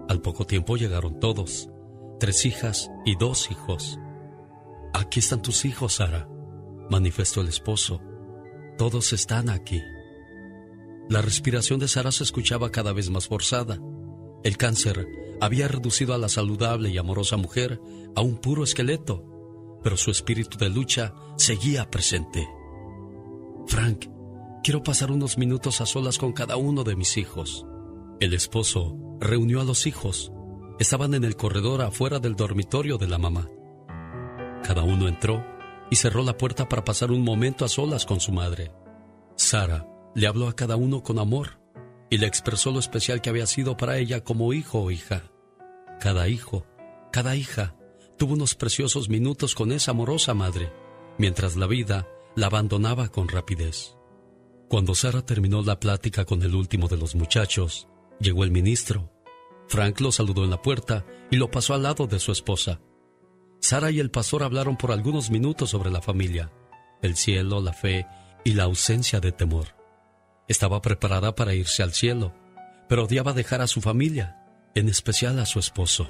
[0.08, 1.70] Al poco tiempo llegaron todos,
[2.20, 3.98] tres hijas y dos hijos.
[4.94, 6.30] Aquí están tus hijos, Sara,
[6.92, 8.00] manifestó el esposo.
[8.78, 9.82] Todos están aquí.
[11.10, 13.80] La respiración de Sara se escuchaba cada vez más forzada.
[14.44, 15.08] El cáncer
[15.42, 17.80] había reducido a la saludable y amorosa mujer
[18.16, 22.48] a un puro esqueleto, pero su espíritu de lucha seguía presente.
[23.68, 24.06] Frank,
[24.64, 27.66] quiero pasar unos minutos a solas con cada uno de mis hijos.
[28.20, 30.32] El esposo reunió a los hijos.
[30.80, 33.50] Estaban en el corredor afuera del dormitorio de la mamá.
[34.64, 35.46] Cada uno entró
[35.92, 38.72] y cerró la puerta para pasar un momento a solas con su madre.
[39.36, 41.65] Sara le habló a cada uno con amor
[42.16, 45.30] y le expresó lo especial que había sido para ella como hijo o hija.
[46.00, 46.66] Cada hijo,
[47.12, 47.76] cada hija,
[48.18, 50.72] tuvo unos preciosos minutos con esa amorosa madre,
[51.18, 53.98] mientras la vida la abandonaba con rapidez.
[54.70, 57.90] Cuando Sara terminó la plática con el último de los muchachos,
[58.22, 59.12] llegó el ministro.
[59.68, 62.80] Frank lo saludó en la puerta y lo pasó al lado de su esposa.
[63.60, 66.50] Sara y el pastor hablaron por algunos minutos sobre la familia,
[67.02, 68.08] el cielo, la fe
[68.46, 69.75] y la ausencia de temor.
[70.48, 72.34] Estaba preparada para irse al cielo,
[72.88, 74.44] pero odiaba dejar a su familia,
[74.76, 76.10] en especial a su esposo.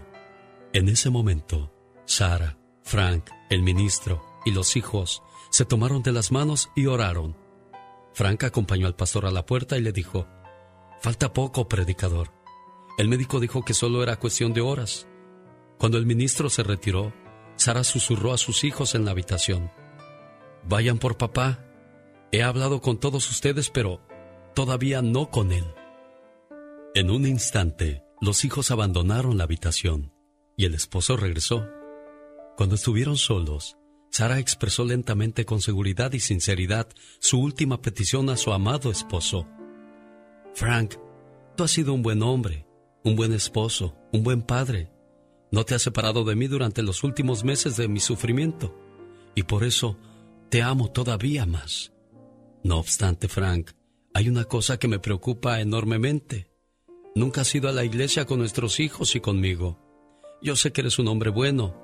[0.73, 1.73] En ese momento,
[2.05, 7.37] Sara, Frank, el ministro y los hijos se tomaron de las manos y oraron.
[8.13, 10.27] Frank acompañó al pastor a la puerta y le dijo,
[10.99, 12.31] Falta poco, predicador.
[12.97, 15.07] El médico dijo que solo era cuestión de horas.
[15.77, 17.13] Cuando el ministro se retiró,
[17.55, 19.71] Sara susurró a sus hijos en la habitación.
[20.67, 21.65] Vayan por papá.
[22.31, 24.01] He hablado con todos ustedes, pero
[24.55, 25.65] todavía no con él.
[26.95, 30.13] En un instante, los hijos abandonaron la habitación
[30.57, 31.67] y el esposo regresó.
[32.55, 33.77] Cuando estuvieron solos,
[34.09, 36.87] Sara expresó lentamente con seguridad y sinceridad
[37.19, 39.45] su última petición a su amado esposo.
[40.53, 40.95] Frank,
[41.57, 42.65] tú has sido un buen hombre,
[43.03, 44.89] un buen esposo, un buen padre.
[45.51, 48.73] No te has separado de mí durante los últimos meses de mi sufrimiento
[49.35, 49.99] y por eso
[50.49, 51.91] te amo todavía más.
[52.63, 53.71] No obstante, Frank,
[54.15, 56.47] hay una cosa que me preocupa enormemente.
[57.15, 59.77] Nunca has ido a la iglesia con nuestros hijos y conmigo.
[60.41, 61.75] Yo sé que eres un hombre bueno.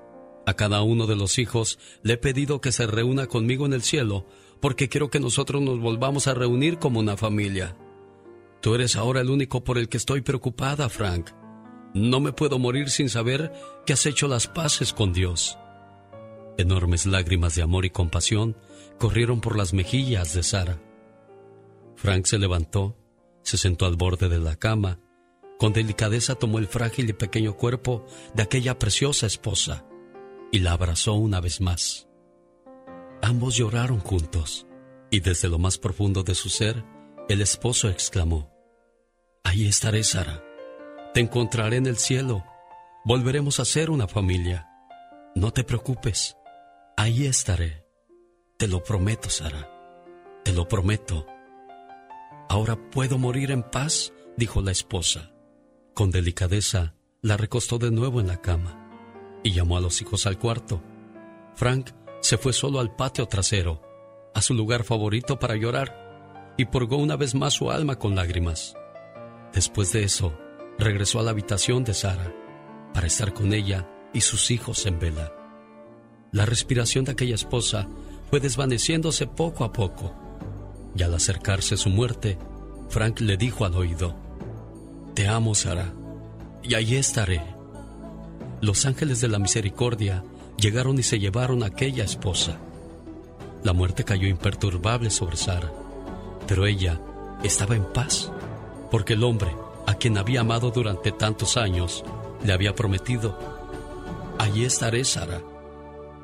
[0.45, 3.81] A cada uno de los hijos le he pedido que se reúna conmigo en el
[3.81, 4.27] cielo
[4.61, 7.75] porque quiero que nosotros nos volvamos a reunir como una familia.
[8.61, 11.31] Tú eres ahora el único por el que estoy preocupada, Frank.
[11.93, 13.51] No me puedo morir sin saber
[13.85, 15.57] que has hecho las paces con Dios.
[16.57, 18.55] Enormes lágrimas de amor y compasión
[18.99, 20.79] corrieron por las mejillas de Sara.
[22.01, 22.97] Frank se levantó,
[23.43, 24.99] se sentó al borde de la cama,
[25.59, 28.03] con delicadeza tomó el frágil y pequeño cuerpo
[28.33, 29.85] de aquella preciosa esposa
[30.51, 32.07] y la abrazó una vez más.
[33.21, 34.65] Ambos lloraron juntos
[35.11, 36.83] y desde lo más profundo de su ser,
[37.29, 38.51] el esposo exclamó,
[39.43, 40.43] Ahí estaré, Sara.
[41.13, 42.43] Te encontraré en el cielo.
[43.05, 44.67] Volveremos a ser una familia.
[45.35, 46.35] No te preocupes.
[46.97, 47.85] Ahí estaré.
[48.57, 49.69] Te lo prometo, Sara.
[50.43, 51.27] Te lo prometo.
[52.51, 55.31] Ahora puedo morir en paz, dijo la esposa.
[55.93, 58.89] Con delicadeza, la recostó de nuevo en la cama
[59.41, 60.83] y llamó a los hijos al cuarto.
[61.55, 63.81] Frank se fue solo al patio trasero,
[64.35, 68.75] a su lugar favorito para llorar, y purgó una vez más su alma con lágrimas.
[69.53, 70.37] Después de eso,
[70.77, 72.35] regresó a la habitación de Sara
[72.93, 75.31] para estar con ella y sus hijos en vela.
[76.33, 77.87] La respiración de aquella esposa
[78.29, 80.13] fue desvaneciéndose poco a poco,
[80.95, 82.37] y al acercarse su muerte,
[82.89, 84.15] Frank le dijo al oído,
[85.13, 85.93] Te amo, Sara,
[86.63, 87.41] y allí estaré.
[88.61, 90.23] Los ángeles de la misericordia
[90.57, 92.57] llegaron y se llevaron a aquella esposa.
[93.63, 95.71] La muerte cayó imperturbable sobre Sara,
[96.47, 96.99] pero ella
[97.43, 98.31] estaba en paz,
[98.89, 99.55] porque el hombre,
[99.87, 102.03] a quien había amado durante tantos años,
[102.43, 103.37] le había prometido,
[104.37, 105.41] allí estaré, Sara,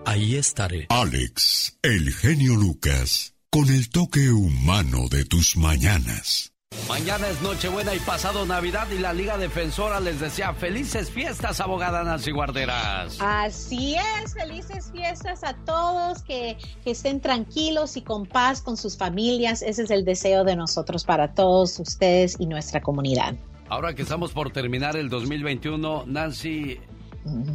[0.05, 0.87] ahí estaré.
[0.89, 6.53] Alex, el genio Lucas, con el toque humano de tus mañanas.
[6.87, 12.03] Mañana es Nochebuena y pasado Navidad y la Liga Defensora les desea felices fiestas, abogada
[12.03, 13.17] Nancy Guarderas.
[13.19, 18.95] Así es, felices fiestas a todos, que, que, estén tranquilos y con paz con sus
[18.95, 19.63] familias.
[19.63, 23.33] Ese es el deseo de nosotros para todos ustedes y nuestra comunidad.
[23.69, 26.77] Ahora que estamos por terminar el 2021, Nancy,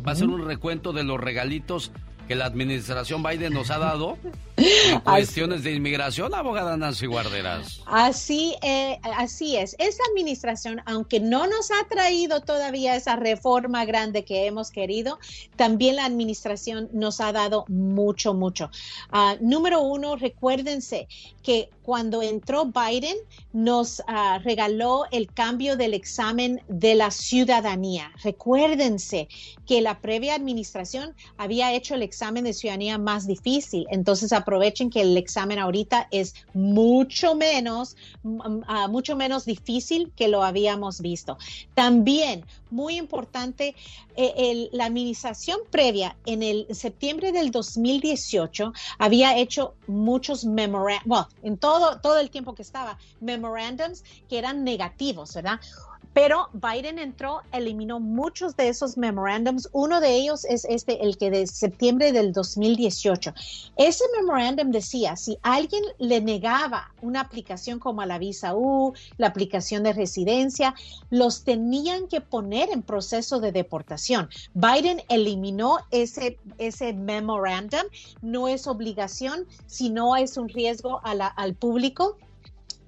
[0.05, 1.93] va a ser un recuento de los regalitos
[2.33, 4.17] que la administración Biden nos ha dado
[4.57, 7.81] en cuestiones de inmigración, abogada Nancy Guarderas.
[7.85, 9.77] Así, eh, así es.
[9.79, 15.19] Esa administración, aunque no nos ha traído todavía esa reforma grande que hemos querido,
[15.57, 18.71] también la administración nos ha dado mucho, mucho.
[19.13, 21.09] Uh, número uno, recuérdense
[21.43, 23.17] que cuando entró Biden
[23.53, 28.13] nos uh, regaló el cambio del examen de la ciudadanía.
[28.23, 29.29] Recuérdense
[29.67, 33.87] que la previa administración había hecho el examen de ciudadanía más difícil.
[33.91, 40.45] Entonces aprovechen que el examen ahorita es mucho menos, uh, mucho menos difícil que lo
[40.45, 41.37] habíamos visto.
[41.75, 43.75] También, muy importante,
[44.17, 51.29] eh, el, la administración previa en el septiembre del 2018 había hecho muchos memorandos, bueno,
[51.43, 55.59] en todo, todo el tiempo que estaba, memorandums que eran negativos, ¿verdad?
[56.15, 59.69] Pero Biden entró, eliminó muchos de esos memorandums.
[59.73, 63.33] Uno de ellos es este, el que de septiembre del 2018.
[63.77, 69.83] Ese memorandum decía, si alguien le negaba una aplicación como la visa U, la aplicación
[69.85, 70.75] de residencia,
[71.09, 74.29] los tenían que poner en proceso de deportación.
[74.53, 77.83] Biden eliminó ese, ese memorandum.
[78.21, 82.19] No es obligación, sino es un riesgo a la, al público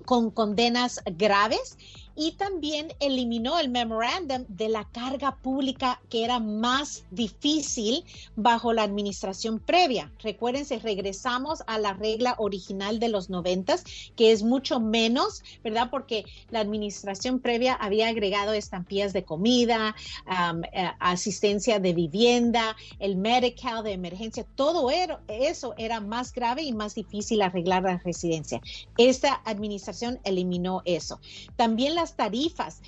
[0.05, 1.79] con condenas graves
[2.17, 8.05] y también eliminó el memorándum de la carga pública que era más difícil
[8.37, 10.13] bajo la administración previa.
[10.23, 13.85] Recuérdense, regresamos a la regla original de los noventas,
[14.17, 15.89] que es mucho menos, ¿verdad?
[15.91, 19.95] Porque la administración previa había agregado estampillas de comida,
[20.27, 20.63] um,
[21.01, 27.43] asistencia de vivienda, el medical de emergencia, todo eso era más grave y más difícil
[27.43, 28.61] arreglar la residencia.
[28.97, 31.21] Esta administración eliminó eso.
[31.57, 32.83] También la tarifas.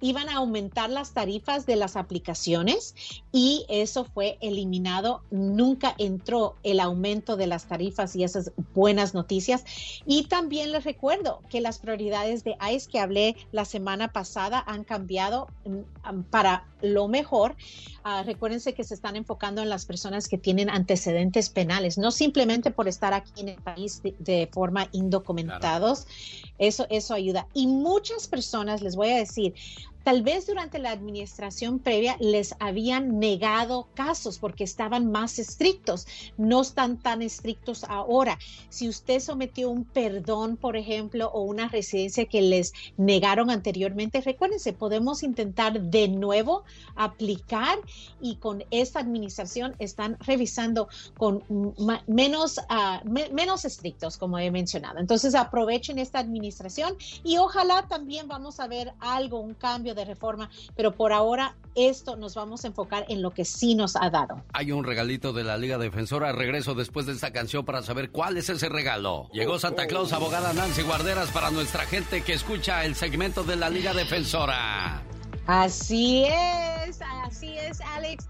[0.00, 2.94] iban a aumentar las tarifas de las aplicaciones
[3.32, 5.22] y eso fue eliminado.
[5.30, 9.64] Nunca entró el aumento de las tarifas y esas buenas noticias.
[10.06, 14.84] Y también les recuerdo que las prioridades de ICE que hablé la semana pasada han
[14.84, 17.56] cambiado mm, para lo mejor.
[18.04, 22.72] Uh, recuérdense que se están enfocando en las personas que tienen antecedentes penales, no simplemente
[22.72, 26.00] por estar aquí en el país de, de forma indocumentados.
[26.00, 26.52] Claro.
[26.58, 27.46] Eso, eso ayuda.
[27.54, 29.54] Y muchas personas, les voy a decir,
[30.04, 36.06] Tal vez durante la administración previa les habían negado casos porque estaban más estrictos.
[36.36, 38.38] No están tan estrictos ahora.
[38.68, 44.72] Si usted sometió un perdón, por ejemplo, o una residencia que les negaron anteriormente, recuérdense,
[44.72, 46.64] podemos intentar de nuevo
[46.96, 47.78] aplicar
[48.20, 51.44] y con esta administración están revisando con
[52.06, 54.98] menos, uh, menos estrictos, como he mencionado.
[54.98, 60.50] Entonces aprovechen esta administración y ojalá también vamos a ver algo, un cambio de reforma,
[60.76, 64.42] pero por ahora esto nos vamos a enfocar en lo que sí nos ha dado.
[64.52, 66.32] Hay un regalito de la Liga Defensora.
[66.32, 69.28] Regreso después de esta canción para saber cuál es ese regalo.
[69.32, 73.70] Llegó Santa Claus, abogada Nancy Guarderas, para nuestra gente que escucha el segmento de la
[73.70, 75.02] Liga Defensora.
[75.46, 78.26] Así es, así es, Alex.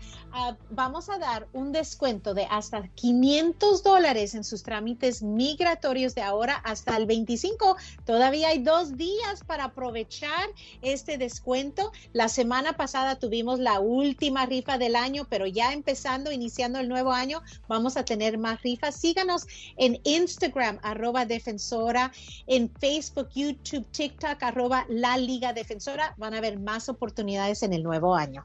[0.70, 6.54] Vamos a dar un descuento de hasta 500 dólares en sus trámites migratorios de ahora
[6.64, 7.76] hasta el 25.
[8.06, 10.48] Todavía hay dos días para aprovechar
[10.80, 11.92] este descuento.
[12.14, 17.12] La semana pasada tuvimos la última rifa del año, pero ya empezando, iniciando el nuevo
[17.12, 18.96] año, vamos a tener más rifas.
[18.96, 19.46] Síganos
[19.76, 22.10] en Instagram, arroba defensora,
[22.46, 26.14] en Facebook, YouTube, TikTok, arroba la Liga Defensora.
[26.16, 28.44] Van a haber más oportunidades en el nuevo año.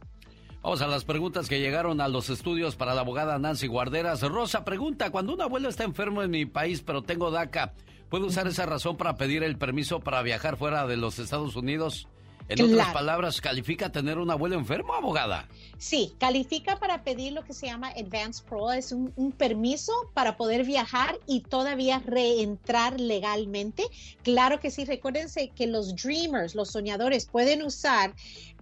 [0.67, 4.21] Vamos a las preguntas que llegaron a los estudios para la abogada Nancy Guarderas.
[4.21, 7.71] Rosa pregunta, cuando un abuelo está enfermo en mi país pero tengo DACA,
[8.09, 12.09] ¿puedo usar esa razón para pedir el permiso para viajar fuera de los Estados Unidos?
[12.49, 15.47] En otras palabras, ¿califica tener un abuelo enfermo, abogada?
[15.77, 20.65] Sí, califica para pedir lo que se llama Advance Pro, es un, permiso para poder
[20.65, 23.83] viajar y todavía reentrar legalmente.
[24.23, 28.13] Claro que sí, recuérdense que los dreamers, los soñadores, pueden usar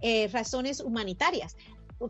[0.02, 1.56] eh, razones humanitarias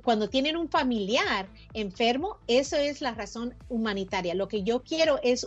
[0.03, 4.35] cuando tienen un familiar enfermo, eso es la razón humanitaria.
[4.35, 5.45] Lo que yo quiero es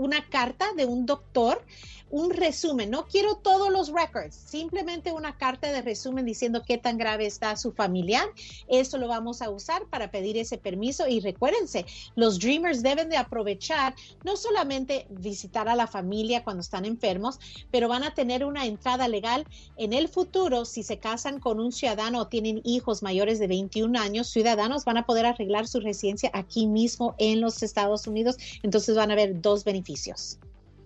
[0.00, 1.62] una carta de un doctor
[2.10, 2.90] un resumen.
[2.90, 7.56] No quiero todos los records, simplemente una carta de resumen diciendo qué tan grave está
[7.56, 8.26] su familiar.
[8.68, 11.06] Eso lo vamos a usar para pedir ese permiso.
[11.06, 11.86] Y recuérdense,
[12.16, 13.94] los Dreamers deben de aprovechar
[14.24, 17.38] no solamente visitar a la familia cuando están enfermos,
[17.70, 19.46] pero van a tener una entrada legal
[19.76, 23.98] en el futuro si se casan con un ciudadano o tienen hijos mayores de 21
[23.98, 28.36] años, ciudadanos van a poder arreglar su residencia aquí mismo en los Estados Unidos.
[28.62, 29.89] Entonces van a haber dos beneficios.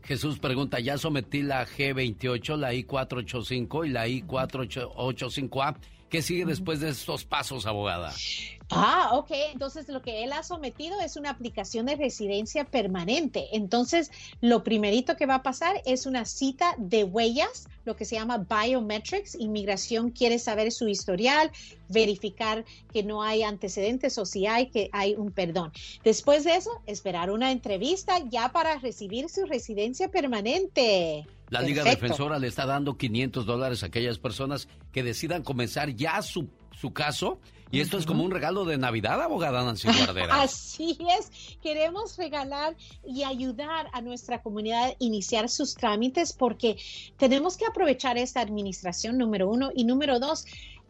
[0.03, 5.77] Jesús pregunta, ya sometí la G28, la I485 y la I485A.
[6.09, 8.13] ¿Qué sigue después de estos pasos, abogada?
[8.71, 9.31] Ah, ok.
[9.53, 13.49] Entonces lo que él ha sometido es una aplicación de residencia permanente.
[13.53, 14.11] Entonces
[14.41, 18.39] lo primerito que va a pasar es una cita de huellas, lo que se llama
[18.39, 19.35] biometrics.
[19.35, 21.51] Inmigración quiere saber su historial,
[21.89, 25.73] verificar que no hay antecedentes o si hay que hay un perdón.
[26.03, 31.27] Después de eso, esperar una entrevista ya para recibir su residencia permanente.
[31.55, 36.21] La Liga Defensora le está dando 500 dólares a aquellas personas que decidan comenzar ya
[36.21, 37.39] su, su caso.
[37.71, 40.43] Y esto es como un regalo de Navidad, abogada Nancy Guardera.
[40.43, 42.77] Así es, queremos regalar
[43.07, 46.77] y ayudar a nuestra comunidad a iniciar sus trámites porque
[47.19, 50.47] tenemos que aprovechar esta administración, número uno, y número dos,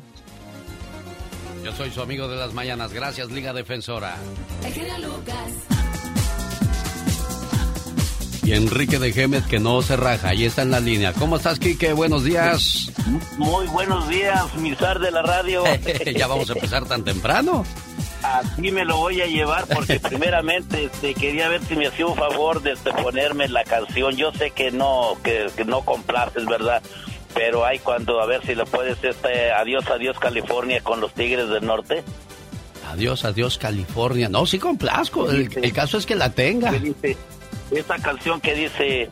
[1.63, 2.93] Yo soy su amigo de las mañanas.
[2.93, 4.15] Gracias, Liga Defensora.
[8.43, 11.13] Y Enrique de Gémez que no se raja, ahí está en la línea.
[11.13, 11.93] ¿Cómo estás, Quique?
[11.93, 12.91] Buenos días.
[13.37, 14.43] Muy buenos días,
[14.77, 15.63] zar de la radio.
[16.15, 17.65] ya vamos a empezar tan temprano.
[18.21, 22.15] Aquí me lo voy a llevar porque primeramente este, quería ver si me hacía un
[22.15, 24.15] favor de este, ponerme la canción.
[24.15, 26.83] Yo sé que no, que, que no complaces, ¿verdad?
[27.35, 31.49] Pero hay cuando, a ver si lo puedes, este, adiós, adiós California con los Tigres
[31.49, 32.03] del Norte.
[32.89, 34.29] Adiós, adiós California.
[34.29, 36.71] No, sí complazco, el, el caso es que la tenga.
[36.71, 37.17] Dice,
[37.71, 39.09] esa canción que dice,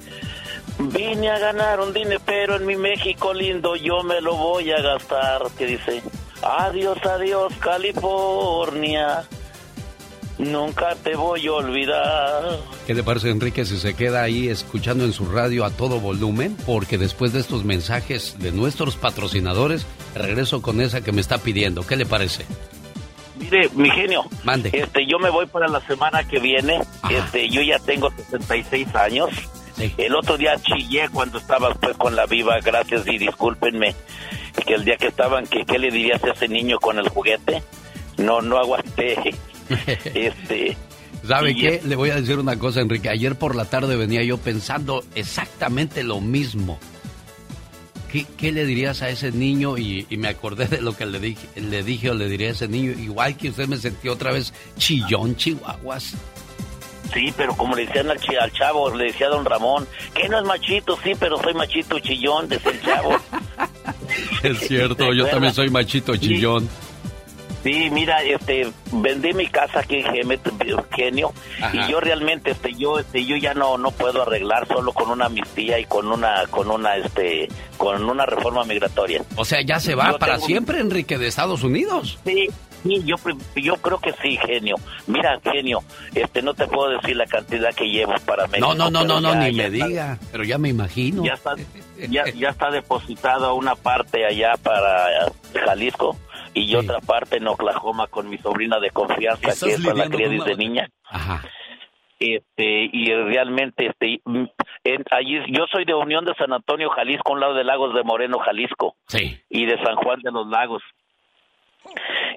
[0.80, 4.82] vine a ganar un dinero, pero en mi México lindo yo me lo voy a
[4.82, 6.02] gastar, que dice,
[6.41, 9.24] adiós, adiós California.
[10.38, 12.60] Nunca te voy a olvidar.
[12.88, 16.57] ¿Qué le parece, Enrique, si se queda ahí escuchando en su radio a todo volumen?
[16.65, 19.85] Porque después de estos mensajes de nuestros patrocinadores,
[20.15, 21.85] regreso con esa que me está pidiendo.
[21.85, 22.45] ¿Qué le parece?
[23.38, 24.23] Mire, mi genio.
[24.43, 24.69] Mande.
[24.73, 26.81] Este, yo me voy para la semana que viene.
[27.10, 29.30] Este, yo ya tengo 66 años.
[29.97, 33.95] El otro día chillé cuando estaba pues con la viva, gracias y discúlpenme,
[34.68, 37.64] que el día que estaban, que qué le dirías a ese niño con el juguete.
[38.18, 39.18] No, no aguanté.
[40.14, 40.77] este,
[41.27, 41.76] ¿Sabe qué?
[41.76, 43.10] es- Le voy a decir una cosa, Enrique.
[43.10, 46.80] Ayer por la tarde venía yo pensando exactamente lo mismo.
[48.11, 49.77] ¿Qué, qué le dirías a ese niño?
[49.77, 52.52] Y, y me acordé de lo que le dije, le dije o le diría a
[52.52, 52.91] ese niño.
[52.91, 56.14] Igual que usted me sentí otra vez chillón, chihuahuas.
[57.14, 60.27] Sí, pero como le decían al, chi- al chavo, le decía a don Ramón, que
[60.30, 63.18] no es machito, sí, pero soy machito chillón, desde el chavo.
[64.44, 66.68] Es cierto, yo también soy machito chillón.
[67.64, 70.41] Sí, mira, este, vendí mi casa aquí en Gemet,
[70.94, 71.31] Genio,
[71.61, 71.73] Ajá.
[71.88, 75.27] y yo realmente, este, yo, este, yo ya no, no puedo arreglar solo con una
[75.27, 79.23] amnistía y con una, con una, este, con una reforma migratoria.
[79.38, 82.19] O sea, ya se va Yo para tengo- siempre, Enrique, de Estados Unidos.
[82.26, 82.49] Sí,
[82.84, 83.15] sí, yo,
[83.56, 84.76] yo creo que sí, Genio.
[85.07, 85.80] Mira, Genio,
[86.14, 88.76] este, no te puedo decir la cantidad que llevo para México.
[88.76, 90.19] No, no, no, no, ni me diga.
[90.34, 91.23] Pero ya me imagino.
[91.23, 91.56] Ya está,
[92.10, 95.31] ya, ya está depositado una parte allá para
[95.65, 96.18] Jalisco
[96.54, 100.30] y otra parte en Oklahoma con mi sobrina de confianza, ¿Estás que esa la cría
[100.30, 100.90] desde niña.
[101.10, 101.42] Ajá.
[102.20, 104.46] Este, y realmente, este, mm,
[104.86, 108.04] en- allí, yo soy de Unión de San Antonio, Jalisco, un lado de Lagos de
[108.04, 108.96] Moreno, Jalisco.
[109.08, 109.38] Sí.
[109.50, 110.82] Y de San Juan de los Lagos.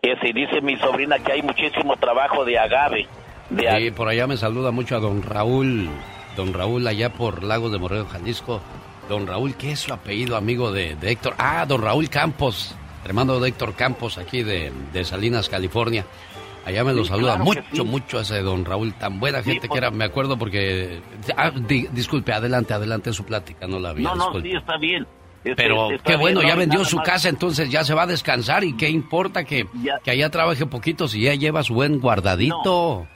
[0.03, 3.07] Ese, y dice mi sobrina que hay muchísimo trabajo de agave.
[3.51, 5.89] De Sí, por allá me saluda mucho a don Raúl.
[6.37, 8.61] Don Raúl, allá por Lagos de Moreno, Jalisco.
[9.09, 11.35] Don Raúl, ¿qué es su apellido, amigo de, de Héctor?
[11.39, 12.77] Ah, don Raúl Campos,
[13.07, 16.05] hermano de Héctor Campos, aquí de, de Salinas, California.
[16.65, 17.83] Allá me lo Sí, saluda claro mucho, sí.
[17.85, 21.01] mucho ese don Raúl, tan buena Sí, gente que era, me acuerdo porque...
[21.37, 24.03] Ah, di- disculpe, adelante, adelante su plática, no la vi.
[24.03, 24.51] No, no, disculpe.
[24.51, 25.07] sí, está bien.
[25.45, 27.07] Este, Pero está qué bueno, no ya vendió su más.
[27.07, 30.01] casa, entonces ya se va a descansar y qué importa que, Ya.
[30.03, 33.07] que allá trabaje poquito si ya lleva su buen guardadito.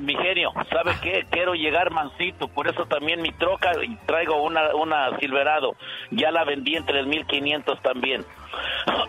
[0.00, 1.26] Mi genio, ¿sabe qué?
[1.30, 5.74] Quiero llegar mansito, por eso también mi troca y traigo una, una Silverado.
[6.10, 8.24] Ya la vendí en 3.500 también.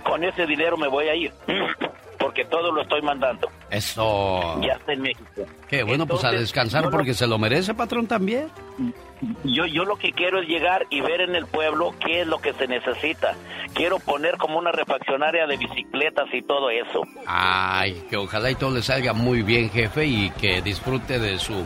[0.04, 1.34] Con ese dinero me voy a ir,
[2.18, 3.50] porque todo lo estoy mandando.
[3.70, 4.60] Eso.
[4.62, 5.46] Ya está en México.
[5.68, 8.50] Qué bueno, pues a descansar porque se lo merece, patrón, también.
[9.44, 12.40] Yo, yo lo que quiero es llegar y ver en el pueblo qué es lo
[12.40, 13.36] que se necesita.
[13.74, 17.04] Quiero poner como una refaccionaria de bicicletas y todo eso.
[17.26, 21.66] Ay, que ojalá y todo le salga muy bien, jefe, y que disfrute de su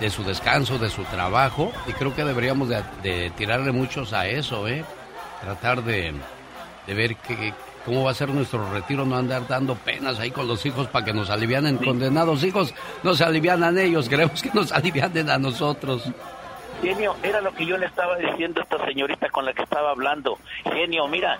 [0.00, 1.72] de su descanso, de su trabajo.
[1.86, 4.84] Y creo que deberíamos de, de tirarle muchos a eso, ¿eh?
[5.40, 6.12] Tratar de,
[6.86, 7.52] de ver qué,
[7.84, 11.04] cómo va a ser nuestro retiro, no andar dando penas ahí con los hijos para
[11.04, 11.78] que nos alivianen.
[11.78, 16.10] Condenados hijos, nos alivianan ellos, queremos que nos alivianen a nosotros.
[16.82, 19.90] Genio, era lo que yo le estaba diciendo a esta señorita con la que estaba
[19.90, 20.38] hablando.
[20.72, 21.38] Genio, mira,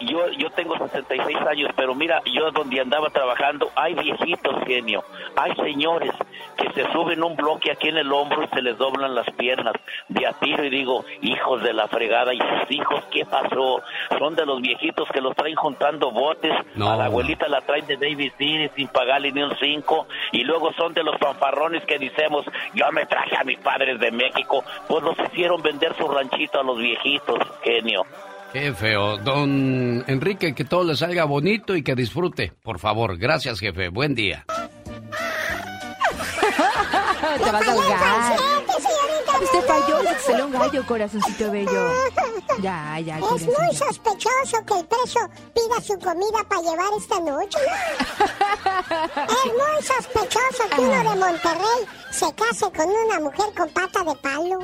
[0.00, 5.04] yo yo tengo 66 años, pero mira, yo donde andaba trabajando, hay viejitos, genio.
[5.36, 6.12] Hay señores
[6.56, 9.74] que se suben un bloque aquí en el hombro y se les doblan las piernas
[10.08, 13.82] de a tiro y digo, hijos de la fregada, y sus hijos, ¿qué pasó?
[14.18, 16.90] Son de los viejitos que los traen juntando botes, No.
[16.90, 20.72] a la abuelita la traen de David City sin pagarle ni un cinco, y luego
[20.72, 22.44] son de los fanfarrones que decimos,
[22.74, 26.62] yo me traje a mis padres de México, pues los hicieron vender su ranchito a
[26.62, 28.02] los viejitos, genio.
[28.52, 29.16] Qué feo.
[29.18, 33.16] Don Enrique, que todo le salga bonito y que disfrute, por favor.
[33.16, 33.88] Gracias, jefe.
[33.88, 34.44] Buen día.
[37.20, 38.36] Te vas a ahogar.
[39.42, 41.92] Usted falló, le salió un gallo, corazoncito bello.
[42.60, 45.20] Ya, ya, Es muy sospechoso que el preso
[45.54, 47.58] pida su comida para llevar esta noche.
[49.28, 54.14] es muy sospechoso que uno de Monterrey se case con una mujer con pata de
[54.16, 54.58] palo.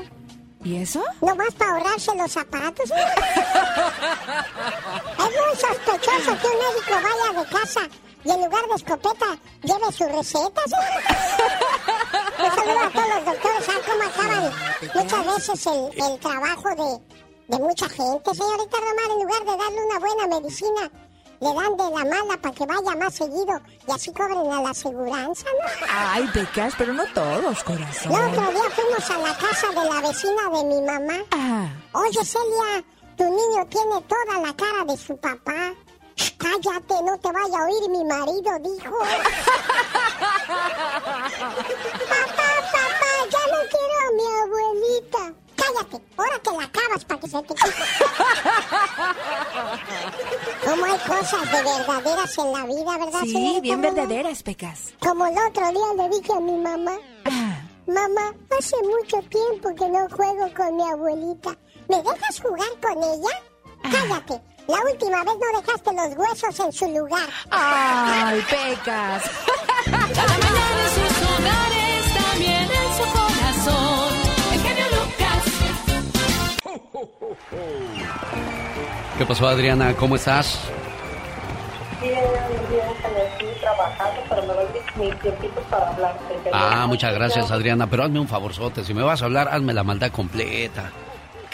[0.64, 1.02] ¿Y eso?
[1.20, 2.90] Nomás para ahorrarse los zapatos.
[2.90, 2.96] es
[5.18, 7.88] muy sospechoso que un médico vaya de casa
[8.26, 9.26] y en lugar de escopeta
[9.62, 10.62] lleve su receta.
[12.38, 13.64] Un saludo a todos los doctores.
[13.64, 14.52] ¿Saben cómo acaban
[14.94, 19.10] muchas veces el, el trabajo de, de mucha gente, señorita Romar?
[19.10, 20.90] En lugar de darle una buena medicina,
[21.40, 24.70] le dan de la mala para que vaya más seguido y así cobren a la
[24.70, 25.86] aseguranza, ¿no?
[25.92, 28.12] Ay, becas, pero no todos, corazón.
[28.12, 31.24] El otro día fuimos a la casa de la vecina de mi mamá.
[31.30, 31.68] Ah.
[31.92, 32.84] Oye, Celia,
[33.16, 35.74] tu niño tiene toda la cara de su papá.
[36.38, 38.98] Cállate, no te vaya a oír mi marido, dijo.
[42.08, 45.22] papá, papá, ya no quiero a mi abuelita.
[45.56, 45.96] cállate.
[46.16, 47.74] Ahora te la acabas para que se te quite.
[50.64, 54.94] Como hay cosas de verdaderas en la vida, ¿verdad, Sí, señorita bien verdaderas, Pecas.
[55.00, 56.96] Como el otro día le dije a mi mamá,
[57.86, 61.56] mamá, hace mucho tiempo que no juego con mi abuelita.
[61.88, 63.42] ¿Me dejas jugar con ella?
[63.82, 64.40] Cállate.
[64.68, 67.28] La última vez no dejaste los huesos en su lugar.
[67.50, 69.30] Ay, Pecas.
[69.84, 74.12] Cada mañana en sus hogares, también en su corazón.
[74.52, 75.42] El genio Lucas.
[79.18, 79.94] ¿Qué pasó, Adriana?
[79.94, 80.58] ¿Cómo estás?
[82.00, 82.14] Bien,
[82.68, 84.66] bien, aquí trabajando, pero me doy
[84.96, 86.50] mis tiempitos para hablarte.
[86.52, 87.88] Ah, muchas gracias, Adriana.
[87.88, 88.84] Pero hazme un favorzote.
[88.84, 90.90] Si me vas a hablar, hazme la maldad completa.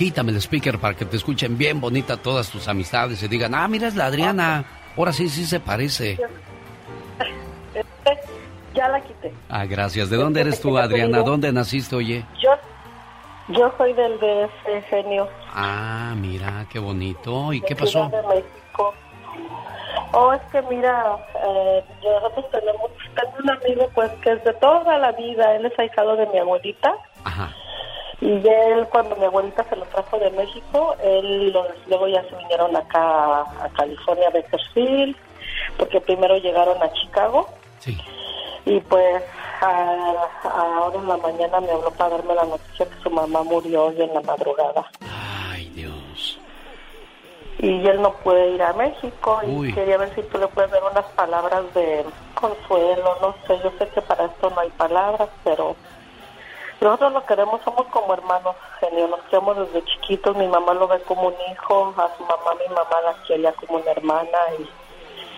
[0.02, 3.68] Quítame el speaker para que te escuchen bien bonita todas tus amistades y digan, ah,
[3.68, 4.64] mira, es la Adriana.
[4.96, 6.18] Ahora sí, sí se parece.
[8.74, 9.32] Ya la quité.
[9.48, 10.10] Ah, gracias.
[10.10, 11.20] ¿De dónde eres tú, Adriana?
[11.20, 12.24] ¿Dónde naciste, oye?
[12.42, 12.50] Yo,
[13.50, 15.28] yo soy del DF, genio.
[15.54, 17.52] Ah, mira, qué bonito.
[17.52, 18.08] ¿Y qué de pasó?
[18.08, 18.94] Ciudad de México.
[20.14, 21.16] Oh, es que mira,
[21.46, 25.78] eh, nosotros tenemos, tengo un amigo pues que es de toda la vida, él es
[25.78, 26.92] ahijado de mi abuelita.
[27.22, 27.54] Ajá.
[28.22, 32.36] Y él, cuando mi abuelita se lo trajo de México, él los- luego ya se
[32.36, 35.16] vinieron acá a, a California, a Bakersfield,
[35.76, 37.48] porque primero llegaron a Chicago.
[37.80, 37.98] Sí.
[38.64, 39.24] Y pues
[39.60, 43.86] a- ahora en la mañana me habló para darme la noticia que su mamá murió
[43.86, 44.88] hoy en la madrugada.
[45.50, 46.38] Ay, Dios.
[47.58, 50.82] Y él no puede ir a México y quería ver si tú le puedes dar
[50.90, 52.04] unas palabras de
[52.34, 55.74] consuelo, no sé, yo sé que para esto no hay palabras, pero
[56.84, 61.00] nosotros lo queremos, somos como hermanos, genio, nos queremos desde chiquitos, mi mamá lo ve
[61.02, 64.68] como un hijo, a su mamá, mi mamá la quería como una hermana y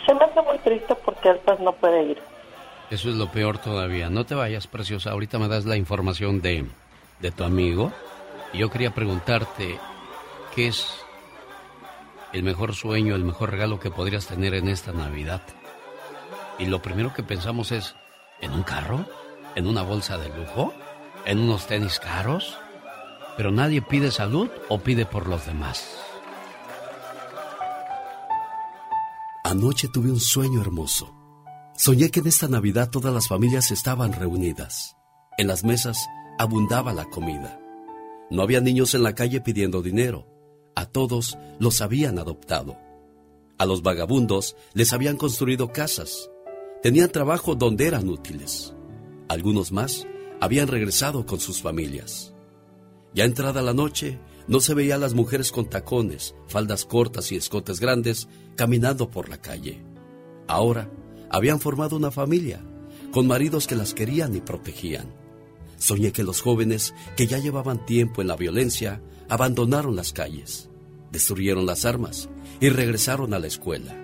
[0.06, 2.22] se me hace muy triste porque él pues no puede ir.
[2.90, 4.10] Eso es lo peor todavía.
[4.10, 5.10] No te vayas, preciosa.
[5.10, 6.66] Ahorita me das la información de,
[7.20, 7.90] de tu amigo.
[8.52, 9.80] Y yo quería preguntarte,
[10.54, 11.04] ¿qué es
[12.32, 15.42] el mejor sueño, el mejor regalo que podrías tener en esta Navidad?
[16.58, 17.96] Y lo primero que pensamos es,
[18.40, 19.04] ¿en un carro?
[19.56, 20.72] ¿En una bolsa de lujo?
[21.26, 22.59] ¿En unos tenis caros?
[23.36, 25.84] Pero nadie pide salud o pide por los demás.
[29.42, 31.14] Anoche tuve un sueño hermoso.
[31.76, 34.96] Soñé que en esta Navidad todas las familias estaban reunidas.
[35.38, 35.98] En las mesas
[36.38, 37.59] abundaba la comida.
[38.30, 40.26] No había niños en la calle pidiendo dinero.
[40.76, 42.76] A todos los habían adoptado.
[43.59, 46.30] A los vagabundos les habían construido casas.
[46.82, 48.74] Tenían trabajo donde eran útiles.
[49.28, 50.06] Algunos más
[50.40, 52.35] habían regresado con sus familias.
[53.15, 57.36] Ya entrada la noche, no se veía a las mujeres con tacones, faldas cortas y
[57.36, 59.82] escotes grandes caminando por la calle.
[60.47, 60.90] Ahora
[61.31, 62.61] habían formado una familia,
[63.12, 65.06] con maridos que las querían y protegían.
[65.77, 70.69] Soñé que los jóvenes, que ya llevaban tiempo en la violencia, abandonaron las calles,
[71.11, 72.28] destruyeron las armas
[72.61, 73.97] y regresaron a la escuela.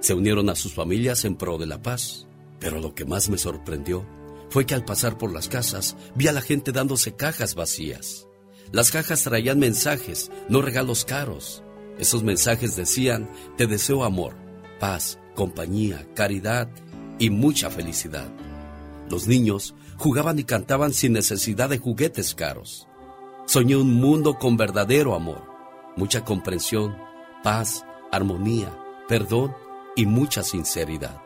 [0.00, 2.26] Se unieron a sus familias en pro de la paz.
[2.58, 4.06] Pero lo que más me sorprendió
[4.52, 8.28] fue que al pasar por las casas vi a la gente dándose cajas vacías.
[8.70, 11.64] Las cajas traían mensajes, no regalos caros.
[11.98, 14.36] Esos mensajes decían, te deseo amor,
[14.78, 16.68] paz, compañía, caridad
[17.18, 18.30] y mucha felicidad.
[19.08, 22.86] Los niños jugaban y cantaban sin necesidad de juguetes caros.
[23.46, 25.44] Soñé un mundo con verdadero amor,
[25.96, 26.94] mucha comprensión,
[27.42, 29.54] paz, armonía, perdón
[29.96, 31.22] y mucha sinceridad.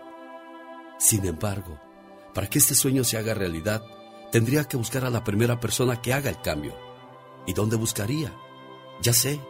[0.98, 1.80] Sin embargo,
[2.36, 3.82] para que este sueño se haga realidad,
[4.30, 6.76] tendría que buscar a la primera persona que haga el cambio.
[7.46, 8.30] ¿Y dónde buscaría?
[9.00, 9.40] Ya sé,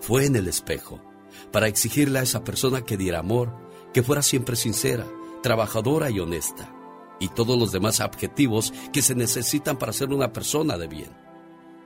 [0.00, 1.02] fue en el espejo,
[1.52, 3.52] para exigirle a esa persona que diera amor,
[3.92, 5.06] que fuera siempre sincera,
[5.42, 6.74] trabajadora y honesta,
[7.18, 11.10] y todos los demás adjetivos que se necesitan para ser una persona de bien.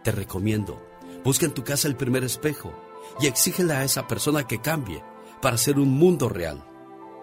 [0.04, 0.80] Te recomiendo,
[1.24, 2.72] busca en tu casa el primer espejo
[3.20, 5.02] y exígele a esa persona que cambie
[5.42, 6.64] para ser un mundo real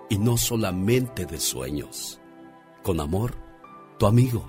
[0.10, 2.21] y no solamente de sueños.
[2.84, 3.36] Con amor,
[4.00, 4.44] tu amigo,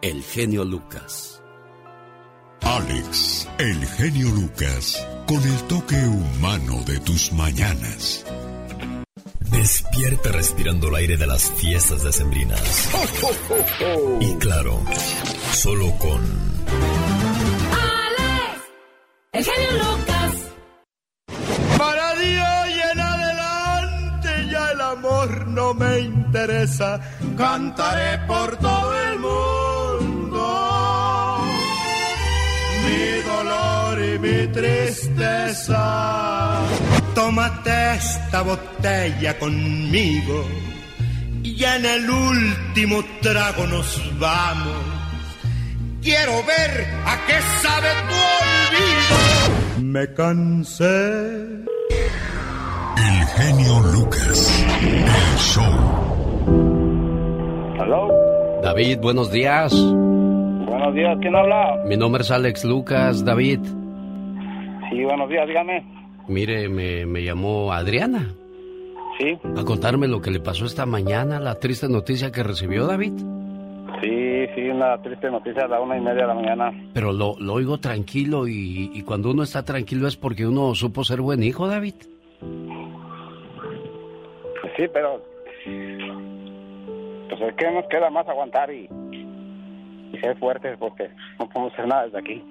[0.00, 1.42] el genio Lucas.
[2.62, 8.24] Alex, el genio Lucas, con el toque humano de tus mañanas.
[9.40, 12.88] Despierta respirando el aire de las fiestas decembrinas.
[14.20, 14.80] Y claro,
[15.52, 16.20] solo con
[17.72, 18.62] Alex,
[19.32, 20.34] el genio Lucas.
[21.76, 25.98] Para Dios y en adelante ya el amor no me
[26.30, 27.00] interesa.
[27.36, 30.44] Cantaré por todo el mundo
[32.84, 35.82] mi dolor y mi tristeza.
[37.14, 40.46] Tómate esta botella conmigo
[41.42, 44.84] y en el último trago nos vamos.
[46.00, 49.16] Quiero ver a qué sabe tu olvido.
[49.82, 51.60] Me cansé.
[52.96, 54.64] El genio Lucas.
[54.80, 56.09] El show.
[58.62, 59.74] David, buenos días.
[59.74, 61.82] Buenos días, ¿quién habla?
[61.86, 63.58] Mi nombre es Alex Lucas, David.
[64.90, 65.84] Sí, buenos días, dígame.
[66.28, 68.34] Mire, me, me llamó Adriana.
[69.18, 69.36] Sí.
[69.56, 73.12] A contarme lo que le pasó esta mañana, la triste noticia que recibió David.
[74.02, 76.72] Sí, sí, una triste noticia a la una y media de la mañana.
[76.94, 81.02] Pero lo, lo oigo tranquilo y, y cuando uno está tranquilo es porque uno supo
[81.02, 81.94] ser buen hijo, David.
[84.76, 85.20] Sí, pero
[87.30, 88.88] pues es nos queda más aguantar y,
[90.12, 92.44] y ser fuertes porque no podemos hacer nada desde aquí.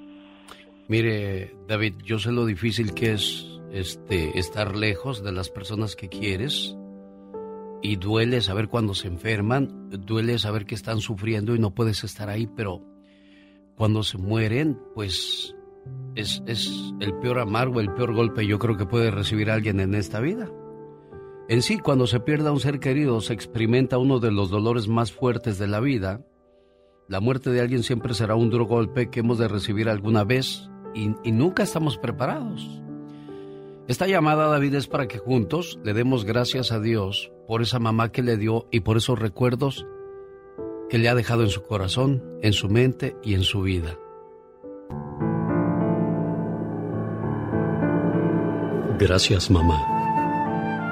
[0.87, 6.09] Mire, David, yo sé lo difícil que es este estar lejos de las personas que
[6.09, 6.75] quieres
[7.81, 12.29] y duele saber cuando se enferman, duele saber que están sufriendo y no puedes estar
[12.29, 12.81] ahí, pero
[13.75, 15.55] cuando se mueren, pues
[16.15, 19.95] es, es el peor amargo, el peor golpe yo creo que puede recibir alguien en
[19.95, 20.49] esta vida.
[21.49, 25.11] En sí, cuando se pierda un ser querido, se experimenta uno de los dolores más
[25.11, 26.23] fuertes de la vida.
[27.07, 30.69] La muerte de alguien siempre será un duro golpe que hemos de recibir alguna vez
[30.93, 32.83] y, y nunca estamos preparados.
[33.87, 38.11] Esta llamada, David, es para que juntos le demos gracias a Dios por esa mamá
[38.11, 39.87] que le dio y por esos recuerdos
[40.87, 43.97] que le ha dejado en su corazón, en su mente y en su vida.
[48.99, 49.98] Gracias, mamá.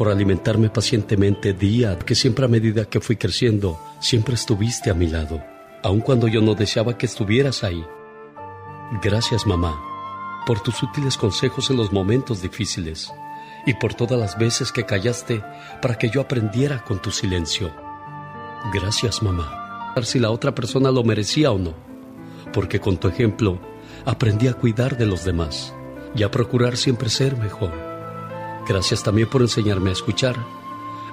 [0.00, 5.06] por alimentarme pacientemente día, que siempre a medida que fui creciendo, siempre estuviste a mi
[5.06, 5.44] lado,
[5.82, 7.84] aun cuando yo no deseaba que estuvieras ahí.
[9.02, 9.78] Gracias, mamá,
[10.46, 13.12] por tus útiles consejos en los momentos difíciles
[13.66, 15.44] y por todas las veces que callaste
[15.82, 17.70] para que yo aprendiera con tu silencio.
[18.72, 21.74] Gracias, mamá, si la otra persona lo merecía o no,
[22.54, 23.60] porque con tu ejemplo
[24.06, 25.74] aprendí a cuidar de los demás
[26.14, 27.89] y a procurar siempre ser mejor.
[28.70, 30.36] Gracias también por enseñarme a escuchar.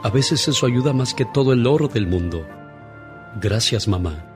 [0.03, 2.45] A veces eso ayuda más que todo el oro del mundo.
[3.41, 4.27] Gracias, mamá,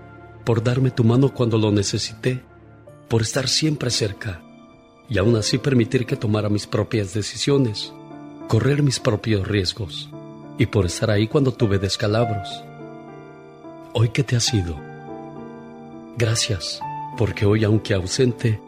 [0.43, 2.41] por darme tu mano cuando lo necesité,
[3.07, 4.41] por estar siempre cerca
[5.07, 7.93] y aún así permitir que tomara mis propias decisiones,
[8.47, 10.09] correr mis propios riesgos
[10.57, 12.63] y por estar ahí cuando tuve descalabros.
[13.93, 14.79] Hoy que te has ido.
[16.17, 16.79] Gracias,
[17.19, 18.59] porque hoy, aunque ausente,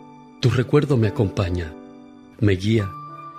[0.42, 1.74] tu recuerdo me acompaña,
[2.40, 2.88] me guía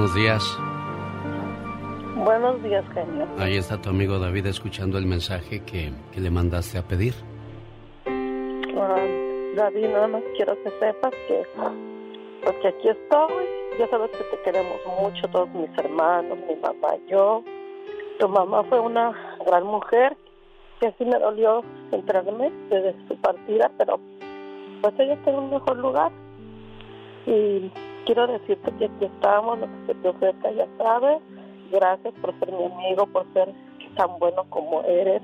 [0.00, 0.58] Buenos días.
[2.24, 3.26] Buenos días, genio.
[3.38, 7.12] Ahí está tu amigo David escuchando el mensaje que, que le mandaste a pedir.
[8.06, 9.06] Ah,
[9.56, 11.46] David, nada más quiero que sepas que,
[12.42, 13.44] porque aquí estoy,
[13.78, 17.44] ya sabes que te queremos mucho, todos mis hermanos, mi mamá, yo.
[18.18, 19.12] Tu mamá fue una
[19.44, 20.16] gran mujer,
[20.80, 21.62] que sí me dolió
[21.92, 24.00] enterarme desde su partida, pero
[24.80, 26.10] pues ella está en un mejor lugar.
[27.26, 27.70] Y
[28.06, 31.18] quiero decirte que aquí estamos, lo que se te ofrezca ya sabes.
[31.72, 33.48] Gracias por ser mi amigo, por ser
[33.96, 35.22] tan bueno como eres.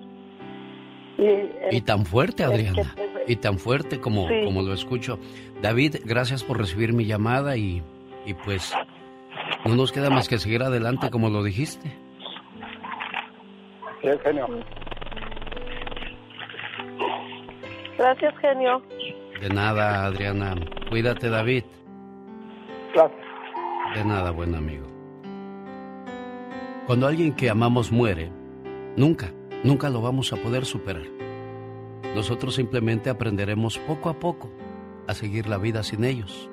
[1.19, 2.95] Y, Y tan fuerte, Adriana.
[2.95, 4.45] te- Y tan fuerte como, Sí.
[4.45, 5.19] como lo escucho.
[5.63, 7.83] David, gracias por recibir mi llamada y,
[8.27, 8.73] y pues
[9.65, 11.91] no nos queda más que seguir adelante como lo dijiste.
[14.03, 14.47] Sí, genio.
[17.99, 18.83] Gracias, genio.
[19.41, 20.55] De nada, Adriana.
[20.91, 21.65] Cuídate, David.
[23.97, 24.87] De nada, buen amigo.
[26.87, 28.31] Cuando alguien que amamos muere,
[28.95, 29.33] nunca,
[29.65, 31.07] nunca lo vamos a poder superar.
[32.15, 34.51] Nosotros simplemente aprenderemos poco a poco
[35.07, 36.51] a seguir la vida sin ellos.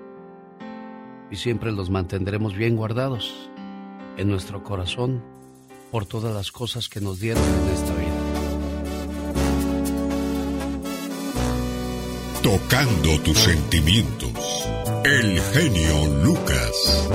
[1.32, 3.50] Y siempre los mantendremos bien guardados
[4.16, 5.22] en nuestro corazón
[5.92, 8.34] por todas las cosas que nos dieron en esta vida.
[12.44, 14.68] tocando tus sentimientos.
[15.06, 17.10] El genio Lucas.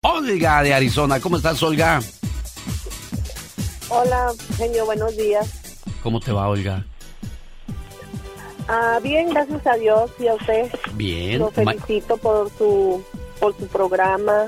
[0.00, 2.00] Olga de Arizona, ¿cómo estás, Olga?
[3.90, 5.50] Hola, genio, buenos días.
[6.02, 6.86] ¿Cómo te va, Olga?
[8.66, 10.70] Ah, bien, gracias a Dios y a usted.
[10.94, 11.40] Bien.
[11.40, 13.04] Lo felicito por su
[13.38, 14.46] por su programa,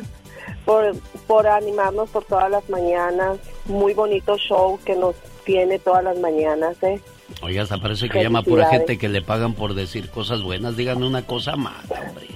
[0.64, 0.96] por,
[1.26, 3.38] por animarnos por todas las mañanas.
[3.66, 5.14] Muy bonito show que nos
[5.44, 7.00] tiene todas las mañanas, ¿eh?
[7.42, 10.76] Oiga, hasta parece que llama pura gente que le pagan por decir cosas buenas.
[10.76, 12.28] Díganme una cosa más, hombre.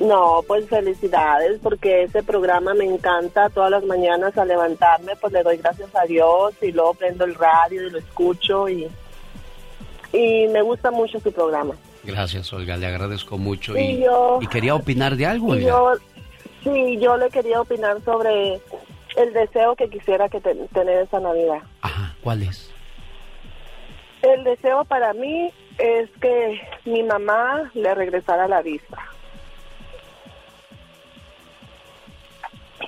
[0.00, 5.42] No, pues felicidades porque ese programa me encanta todas las mañanas al levantarme, pues le
[5.44, 8.88] doy gracias a Dios y luego prendo el radio y lo escucho y,
[10.12, 11.74] y me gusta mucho su programa.
[12.02, 13.76] Gracias, Olga, le agradezco mucho.
[13.78, 15.68] Y Y, yo- y quería opinar de algo, Olga.
[15.68, 15.92] yo,
[16.64, 18.60] sí, yo le quería opinar sobre
[19.16, 21.58] el deseo que quisiera que te- tener esa Navidad.
[22.22, 22.70] ¿Cuál es?
[24.22, 28.98] El deseo para mí es que mi mamá le regresara la vista.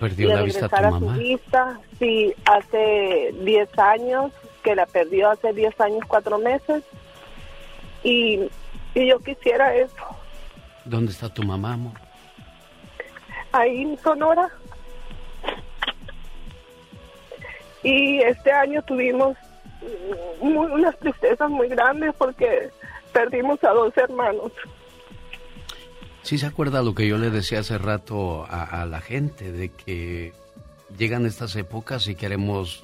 [0.00, 1.18] Perdió le la vista a tu regresara su mamá.
[1.18, 1.80] vista.
[1.98, 4.32] Sí, hace 10 años,
[4.62, 6.82] que la perdió hace 10 años, 4 meses.
[8.02, 8.40] Y,
[8.94, 9.94] y yo quisiera eso.
[10.84, 11.92] ¿Dónde está tu mamá, amor?
[13.52, 14.48] ahí en Sonora.
[17.84, 19.36] Y este año tuvimos
[20.40, 22.70] muy- unas tristezas muy grandes porque
[23.12, 24.50] perdimos a dos hermanos.
[26.22, 29.68] Sí se acuerda lo que yo le decía hace rato a, a la gente, de
[29.68, 30.32] que
[30.96, 32.82] llegan estas épocas y queremos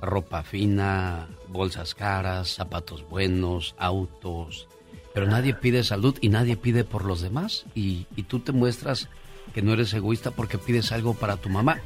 [0.00, 4.68] ropa fina, bolsas caras, zapatos buenos, autos,
[5.12, 9.08] pero nadie pide salud y nadie pide por los demás y, y tú te muestras
[9.52, 11.80] que no eres egoísta porque pides algo para tu mamá.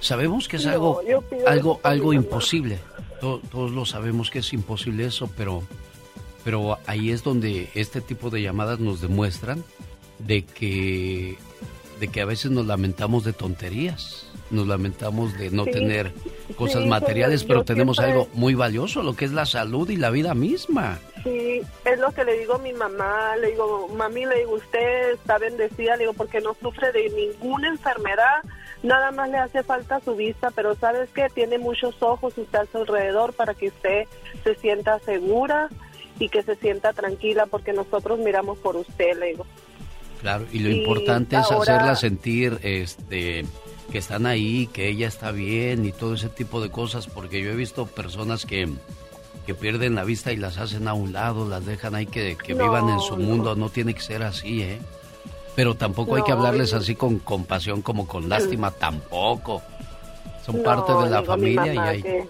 [0.00, 1.00] Sabemos que es algo,
[1.46, 2.78] algo, algo imposible.
[3.20, 5.62] To- todos lo sabemos que es imposible eso, pero,
[6.44, 9.64] pero ahí es donde este tipo de llamadas nos demuestran
[10.20, 11.36] de que,
[11.98, 16.12] de que a veces nos lamentamos de tonterías, nos lamentamos de no Sí, tener
[16.56, 19.96] cosas sí, materiales, pero tenemos siempre- algo muy valioso, lo que es la salud y
[19.96, 21.00] la vida misma.
[21.24, 25.10] Sí, es lo que le digo a mi mamá, le digo, mami, le digo, usted
[25.14, 28.42] está bendecida, le digo, porque no sufre de ninguna enfermedad,
[28.82, 32.66] nada más le hace falta su vista, pero sabes que tiene muchos ojos usted a
[32.66, 34.04] su alrededor para que usted
[34.44, 35.68] se sienta segura
[36.18, 39.46] y que se sienta tranquila, porque nosotros miramos por usted, le digo.
[40.20, 43.44] Claro, y lo Y importante es ahora- hacerla sentir este
[43.92, 47.50] que están ahí, que ella está bien y todo ese tipo de cosas, porque yo
[47.50, 48.68] he visto personas que,
[49.46, 52.54] que pierden la vista y las hacen a un lado, las dejan ahí que, que
[52.54, 53.24] No, vivan en su no.
[53.24, 54.78] mundo, no tiene que ser así, ¿eh?
[55.58, 59.60] Pero tampoco hay que hablarles así con compasión como con lástima, tampoco.
[60.46, 62.00] Son No, parte de la digo familia y hay...
[62.00, 62.28] que-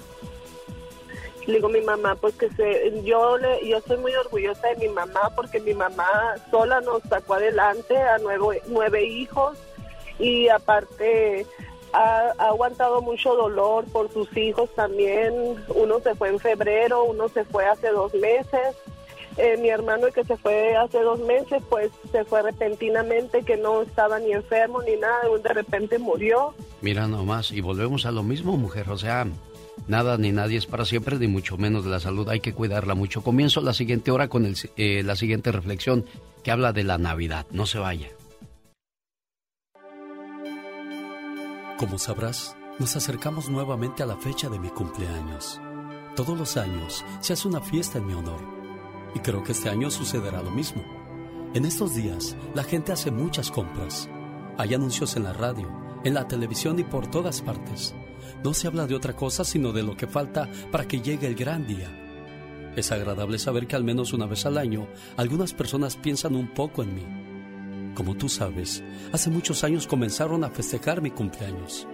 [1.46, 4.88] le digo mi mamá pues que se, yo le, yo soy muy orgullosa de mi
[4.88, 9.58] mamá porque mi mamá sola nos sacó adelante a nueve, nueve hijos
[10.18, 11.44] y aparte
[11.92, 15.34] ha, ha aguantado mucho dolor por sus hijos también.
[15.74, 18.74] Uno se fue en febrero uno se fue hace dos meses
[19.38, 23.56] Eh, mi hermano el que se fue hace dos meses pues se fue repentinamente que
[23.56, 28.22] no estaba ni enfermo ni nada de repente murió Mira nomás, y volvemos a lo
[28.22, 29.26] mismo, mujer, o sea,
[29.88, 33.22] nada ni nadie es para siempre, ni mucho menos la salud, hay que cuidarla mucho.
[33.22, 36.04] Comienzo la siguiente hora con el, eh, la siguiente reflexión
[36.42, 38.08] que habla de la Navidad, no se vaya.
[41.78, 45.60] Como sabrás, nos acercamos nuevamente a la fecha de mi cumpleaños.
[46.16, 48.57] Todos los años se hace una fiesta en mi honor.
[49.14, 50.82] Y creo que este año sucederá lo mismo.
[51.54, 54.08] En estos días, la gente hace muchas compras.
[54.58, 55.70] Hay anuncios en la radio,
[56.04, 57.94] en la televisión y por todas partes.
[58.44, 61.34] No se habla de otra cosa sino de lo que falta para que llegue el
[61.34, 61.88] gran día.
[62.76, 64.86] Es agradable saber que al menos una vez al año
[65.16, 67.06] algunas personas piensan un poco en mí.
[67.94, 71.88] Como tú sabes, hace muchos años comenzaron a festejar mi cumpleaños.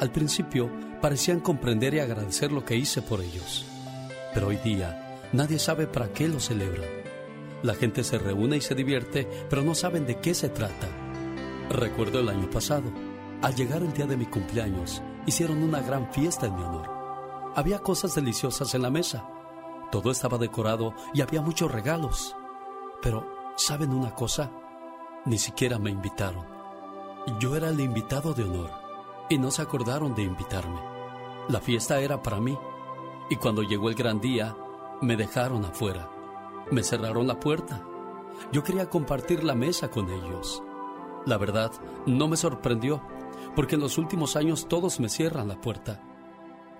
[0.00, 0.70] Al principio
[1.00, 3.64] parecían comprender y agradecer lo que hice por ellos.
[4.34, 6.88] Pero hoy día nadie sabe para qué lo celebran.
[7.62, 10.86] La gente se reúne y se divierte, pero no saben de qué se trata.
[11.70, 12.90] Recuerdo el año pasado,
[13.42, 16.88] al llegar el día de mi cumpleaños, hicieron una gran fiesta en mi honor.
[17.54, 19.28] Había cosas deliciosas en la mesa.
[19.90, 22.36] Todo estaba decorado y había muchos regalos.
[23.02, 23.26] Pero,
[23.56, 24.50] ¿saben una cosa?
[25.24, 26.46] Ni siquiera me invitaron.
[27.40, 28.70] Yo era el invitado de honor
[29.28, 30.80] y no se acordaron de invitarme.
[31.48, 32.56] La fiesta era para mí
[33.30, 34.56] y cuando llegó el gran día
[35.00, 36.10] me dejaron afuera.
[36.70, 37.84] Me cerraron la puerta.
[38.52, 40.62] Yo quería compartir la mesa con ellos.
[41.26, 41.72] La verdad,
[42.06, 43.02] no me sorprendió
[43.54, 46.02] porque en los últimos años todos me cierran la puerta.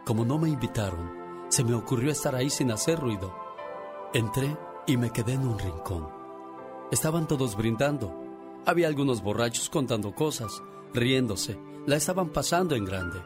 [0.05, 1.11] Como no me invitaron,
[1.49, 3.35] se me ocurrió estar ahí sin hacer ruido.
[4.15, 6.09] Entré y me quedé en un rincón.
[6.91, 8.15] Estaban todos brindando.
[8.65, 10.63] Había algunos borrachos contando cosas,
[10.95, 11.59] riéndose.
[11.87, 13.21] La estaban pasando en grande.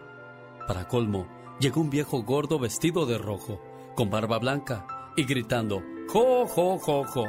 [0.66, 1.26] Para colmo,
[1.60, 3.60] llegó un viejo gordo vestido de rojo,
[3.94, 4.86] con barba blanca,
[5.16, 7.24] y gritando, ¡Jo, jo, jo, jo!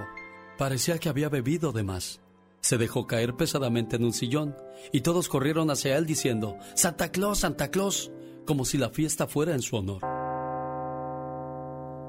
[0.57, 2.21] Parecía que había bebido de más.
[2.61, 4.55] Se dejó caer pesadamente en un sillón,
[4.91, 8.11] y todos corrieron hacia él diciendo, ¡Santa Claus, Santa Claus!
[8.45, 10.01] como si la fiesta fuera en su honor.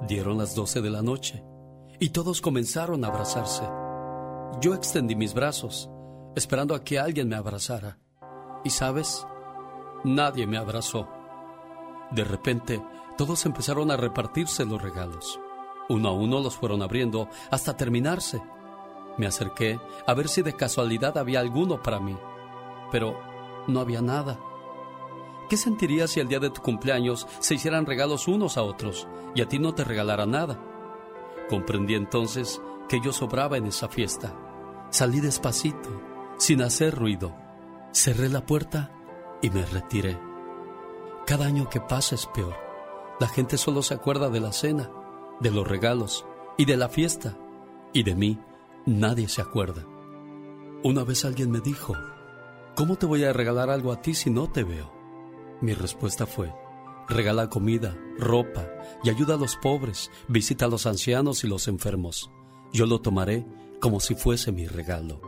[0.09, 1.44] Dieron las doce de la noche,
[2.01, 3.64] y todos comenzaron a abrazarse.
[4.60, 5.89] Yo extendí mis brazos,
[6.35, 7.98] esperando a que alguien me abrazara.
[8.64, 9.26] Y sabes,
[10.05, 11.09] nadie me abrazó.
[12.10, 12.82] De repente,
[13.16, 15.41] todos empezaron a repartirse los regalos.
[15.89, 18.43] Uno a uno los fueron abriendo hasta terminarse.
[19.19, 22.16] Me acerqué a ver si de casualidad había alguno para mí,
[22.91, 23.19] pero
[23.69, 24.39] no había nada.
[25.49, 29.43] ¿Qué sentirías si el día de tu cumpleaños se hicieran regalos unos a otros y
[29.43, 30.59] a ti no te regalara nada?
[31.49, 34.35] Comprendí entonces que yo sobraba en esa fiesta.
[34.91, 36.01] Salí despacito,
[36.39, 37.36] sin hacer ruido.
[37.93, 38.91] Cerré la puerta
[39.43, 40.19] y me retiré.
[41.27, 42.64] Cada año que pasa es peor.
[43.20, 44.91] La gente solo se acuerda de la cena,
[45.41, 46.27] de los regalos
[46.59, 47.36] y de la fiesta.
[47.93, 48.41] Y de mí
[48.86, 49.86] nadie se acuerda.
[50.82, 51.95] Una vez alguien me dijo,
[52.74, 54.93] ¿cómo te voy a regalar algo a ti si no te veo?
[55.61, 56.53] Mi respuesta fue,
[57.09, 58.69] regala comida, ropa
[59.03, 62.31] y ayuda a los pobres, visita a los ancianos y los enfermos.
[62.73, 63.47] Yo lo tomaré
[63.81, 65.20] como si fuese mi regalo.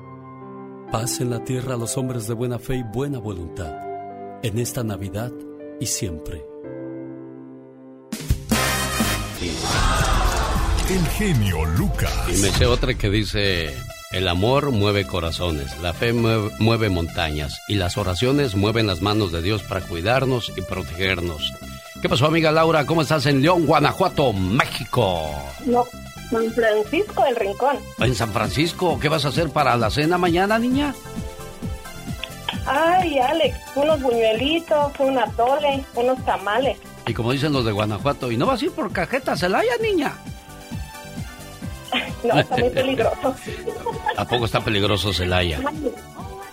[0.90, 3.74] Paz en la tierra a los hombres de buena fe y buena voluntad,
[4.42, 5.32] en esta Navidad
[5.80, 6.55] y siempre.
[10.88, 12.12] El genio Lucas.
[12.28, 13.76] Y me sé otra que dice,
[14.12, 19.32] el amor mueve corazones, la fe mueve, mueve, montañas y las oraciones mueven las manos
[19.32, 21.52] de Dios para cuidarnos y protegernos.
[22.00, 22.86] ¿Qué pasó, amiga Laura?
[22.86, 25.28] ¿Cómo estás en León, Guanajuato, México?
[25.64, 25.84] No,
[26.30, 27.78] San Francisco del Rincón.
[27.98, 30.94] En San Francisco, ¿qué vas a hacer para la cena mañana, niña?
[32.64, 36.78] Ay, Alex, unos buñuelitos, un atole, unos tamales.
[37.08, 40.14] Y como dicen los de Guanajuato, ¿y no vas a ir por cajeta Celaya, niña?
[42.24, 43.34] No, está muy peligroso.
[44.16, 45.60] ¿A poco está peligroso Celaya?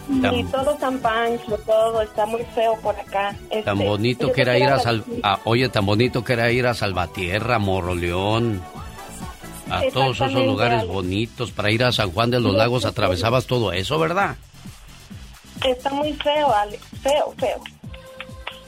[0.09, 3.35] Y todo San Pancho, todo está muy feo por acá.
[3.43, 5.03] Este, tan bonito que era ir a, Sal...
[5.45, 8.61] Oye, tan bonito que era ir a Salvatierra, Moroleón.
[9.69, 13.71] A todos esos lugares bonitos para ir a San Juan de los Lagos atravesabas todo
[13.71, 14.35] eso, ¿verdad?
[15.65, 17.61] Está muy feo, Alex, feo, feo.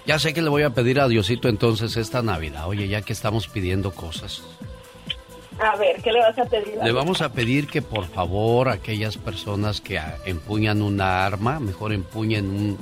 [0.06, 2.68] Ya sé que le voy a pedir a Diosito entonces esta Navidad.
[2.68, 4.44] Oye, ya que estamos pidiendo cosas.
[5.60, 6.78] A ver, ¿qué le vas a pedir?
[6.84, 12.46] Le vamos a pedir que por favor aquellas personas que empuñan una arma, mejor empuñen
[12.50, 12.78] un,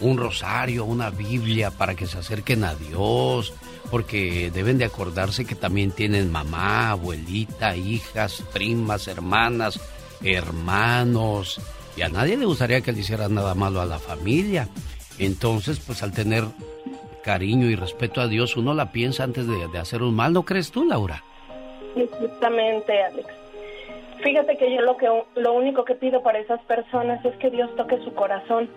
[0.00, 3.54] un rosario, una Biblia para que se acerquen a Dios,
[3.90, 9.80] porque deben de acordarse que también tienen mamá, abuelita, hijas, primas, hermanas,
[10.22, 11.60] hermanos,
[11.96, 14.68] y a nadie le gustaría que le hiciera nada malo a la familia.
[15.18, 16.44] Entonces, pues al tener
[17.24, 20.44] cariño y respeto a Dios, uno la piensa antes de, de hacer un mal, ¿no
[20.44, 21.24] crees tú, Laura?
[21.96, 23.28] Exactamente, Alex.
[24.22, 27.74] Fíjate que yo lo que lo único que pido para esas personas es que Dios
[27.76, 28.68] toque su corazón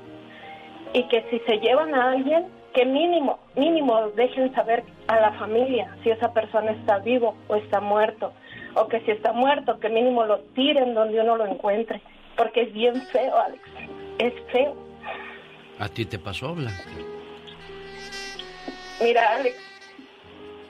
[0.94, 5.96] y que si se llevan a alguien, que mínimo, mínimo dejen saber a la familia
[6.04, 8.34] si esa persona está vivo o está muerto,
[8.76, 12.02] o que si está muerto, que mínimo lo tiren donde uno lo encuentre,
[12.38, 13.64] porque es bien feo, Alex,
[14.20, 14.76] es feo.
[15.80, 16.84] ¿A ti te pasó, Blanca?
[19.02, 19.69] Mira, Alex,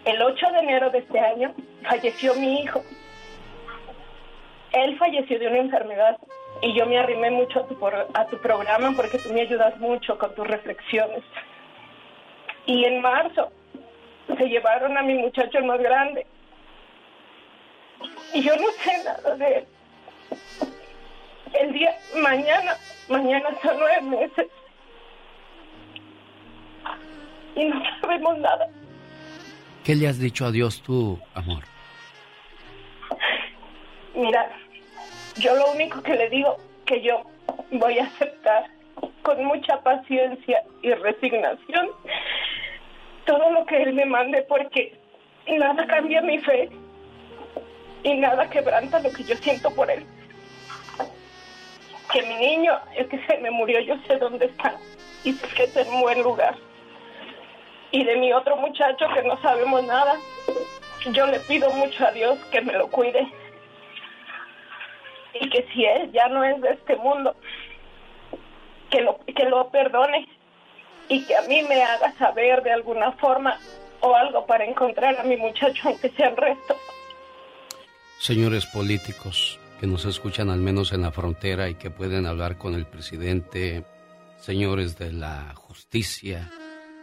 [0.10, 1.54] el 8 de enero de este año
[1.88, 2.84] falleció mi hijo.
[4.72, 6.18] Él falleció de una enfermedad
[6.62, 7.78] y yo me arrimé mucho a tu,
[8.14, 11.24] a tu programa porque tú me ayudas mucho con tus reflexiones.
[12.66, 13.52] Y en marzo
[14.38, 16.26] se llevaron a mi muchacho el más grande.
[18.34, 19.68] Y yo no sé nada de él.
[21.54, 22.76] El día, mañana,
[23.08, 24.48] mañana son nueve meses.
[27.56, 28.68] Y no sabemos nada.
[29.84, 31.64] ¿Qué le has dicho a Dios tú, amor?
[34.16, 34.50] Mira,
[35.38, 37.22] yo lo único que le digo que yo
[37.72, 38.66] voy a aceptar
[39.22, 41.90] con mucha paciencia y resignación
[43.26, 44.98] todo lo que Él me mande porque
[45.48, 46.70] nada cambia mi fe
[48.04, 50.06] y nada quebranta lo que yo siento por Él.
[52.12, 54.76] Que mi niño, el que se me murió, yo sé dónde está
[55.24, 56.56] y sé que está en buen lugar.
[57.92, 60.16] Y de mi otro muchacho que no sabemos nada,
[61.12, 63.28] yo le pido mucho a Dios que me lo cuide
[65.34, 67.36] y que si él ya no es de este mundo,
[68.90, 70.28] que lo, que lo perdone
[71.08, 73.58] y que a mí me haga saber de alguna forma
[74.02, 76.78] o algo para encontrar a mi muchacho, aunque sean restos.
[78.20, 82.76] Señores políticos que nos escuchan al menos en la frontera y que pueden hablar con
[82.76, 83.84] el presidente,
[84.38, 86.50] señores de la justicia,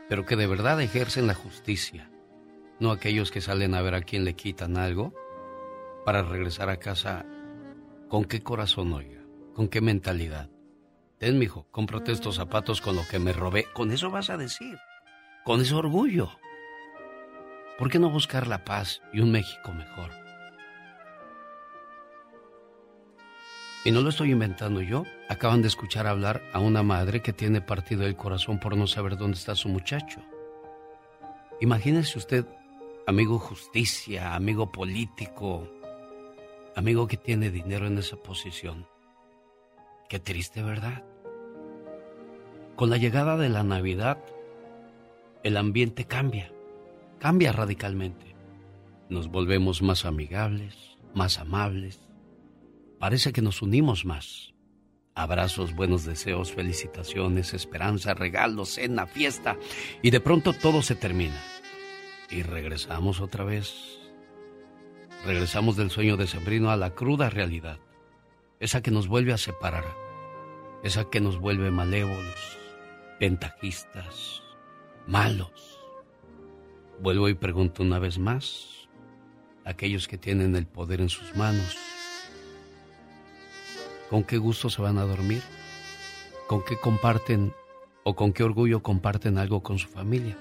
[0.08, 2.10] pero que de verdad ejercen la justicia,
[2.78, 5.14] no aquellos que salen a ver a quién le quitan algo
[6.04, 7.24] para regresar a casa
[8.08, 9.22] con qué corazón, oiga,
[9.54, 10.50] con qué mentalidad.
[11.18, 13.66] Ten, mijo, cómprate estos zapatos con lo que me robé.
[13.72, 14.76] Con eso vas a decir.
[15.44, 16.30] Con ese orgullo.
[17.78, 20.25] ¿Por qué no buscar la paz y un México mejor?
[23.86, 25.04] Y no lo estoy inventando yo.
[25.28, 29.16] Acaban de escuchar hablar a una madre que tiene partido el corazón por no saber
[29.16, 30.20] dónde está su muchacho.
[31.60, 32.46] Imagínese usted,
[33.06, 35.70] amigo justicia, amigo político,
[36.74, 38.88] amigo que tiene dinero en esa posición.
[40.08, 41.04] Qué triste, ¿verdad?
[42.74, 44.18] Con la llegada de la Navidad,
[45.44, 46.50] el ambiente cambia,
[47.20, 48.34] cambia radicalmente.
[49.08, 50.74] Nos volvemos más amigables,
[51.14, 52.05] más amables.
[53.06, 54.52] Parece que nos unimos más.
[55.14, 59.56] Abrazos, buenos deseos, felicitaciones, esperanza, regalos, cena, fiesta.
[60.02, 61.40] Y de pronto todo se termina.
[62.30, 64.00] Y regresamos otra vez.
[65.24, 67.78] Regresamos del sueño de Sembrino a la cruda realidad
[68.58, 69.84] esa que nos vuelve a separar,
[70.82, 72.58] esa que nos vuelve malévolos,
[73.20, 74.42] ventajistas,
[75.06, 75.78] malos.
[77.00, 78.88] Vuelvo y pregunto una vez más,
[79.64, 81.76] aquellos que tienen el poder en sus manos,
[84.10, 85.42] ¿con qué gusto se van a dormir?
[86.46, 87.52] ¿Con qué comparten
[88.04, 90.38] o con qué orgullo comparten algo con su familia?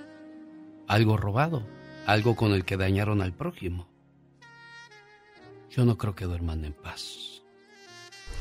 [0.87, 1.63] Algo robado,
[2.05, 3.87] algo con el que dañaron al prójimo.
[5.69, 7.41] Yo no creo que duerman en paz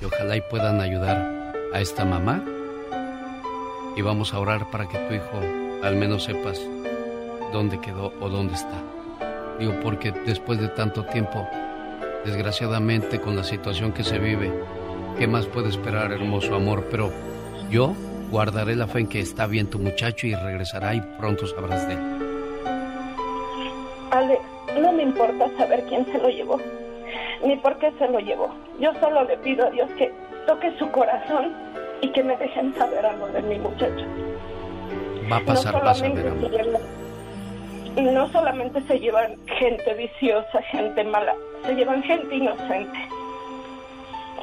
[0.00, 2.44] y ojalá y puedan ayudar a esta mamá.
[3.96, 5.40] Y vamos a orar para que tu hijo
[5.82, 6.60] al menos sepas
[7.52, 8.82] dónde quedó o dónde está.
[9.58, 11.48] Digo, porque después de tanto tiempo,
[12.24, 14.52] desgraciadamente con la situación que se vive,
[15.18, 16.86] ¿qué más puede esperar, hermoso amor?
[16.90, 17.10] Pero
[17.70, 17.94] yo
[18.30, 21.94] guardaré la fe en que está bien tu muchacho y regresará y pronto sabrás de
[21.94, 22.00] él.
[24.10, 24.40] Alex,
[24.80, 26.60] no me importa saber quién se lo llevó
[27.44, 28.54] ni por qué se lo llevó.
[28.80, 30.12] Yo solo le pido a Dios que
[30.46, 31.52] toque su corazón
[32.00, 34.04] y que me dejen saber algo de mi muchacho.
[35.30, 36.32] Va a pasar, no vas a ver,
[37.96, 41.34] no solamente se llevan gente viciosa, gente mala,
[41.64, 43.08] se llevan gente inocente.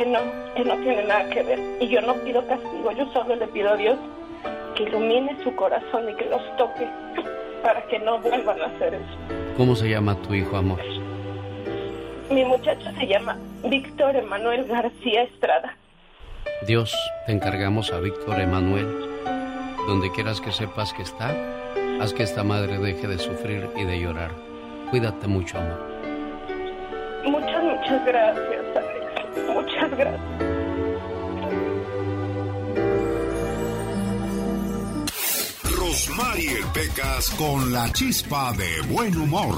[0.02, 0.20] Que no,
[0.56, 1.60] que no tiene nada que ver.
[1.80, 4.00] Y yo no pido castigo, yo solo le pido a Dios
[4.76, 6.88] que ilumine su corazón y que los toque
[7.62, 9.54] para que no vuelvan a hacer eso.
[9.56, 10.80] ¿Cómo se llama tu hijo, amor?
[12.32, 15.78] Mi muchacho se llama Víctor Emanuel García Estrada.
[16.66, 16.98] Dios,
[17.28, 18.88] te encargamos a Víctor Emanuel.
[19.86, 21.30] Donde quieras que sepas que está,
[22.02, 24.32] haz que esta madre deje de sufrir y de llorar.
[24.90, 25.80] Cuídate mucho, amor.
[27.24, 28.61] Muchas, muchas gracias.
[29.36, 30.22] Muchas gracias.
[35.78, 39.56] Rosmarie Pecas con la chispa de buen humor.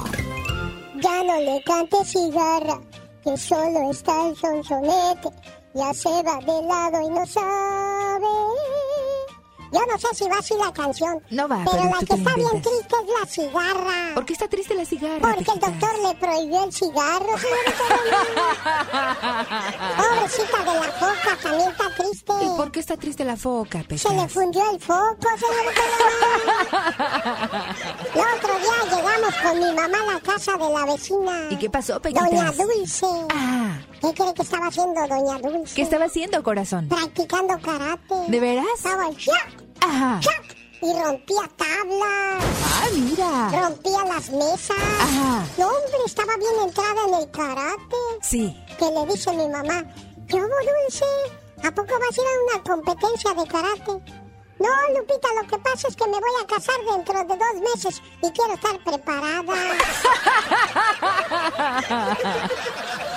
[0.95, 2.79] Ya no le cante cigarra,
[3.23, 5.29] que solo está el sonsonete.
[5.73, 7.82] Ya se va de lado y no sabe.
[9.73, 11.21] Yo no sé si va así la canción.
[11.31, 14.13] No va, pero, pero la que está bien triste es la cigarra.
[14.13, 15.19] ¿Por qué está triste la cigarra?
[15.19, 17.25] Porque el doctor le prohibió el cigarro,
[19.97, 22.33] Pobrecita de la foca, también está triste.
[22.41, 24.01] ¿Y por qué está triste la foca, Pecas?
[24.01, 25.81] Se le fundió el foco, señorita
[28.13, 31.47] El otro día llegamos con mi mamá a la casa de la vecina.
[31.49, 32.29] ¿Y qué pasó, Pequitas?
[32.29, 33.07] Doña Dulce.
[33.33, 33.79] Ah.
[34.01, 35.75] ¿Qué cree que estaba haciendo Doña Dulce?
[35.75, 36.87] ¿Qué estaba haciendo, corazón?
[36.89, 38.15] Practicando karate.
[38.27, 38.65] ¿De veras?
[38.75, 39.09] Estaba.
[39.84, 40.19] Ajá.
[40.22, 40.55] ¡Chac!
[40.81, 42.43] Y rompía tablas.
[42.65, 43.49] Ah, mira.
[43.68, 44.77] Rompía las mesas.
[44.99, 45.45] Ajá.
[45.57, 47.97] No, hombre, estaba bien entrada en el karate.
[48.22, 48.57] Sí.
[48.77, 49.84] Que le dice mi mamá,
[50.27, 51.05] ¿qué hubo, Dulce?
[51.64, 54.22] ¿A poco vas a ir a una competencia de karate?
[54.59, 58.01] No, Lupita, lo que pasa es que me voy a casar dentro de dos meses
[58.21, 59.53] y quiero estar preparada.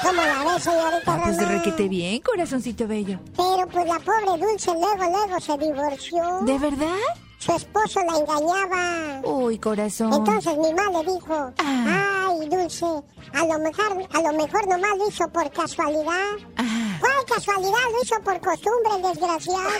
[0.02, 1.58] ¿Cómo la ves, señorita Ah, pues Román?
[1.58, 3.18] requete bien, corazoncito bello.
[3.36, 6.40] Pero pues la pobre Dulce luego, luego se divorció.
[6.42, 6.96] ¿De verdad?
[7.38, 9.20] Su esposo la engañaba.
[9.24, 10.12] Uy, corazón.
[10.12, 12.28] Entonces mi mamá le dijo, Ah.
[12.30, 16.36] ay, Dulce, a lo mejor, a lo mejor nomás lo hizo por casualidad.
[16.56, 16.75] Ah.
[17.00, 17.78] ¿Cuál casualidad?
[17.92, 19.70] Lo hizo por costumbre, el desgraciado.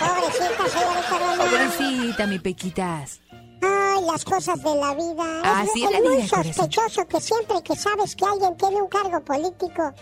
[0.00, 1.38] Pobrecita, señorita Román.
[1.38, 3.20] Pobrecita, mi Pequitas.
[3.62, 5.60] Ay, las cosas de la vida.
[5.60, 6.54] Así es la muy vida, corazón.
[6.54, 9.92] sospechoso que siempre que sabes que alguien tiene un cargo político,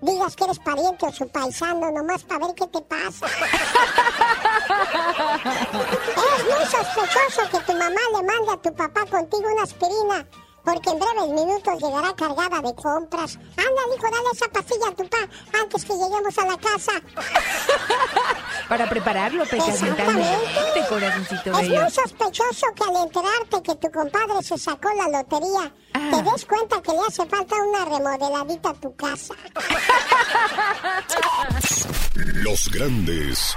[0.00, 3.26] digas que eres pariente o su paisano, nomás para ver qué te pasa.
[6.38, 10.26] es muy sospechoso que tu mamá le mande a tu papá contigo una aspirina
[10.64, 13.36] porque en breves minutos llegará cargada de compras.
[13.36, 15.28] Anda, hijo, dale esa pastilla a tu papá
[15.62, 16.92] antes que lleguemos a la casa.
[18.68, 20.38] Para prepararlo, Exactamente.
[20.74, 21.80] Te corazoncito Es bello.
[21.82, 26.08] muy sospechoso que al enterarte que tu compadre se sacó la lotería, Ah.
[26.12, 29.34] te des cuenta que le hace falta una remodeladita a tu casa.
[32.14, 33.56] Los grandes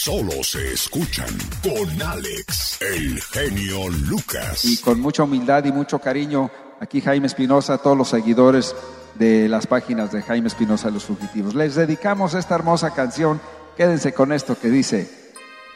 [0.00, 1.26] Solo se escuchan
[1.60, 4.64] con Alex, el genio Lucas.
[4.64, 6.50] Y con mucha humildad y mucho cariño,
[6.80, 8.76] aquí Jaime Espinosa, a todos los seguidores
[9.16, 11.56] de las páginas de Jaime Espinosa Los Fugitivos.
[11.56, 13.40] Les dedicamos esta hermosa canción.
[13.76, 15.32] Quédense con esto que dice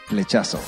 [0.06, 0.60] Flechazo.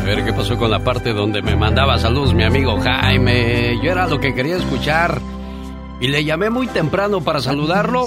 [0.00, 3.78] A ver qué pasó con la parte donde me mandaba saludos mi amigo Jaime.
[3.84, 5.20] Yo era lo que quería escuchar.
[5.98, 8.06] Y le llamé muy temprano para saludarlo,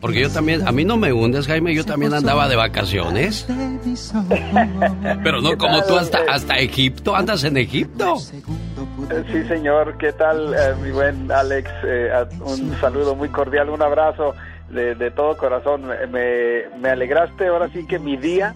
[0.00, 3.46] porque yo también, a mí no me hundes, Jaime, yo también andaba de vacaciones.
[5.22, 8.16] Pero no como tú hasta, hasta Egipto, andas en Egipto.
[8.16, 9.98] Sí, señor.
[9.98, 11.70] ¿Qué tal, eh, mi buen Alex?
[11.84, 12.10] Eh,
[12.40, 14.34] un saludo muy cordial, un abrazo
[14.70, 15.82] de, de todo corazón.
[16.10, 18.54] Me, me alegraste ahora sí que mi día,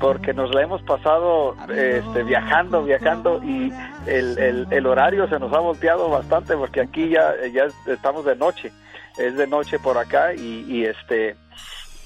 [0.00, 3.72] porque nos la hemos pasado este, viajando, viajando y
[4.06, 8.72] el, el, horario se nos ha volteado bastante, porque aquí ya, ya estamos de noche.
[9.18, 11.36] Es de noche por acá y, y este...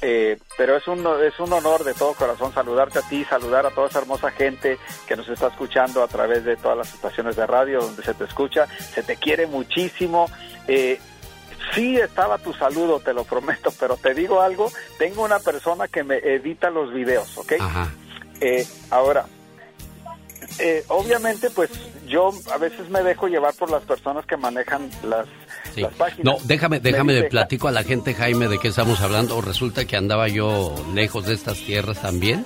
[0.02, 3.70] Eh, pero es un, es un honor de todo corazón saludarte a ti, saludar a
[3.70, 7.46] toda esa hermosa gente que nos está escuchando a través de todas las estaciones de
[7.46, 8.66] radio donde se te escucha.
[8.66, 10.30] Se te quiere muchísimo.
[10.66, 10.98] Eh,
[11.74, 16.02] sí estaba tu saludo, te lo prometo, pero te digo algo, tengo una persona que
[16.04, 17.52] me edita los videos, ¿ok?
[18.40, 19.26] Eh, ahora,
[20.58, 21.70] eh, obviamente pues
[22.06, 25.26] yo a veces me dejo llevar por las personas que manejan las,
[25.74, 25.82] Sí.
[25.82, 26.24] las páginas.
[26.24, 29.40] No, déjame, déjame dice, platico a la gente, Jaime, de qué estamos hablando.
[29.40, 32.44] Resulta que andaba yo lejos de estas tierras también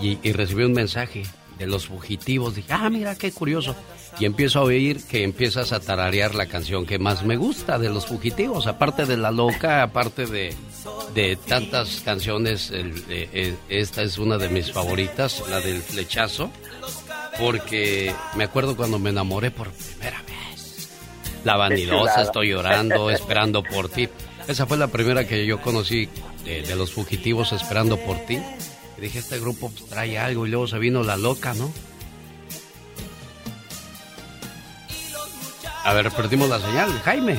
[0.00, 1.22] y, y recibí un mensaje
[1.58, 2.54] de los fugitivos.
[2.56, 3.74] Dije, ah, mira, qué curioso.
[4.18, 7.88] Y empiezo a oír que empiezas a tararear la canción que más me gusta de
[7.90, 10.54] los fugitivos, aparte de La Loca, aparte de,
[11.14, 12.70] de tantas canciones.
[12.70, 16.50] el- eh, eh, esta es una de mis favoritas, la del flechazo,
[17.38, 20.88] porque me acuerdo cuando me enamoré por primera vez.
[21.44, 24.08] La vanidosa, estoy llorando, esperando por ti.
[24.46, 26.08] Esa fue la primera que yo conocí
[26.44, 28.38] de, de los fugitivos esperando por ti.
[28.96, 31.72] Y dije, este grupo trae algo y luego se vino la loca, ¿no?
[35.84, 37.38] A ver, perdimos la señal, Jaime.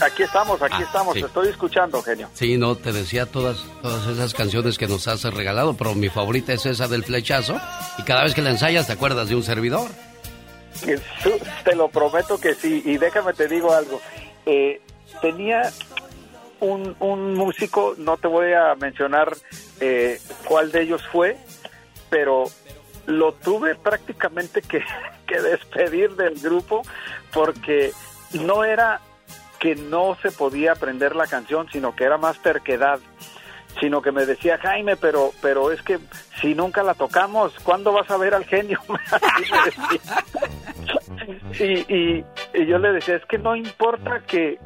[0.00, 1.20] aquí estamos, aquí Ah, estamos, sí.
[1.20, 2.28] te estoy escuchando, genio.
[2.34, 6.52] Sí, no, te decía todas, todas esas canciones que nos has regalado, pero mi favorita
[6.52, 7.60] es esa del flechazo.
[7.98, 9.88] Y cada vez que la ensayas te acuerdas de un servidor.
[11.64, 12.82] Te lo prometo que sí.
[12.84, 14.00] Y déjame te digo algo.
[14.44, 14.80] Eh,
[15.22, 15.70] tenía
[16.60, 19.36] un, un músico, no te voy a mencionar
[19.80, 21.36] eh, cuál de ellos fue,
[22.10, 22.44] pero
[23.06, 24.82] lo tuve prácticamente que,
[25.26, 26.82] que despedir del grupo
[27.32, 27.92] porque
[28.32, 29.00] no era
[29.58, 33.00] que no se podía aprender la canción, sino que era más terquedad
[33.80, 35.98] sino que me decía Jaime, pero pero es que
[36.40, 38.80] si nunca la tocamos, ¿cuándo vas a ver al genio?
[39.10, 40.24] Así me decía.
[41.58, 42.24] Y, y,
[42.54, 44.58] y yo le decía, es que no importa que,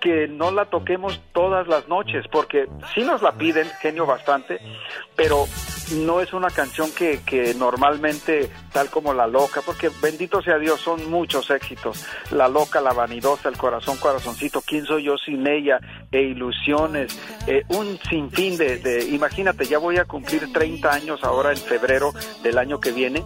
[0.00, 4.58] que no la toquemos todas las noches, porque sí nos la piden, genio, bastante,
[5.16, 5.46] pero
[5.92, 10.80] no es una canción que, que normalmente, tal como La Loca, porque bendito sea Dios,
[10.80, 12.04] son muchos éxitos.
[12.30, 15.78] La Loca, La Vanidosa, El Corazón, Corazoncito, ¿Quién soy yo sin ella?
[16.10, 21.50] E Ilusiones, eh, un sinfín de, de, imagínate, ya voy a cumplir 30 años ahora
[21.50, 22.12] en febrero
[22.42, 23.24] del año que viene,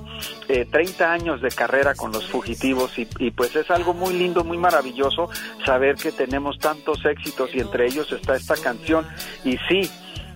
[0.48, 4.44] eh, 30 años de carrera con los fugitivos y, y pues es algo muy lindo,
[4.44, 5.28] muy maravilloso
[5.64, 9.06] saber que tenemos tantos éxitos y entre ellos está esta canción
[9.44, 9.90] y sí,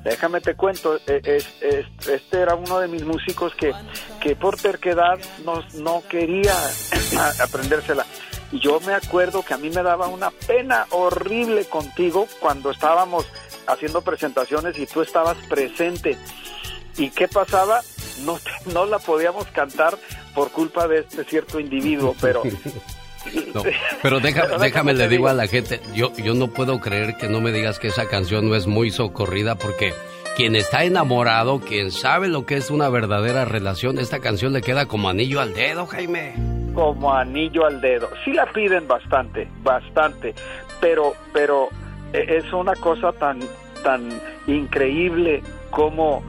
[0.05, 3.73] Déjame te cuento, es- este era uno de mis músicos que,
[4.21, 6.55] que por terquedad no, no quería
[7.43, 8.07] aprendérsela.
[8.53, 13.27] Y yo me acuerdo que a mí me daba una pena horrible contigo cuando estábamos
[13.67, 16.17] haciendo presentaciones y tú estabas presente.
[16.97, 17.81] ¿Y qué pasaba?
[18.25, 18.39] No,
[18.73, 19.97] no la podíamos cantar
[20.35, 22.43] por culpa de este cierto individuo, pero
[23.55, 23.63] No,
[24.03, 27.41] pero déjame, te le digo a la gente, yo, yo no puedo creer que no
[27.41, 29.93] me digas que esa canción no es muy socorrida porque
[30.37, 34.87] quien está enamorado, quien sabe lo que es una verdadera relación, esta canción le queda
[34.87, 36.35] como anillo al dedo, Jaime.
[36.75, 38.09] Como anillo al dedo.
[38.25, 40.35] Sí la piden bastante, bastante,
[40.81, 41.69] pero, pero
[42.13, 43.41] eh, es una cosa tan,
[43.83, 44.09] tan
[44.47, 46.23] increíble como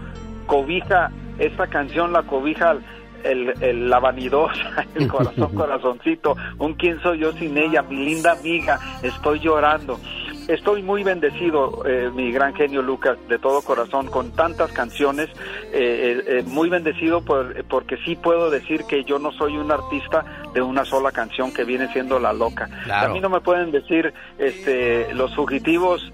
[0.45, 2.75] cobija, esta canción la cobija
[3.23, 8.79] el, la vanidosa, el corazón, corazoncito, un quién soy yo sin ella, mi linda amiga,
[9.01, 9.99] estoy llorando.
[10.47, 15.29] Estoy muy bendecido, eh, mi gran genio Lucas, de todo corazón, con tantas canciones,
[15.71, 20.25] eh, eh, muy bendecido por, porque sí puedo decir que yo no soy un artista
[20.53, 22.67] de una sola canción que viene siendo La Loca.
[22.91, 26.11] A mí no me pueden decir este, los fugitivos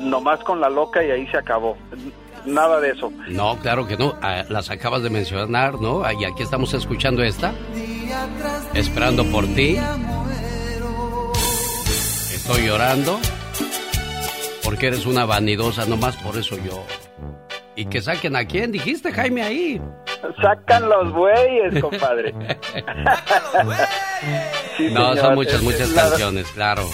[0.00, 1.76] nomás con La Loca y ahí se acabó
[2.44, 3.12] nada de eso.
[3.28, 4.16] No, claro que no.
[4.22, 6.02] Ah, las acabas de mencionar, ¿no?
[6.12, 7.52] Y aquí estamos escuchando esta.
[8.74, 9.78] Esperando por ti.
[12.34, 13.18] Estoy llorando.
[14.62, 16.84] Porque eres una vanidosa, nomás por eso yo.
[17.76, 18.72] ¿Y que saquen a quién?
[18.72, 19.80] Dijiste, Jaime, ahí.
[20.40, 22.32] Sacan los bueyes, compadre.
[24.92, 26.88] no, son muchas, muchas canciones, claro.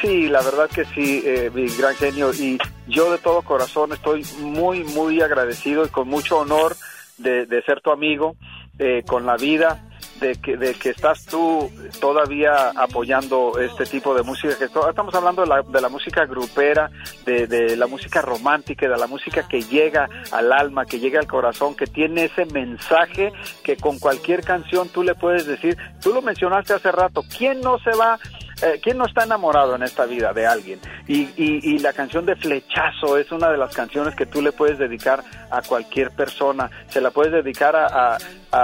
[0.00, 2.32] Sí, la verdad que sí, eh, mi gran genio.
[2.32, 6.76] Y yo de todo corazón estoy muy, muy agradecido y con mucho honor
[7.18, 8.36] de, ser tu amigo,
[8.78, 9.82] eh, con la vida,
[10.20, 14.56] de que, de que estás tú todavía apoyando este tipo de música.
[14.58, 16.90] que Estamos hablando de la, de la música grupera,
[17.24, 21.26] de, de, la música romántica, de la música que llega al alma, que llega al
[21.26, 23.32] corazón, que tiene ese mensaje
[23.62, 25.76] que con cualquier canción tú le puedes decir.
[26.02, 28.18] Tú lo mencionaste hace rato, ¿quién no se va
[28.62, 30.80] eh, ¿quién no está enamorado en esta vida de alguien?
[31.06, 34.78] Y, y, la canción de Flechazo es una de las canciones que tú le puedes
[34.78, 36.70] dedicar a cualquier persona.
[36.88, 38.16] Se la puedes dedicar a,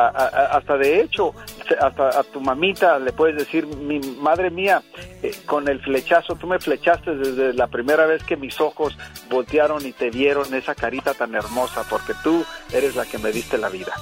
[0.08, 1.34] hasta de hecho,
[1.80, 4.82] hasta a tu mamita le puedes decir, mi madre mía,
[5.22, 8.96] eh, con el flechazo, tú me flechaste desde la primera vez que mis ojos
[9.30, 13.58] voltearon y te vieron esa carita tan hermosa, porque tú eres la que me diste
[13.58, 13.92] la vida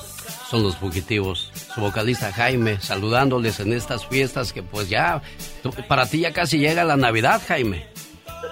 [0.51, 1.53] son los fugitivos.
[1.73, 5.23] Su vocalista Jaime, saludándoles en estas fiestas que pues ya,
[5.87, 7.87] para ti ya casi llega la Navidad, Jaime.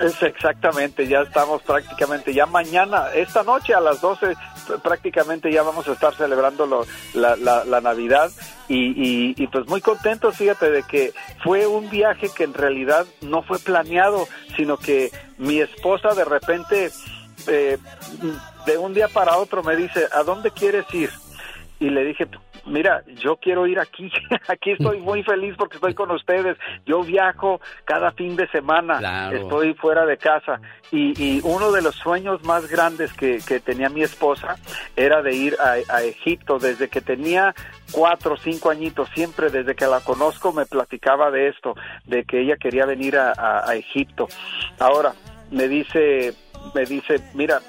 [0.00, 4.34] Es exactamente, ya estamos prácticamente, ya mañana, esta noche a las 12,
[4.82, 6.84] prácticamente ya vamos a estar celebrando
[7.14, 8.30] la, la, Navidad
[8.68, 11.12] y, y, pues muy contentos, fíjate, de que
[11.42, 16.90] fue un viaje que en realidad no fue planeado, sino que mi esposa de repente,
[17.46, 17.78] eh,
[18.66, 21.10] de un día para otro me dice, ¿a dónde quieres ir?
[21.80, 22.26] y le dije,
[22.68, 24.10] mira, yo quiero ir aquí,
[24.48, 29.74] aquí estoy muy feliz porque estoy con ustedes, yo viajo cada fin de semana, estoy
[29.74, 30.60] fuera de casa.
[30.90, 34.56] Y, y, uno de los sueños más grandes que, que tenía mi esposa
[34.96, 36.58] era de ir a, a, Egipto.
[36.58, 37.54] Desde que tenía
[37.92, 41.74] cuatro o cinco añitos, siempre desde que la conozco me platicaba de esto,
[42.06, 44.28] de que ella quería venir a, a Egipto.
[44.78, 45.12] Ahora,
[45.50, 46.34] me dice,
[46.74, 47.60] me dice, mira,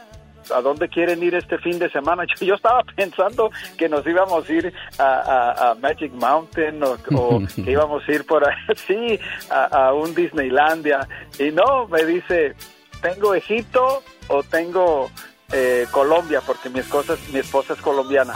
[0.51, 2.23] ¿a dónde quieren ir este fin de semana?
[2.41, 6.97] Yo, estaba pensando que nos íbamos a ir a, Magic Mountain o,
[7.55, 8.55] que íbamos a ir por ahí,
[8.87, 9.19] sí,
[9.49, 11.07] a, un Disneylandia.
[11.37, 12.55] Y no, me dice,
[13.01, 15.09] ¿tengo Egipto o tengo
[15.51, 16.41] eh, Colombia?
[16.45, 18.33] Porque mi esposa, mi esposa es colombiana.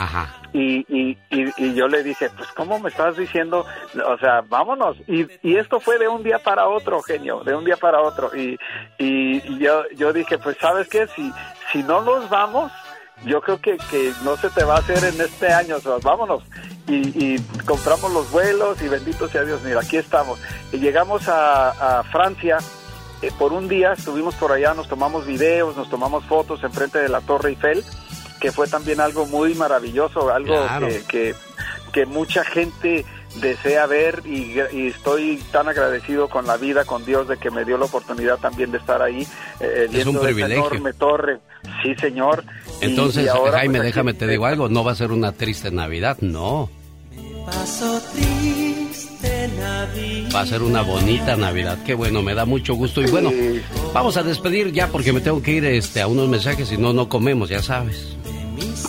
[0.53, 3.65] Y, y, y, yo le dije, pues ¿cómo me estás diciendo?
[4.05, 4.97] O sea, vámonos.
[5.07, 8.29] Y, y esto fue de un día para otro, genio, de un día para otro.
[8.35, 8.59] Y,
[8.99, 11.31] y yo, yo dije, pues sabes qué, si,
[11.71, 12.71] si no nos vamos,
[13.25, 15.93] yo creo que, que no se te va a hacer en este año, o sea,
[16.01, 16.43] vámonos.
[16.87, 20.39] Y, compramos los vuelos y bendito sea Dios, mira, aquí estamos.
[20.71, 22.57] Y llegamos a, Francia
[23.21, 27.07] eh, por un día, estuvimos por allá, nos tomamos videos, nos tomamos fotos enfrente de
[27.07, 27.83] la Torre Eiffel,
[28.43, 30.53] que fue también algo muy maravilloso, algo
[31.07, 31.33] que,
[31.93, 33.05] que, mucha gente
[33.39, 37.77] desea ver y, estoy tan agradecido con la vida, con Dios, de que me dio
[37.77, 39.25] la oportunidad también de estar ahí.
[39.61, 40.67] Eh, es un privilegio.
[40.67, 41.39] enorme torre.
[41.81, 42.43] Sí, señor.
[42.81, 46.69] Entonces, Jaime, pues, déjame te digo algo, no va a ser una triste Navidad, no.
[50.35, 51.77] Va a ser una bonita Navidad.
[51.85, 53.01] Qué bueno, me da mucho gusto.
[53.01, 53.31] Y bueno,
[53.93, 56.91] vamos a despedir ya porque me tengo que ir este, a unos mensajes, si no,
[56.91, 58.17] no comemos, ya sabes.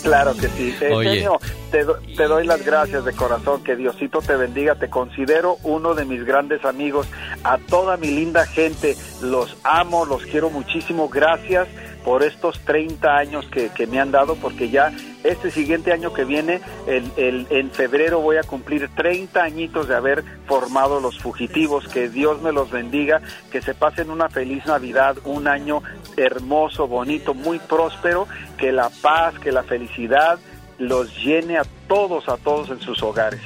[0.01, 0.75] Claro que sí.
[0.81, 1.27] Eh,
[1.71, 1.85] te,
[2.15, 6.25] te, doy las gracias de corazón, que Diosito te bendiga, te considero uno de mis
[6.25, 7.07] grandes amigos,
[7.43, 11.67] a toda mi linda gente, los amo, los quiero muchísimo, gracias
[12.05, 16.61] por estos 30 años que, me han dado, porque ya este siguiente año que viene,
[16.85, 22.07] el, el, en febrero voy a cumplir 30 añitos de haber formado los fugitivos, que
[22.07, 23.21] Dios me los bendiga,
[23.51, 25.81] que se pasen una feliz Navidad, un año
[26.15, 30.37] hermoso, bonito, muy próspero, que la paz, que la felicidad
[30.77, 33.41] los llene a todos, a todos en sus hogares.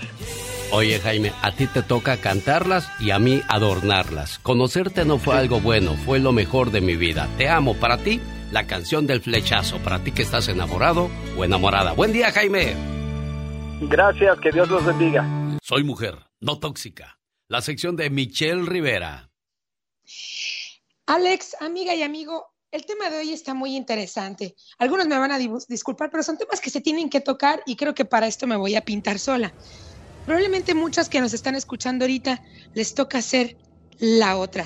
[0.72, 4.38] Oye Jaime, a ti te toca cantarlas y a mí adornarlas.
[4.40, 7.28] Conocerte no fue algo bueno, fue lo mejor de mi vida.
[7.38, 8.22] Te amo para ti
[8.52, 11.94] la canción del flechazo para ti que estás enamorado o enamorada.
[11.94, 12.76] Buen día, Jaime.
[13.82, 15.26] Gracias, que Dios los bendiga.
[15.64, 17.18] Soy mujer, no tóxica.
[17.48, 19.32] La sección de Michelle Rivera.
[21.08, 24.56] Alex, amiga y amigo, el tema de hoy está muy interesante.
[24.78, 27.96] Algunos me van a disculpar, pero son temas que se tienen que tocar y creo
[27.96, 29.52] que para esto me voy a pintar sola.
[30.30, 32.40] Probablemente muchas que nos están escuchando ahorita
[32.76, 33.58] les toca ser
[33.98, 34.64] la otra.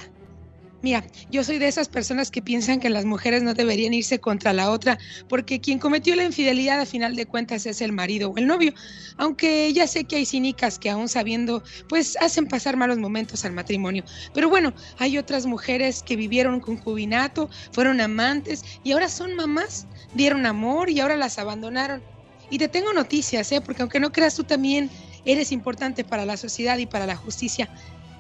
[0.82, 4.52] Mira, yo soy de esas personas que piensan que las mujeres no deberían irse contra
[4.52, 5.00] la otra,
[5.30, 8.74] porque quien cometió la infidelidad a final de cuentas es el marido o el novio,
[9.16, 13.54] aunque ya sé que hay cínicas que aún sabiendo, pues hacen pasar malos momentos al
[13.54, 14.04] matrimonio.
[14.34, 20.46] Pero bueno, hay otras mujeres que vivieron concubinato, fueron amantes y ahora son mamás, dieron
[20.46, 22.04] amor y ahora las abandonaron.
[22.50, 23.62] Y te tengo noticias, ¿eh?
[23.62, 24.90] porque aunque no creas tú también
[25.26, 27.70] eres importante para la sociedad y para la justicia.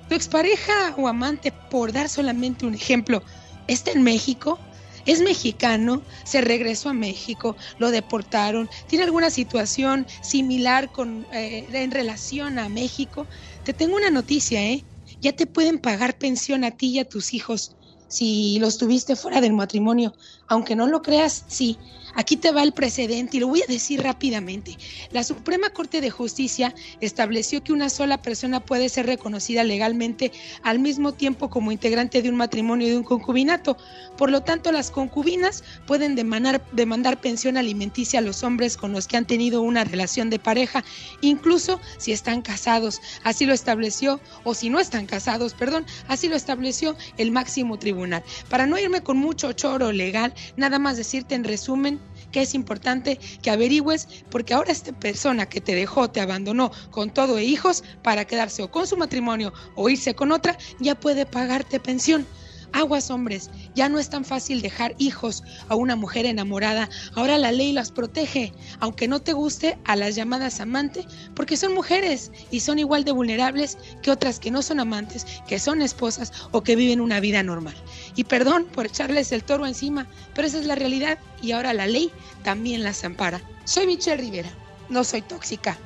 [0.09, 3.23] Tu expareja o amante, por dar solamente un ejemplo,
[3.67, 4.59] está en México,
[5.05, 11.91] es mexicano, se regresó a México, lo deportaron, tiene alguna situación similar con, eh, en
[11.91, 13.27] relación a México.
[13.63, 14.85] Te tengo una noticia, ¿eh?
[15.21, 17.75] Ya te pueden pagar pensión a ti y a tus hijos
[18.07, 20.13] si los tuviste fuera del matrimonio.
[20.48, 21.78] Aunque no lo creas, sí.
[22.15, 24.78] Aquí te va el precedente y lo voy a decir rápidamente.
[25.10, 30.78] La Suprema Corte de Justicia estableció que una sola persona puede ser reconocida legalmente al
[30.78, 33.78] mismo tiempo como integrante de un matrimonio y de un concubinato.
[34.15, 39.07] Por lo tanto, las concubinas pueden demandar, demandar pensión alimenticia a los hombres con los
[39.07, 40.84] que han tenido una relación de pareja,
[41.22, 43.02] incluso si están casados.
[43.24, 48.24] Así lo estableció, o si no están casados, perdón, así lo estableció el máximo tribunal.
[48.49, 51.99] Para no irme con mucho choro legal, nada más decirte en resumen
[52.31, 57.11] que es importante que averigües porque ahora esta persona que te dejó, te abandonó con
[57.14, 61.26] todo e hijos para quedarse o con su matrimonio o irse con otra, ya puede
[61.26, 62.26] pagarte pensión.
[62.73, 66.89] Aguas hombres, ya no es tan fácil dejar hijos a una mujer enamorada.
[67.13, 71.05] Ahora la ley las protege, aunque no te guste a las llamadas amantes,
[71.35, 75.59] porque son mujeres y son igual de vulnerables que otras que no son amantes, que
[75.59, 77.75] son esposas o que viven una vida normal.
[78.15, 81.87] Y perdón por echarles el toro encima, pero esa es la realidad y ahora la
[81.87, 82.11] ley
[82.43, 83.41] también las ampara.
[83.65, 84.49] Soy Michelle Rivera,
[84.89, 85.77] no soy tóxica,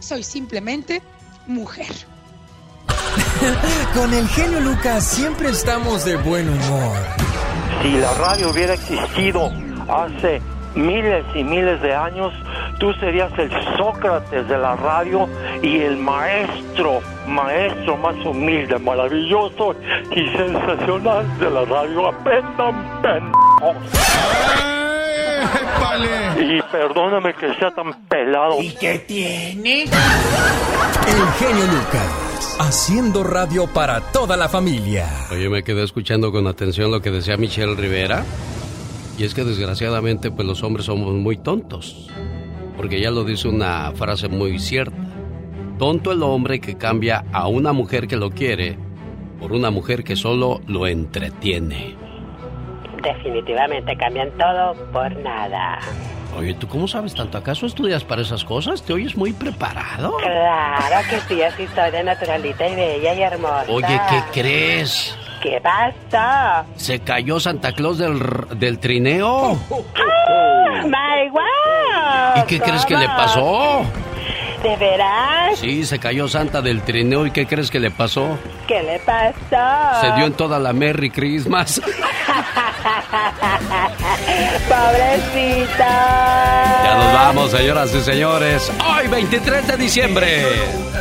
[0.00, 1.02] soy simplemente
[1.46, 2.15] mujer.
[3.94, 6.96] Con el genio Lucas siempre estamos de buen humor.
[7.82, 9.50] Si la radio hubiera existido
[9.88, 10.40] hace
[10.74, 12.32] miles y miles de años,
[12.78, 15.28] tú serías el Sócrates de la radio
[15.62, 19.74] y el maestro, maestro más humilde, maravilloso
[20.10, 22.08] y sensacional de la radio.
[22.08, 23.76] Aprendan, pendejos.
[26.38, 28.60] Y perdóname que sea tan pelado.
[28.60, 29.84] ¿Y qué tiene?
[29.84, 29.88] El
[31.38, 35.06] genio Lucas, haciendo radio para toda la familia.
[35.30, 38.24] Oye, me quedé escuchando con atención lo que decía Michelle Rivera.
[39.18, 42.10] Y es que desgraciadamente, pues los hombres somos muy tontos.
[42.76, 44.96] Porque ella lo dice una frase muy cierta.
[45.78, 48.78] Tonto el hombre que cambia a una mujer que lo quiere
[49.40, 52.06] por una mujer que solo lo entretiene
[53.06, 55.78] definitivamente cambian todo por nada.
[56.36, 57.38] Oye, ¿tú cómo sabes tanto?
[57.38, 58.82] ¿Acaso estudias para esas cosas?
[58.82, 60.16] ¿Te oyes muy preparado?
[60.18, 63.64] Claro que sí, así soy de naturalita y bella y hermosa.
[63.68, 65.16] Oye, ¿qué crees?
[65.42, 66.66] ¿Qué pasa?
[66.76, 68.20] ¿Se cayó Santa Claus del,
[68.58, 69.58] del trineo?
[69.70, 70.82] ¡Ah!
[70.84, 72.42] ¡My wow!
[72.42, 73.82] ¿Y qué crees que le pasó?
[74.66, 75.60] ¿De veras?
[75.60, 77.24] Sí, se cayó Santa del trineo.
[77.24, 78.36] ¿Y qué crees que le pasó?
[78.66, 80.00] ¿Qué le pasó?
[80.00, 81.80] Se dio en toda la Merry Christmas.
[84.68, 85.86] Pobrecita.
[86.82, 88.72] Ya nos vamos, señoras y señores.
[88.84, 90.42] Hoy, 23 de diciembre.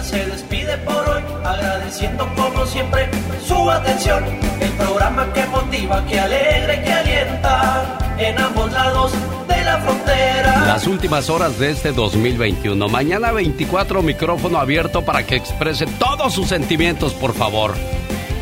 [0.04, 3.10] se despide por hoy, agradeciendo como siempre
[3.44, 4.26] su atención.
[4.62, 9.12] El programa que motiva, que alegra y que alienta en ambos lados
[9.48, 10.66] de la frontera.
[10.66, 12.88] Las últimas horas de este 2021.
[12.88, 17.74] Mañana 24, micrófono abierto para que exprese todos sus sentimientos, por favor.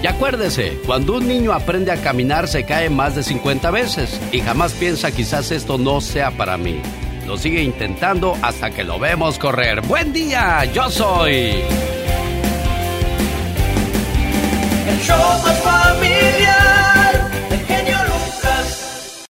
[0.01, 4.41] Y acuérdese, cuando un niño aprende a caminar se cae más de 50 veces y
[4.41, 6.81] jamás piensa quizás esto no sea para mí.
[7.25, 9.81] Lo sigue intentando hasta que lo vemos correr.
[9.81, 11.61] Buen día, yo soy...
[14.85, 16.62] El show más familiar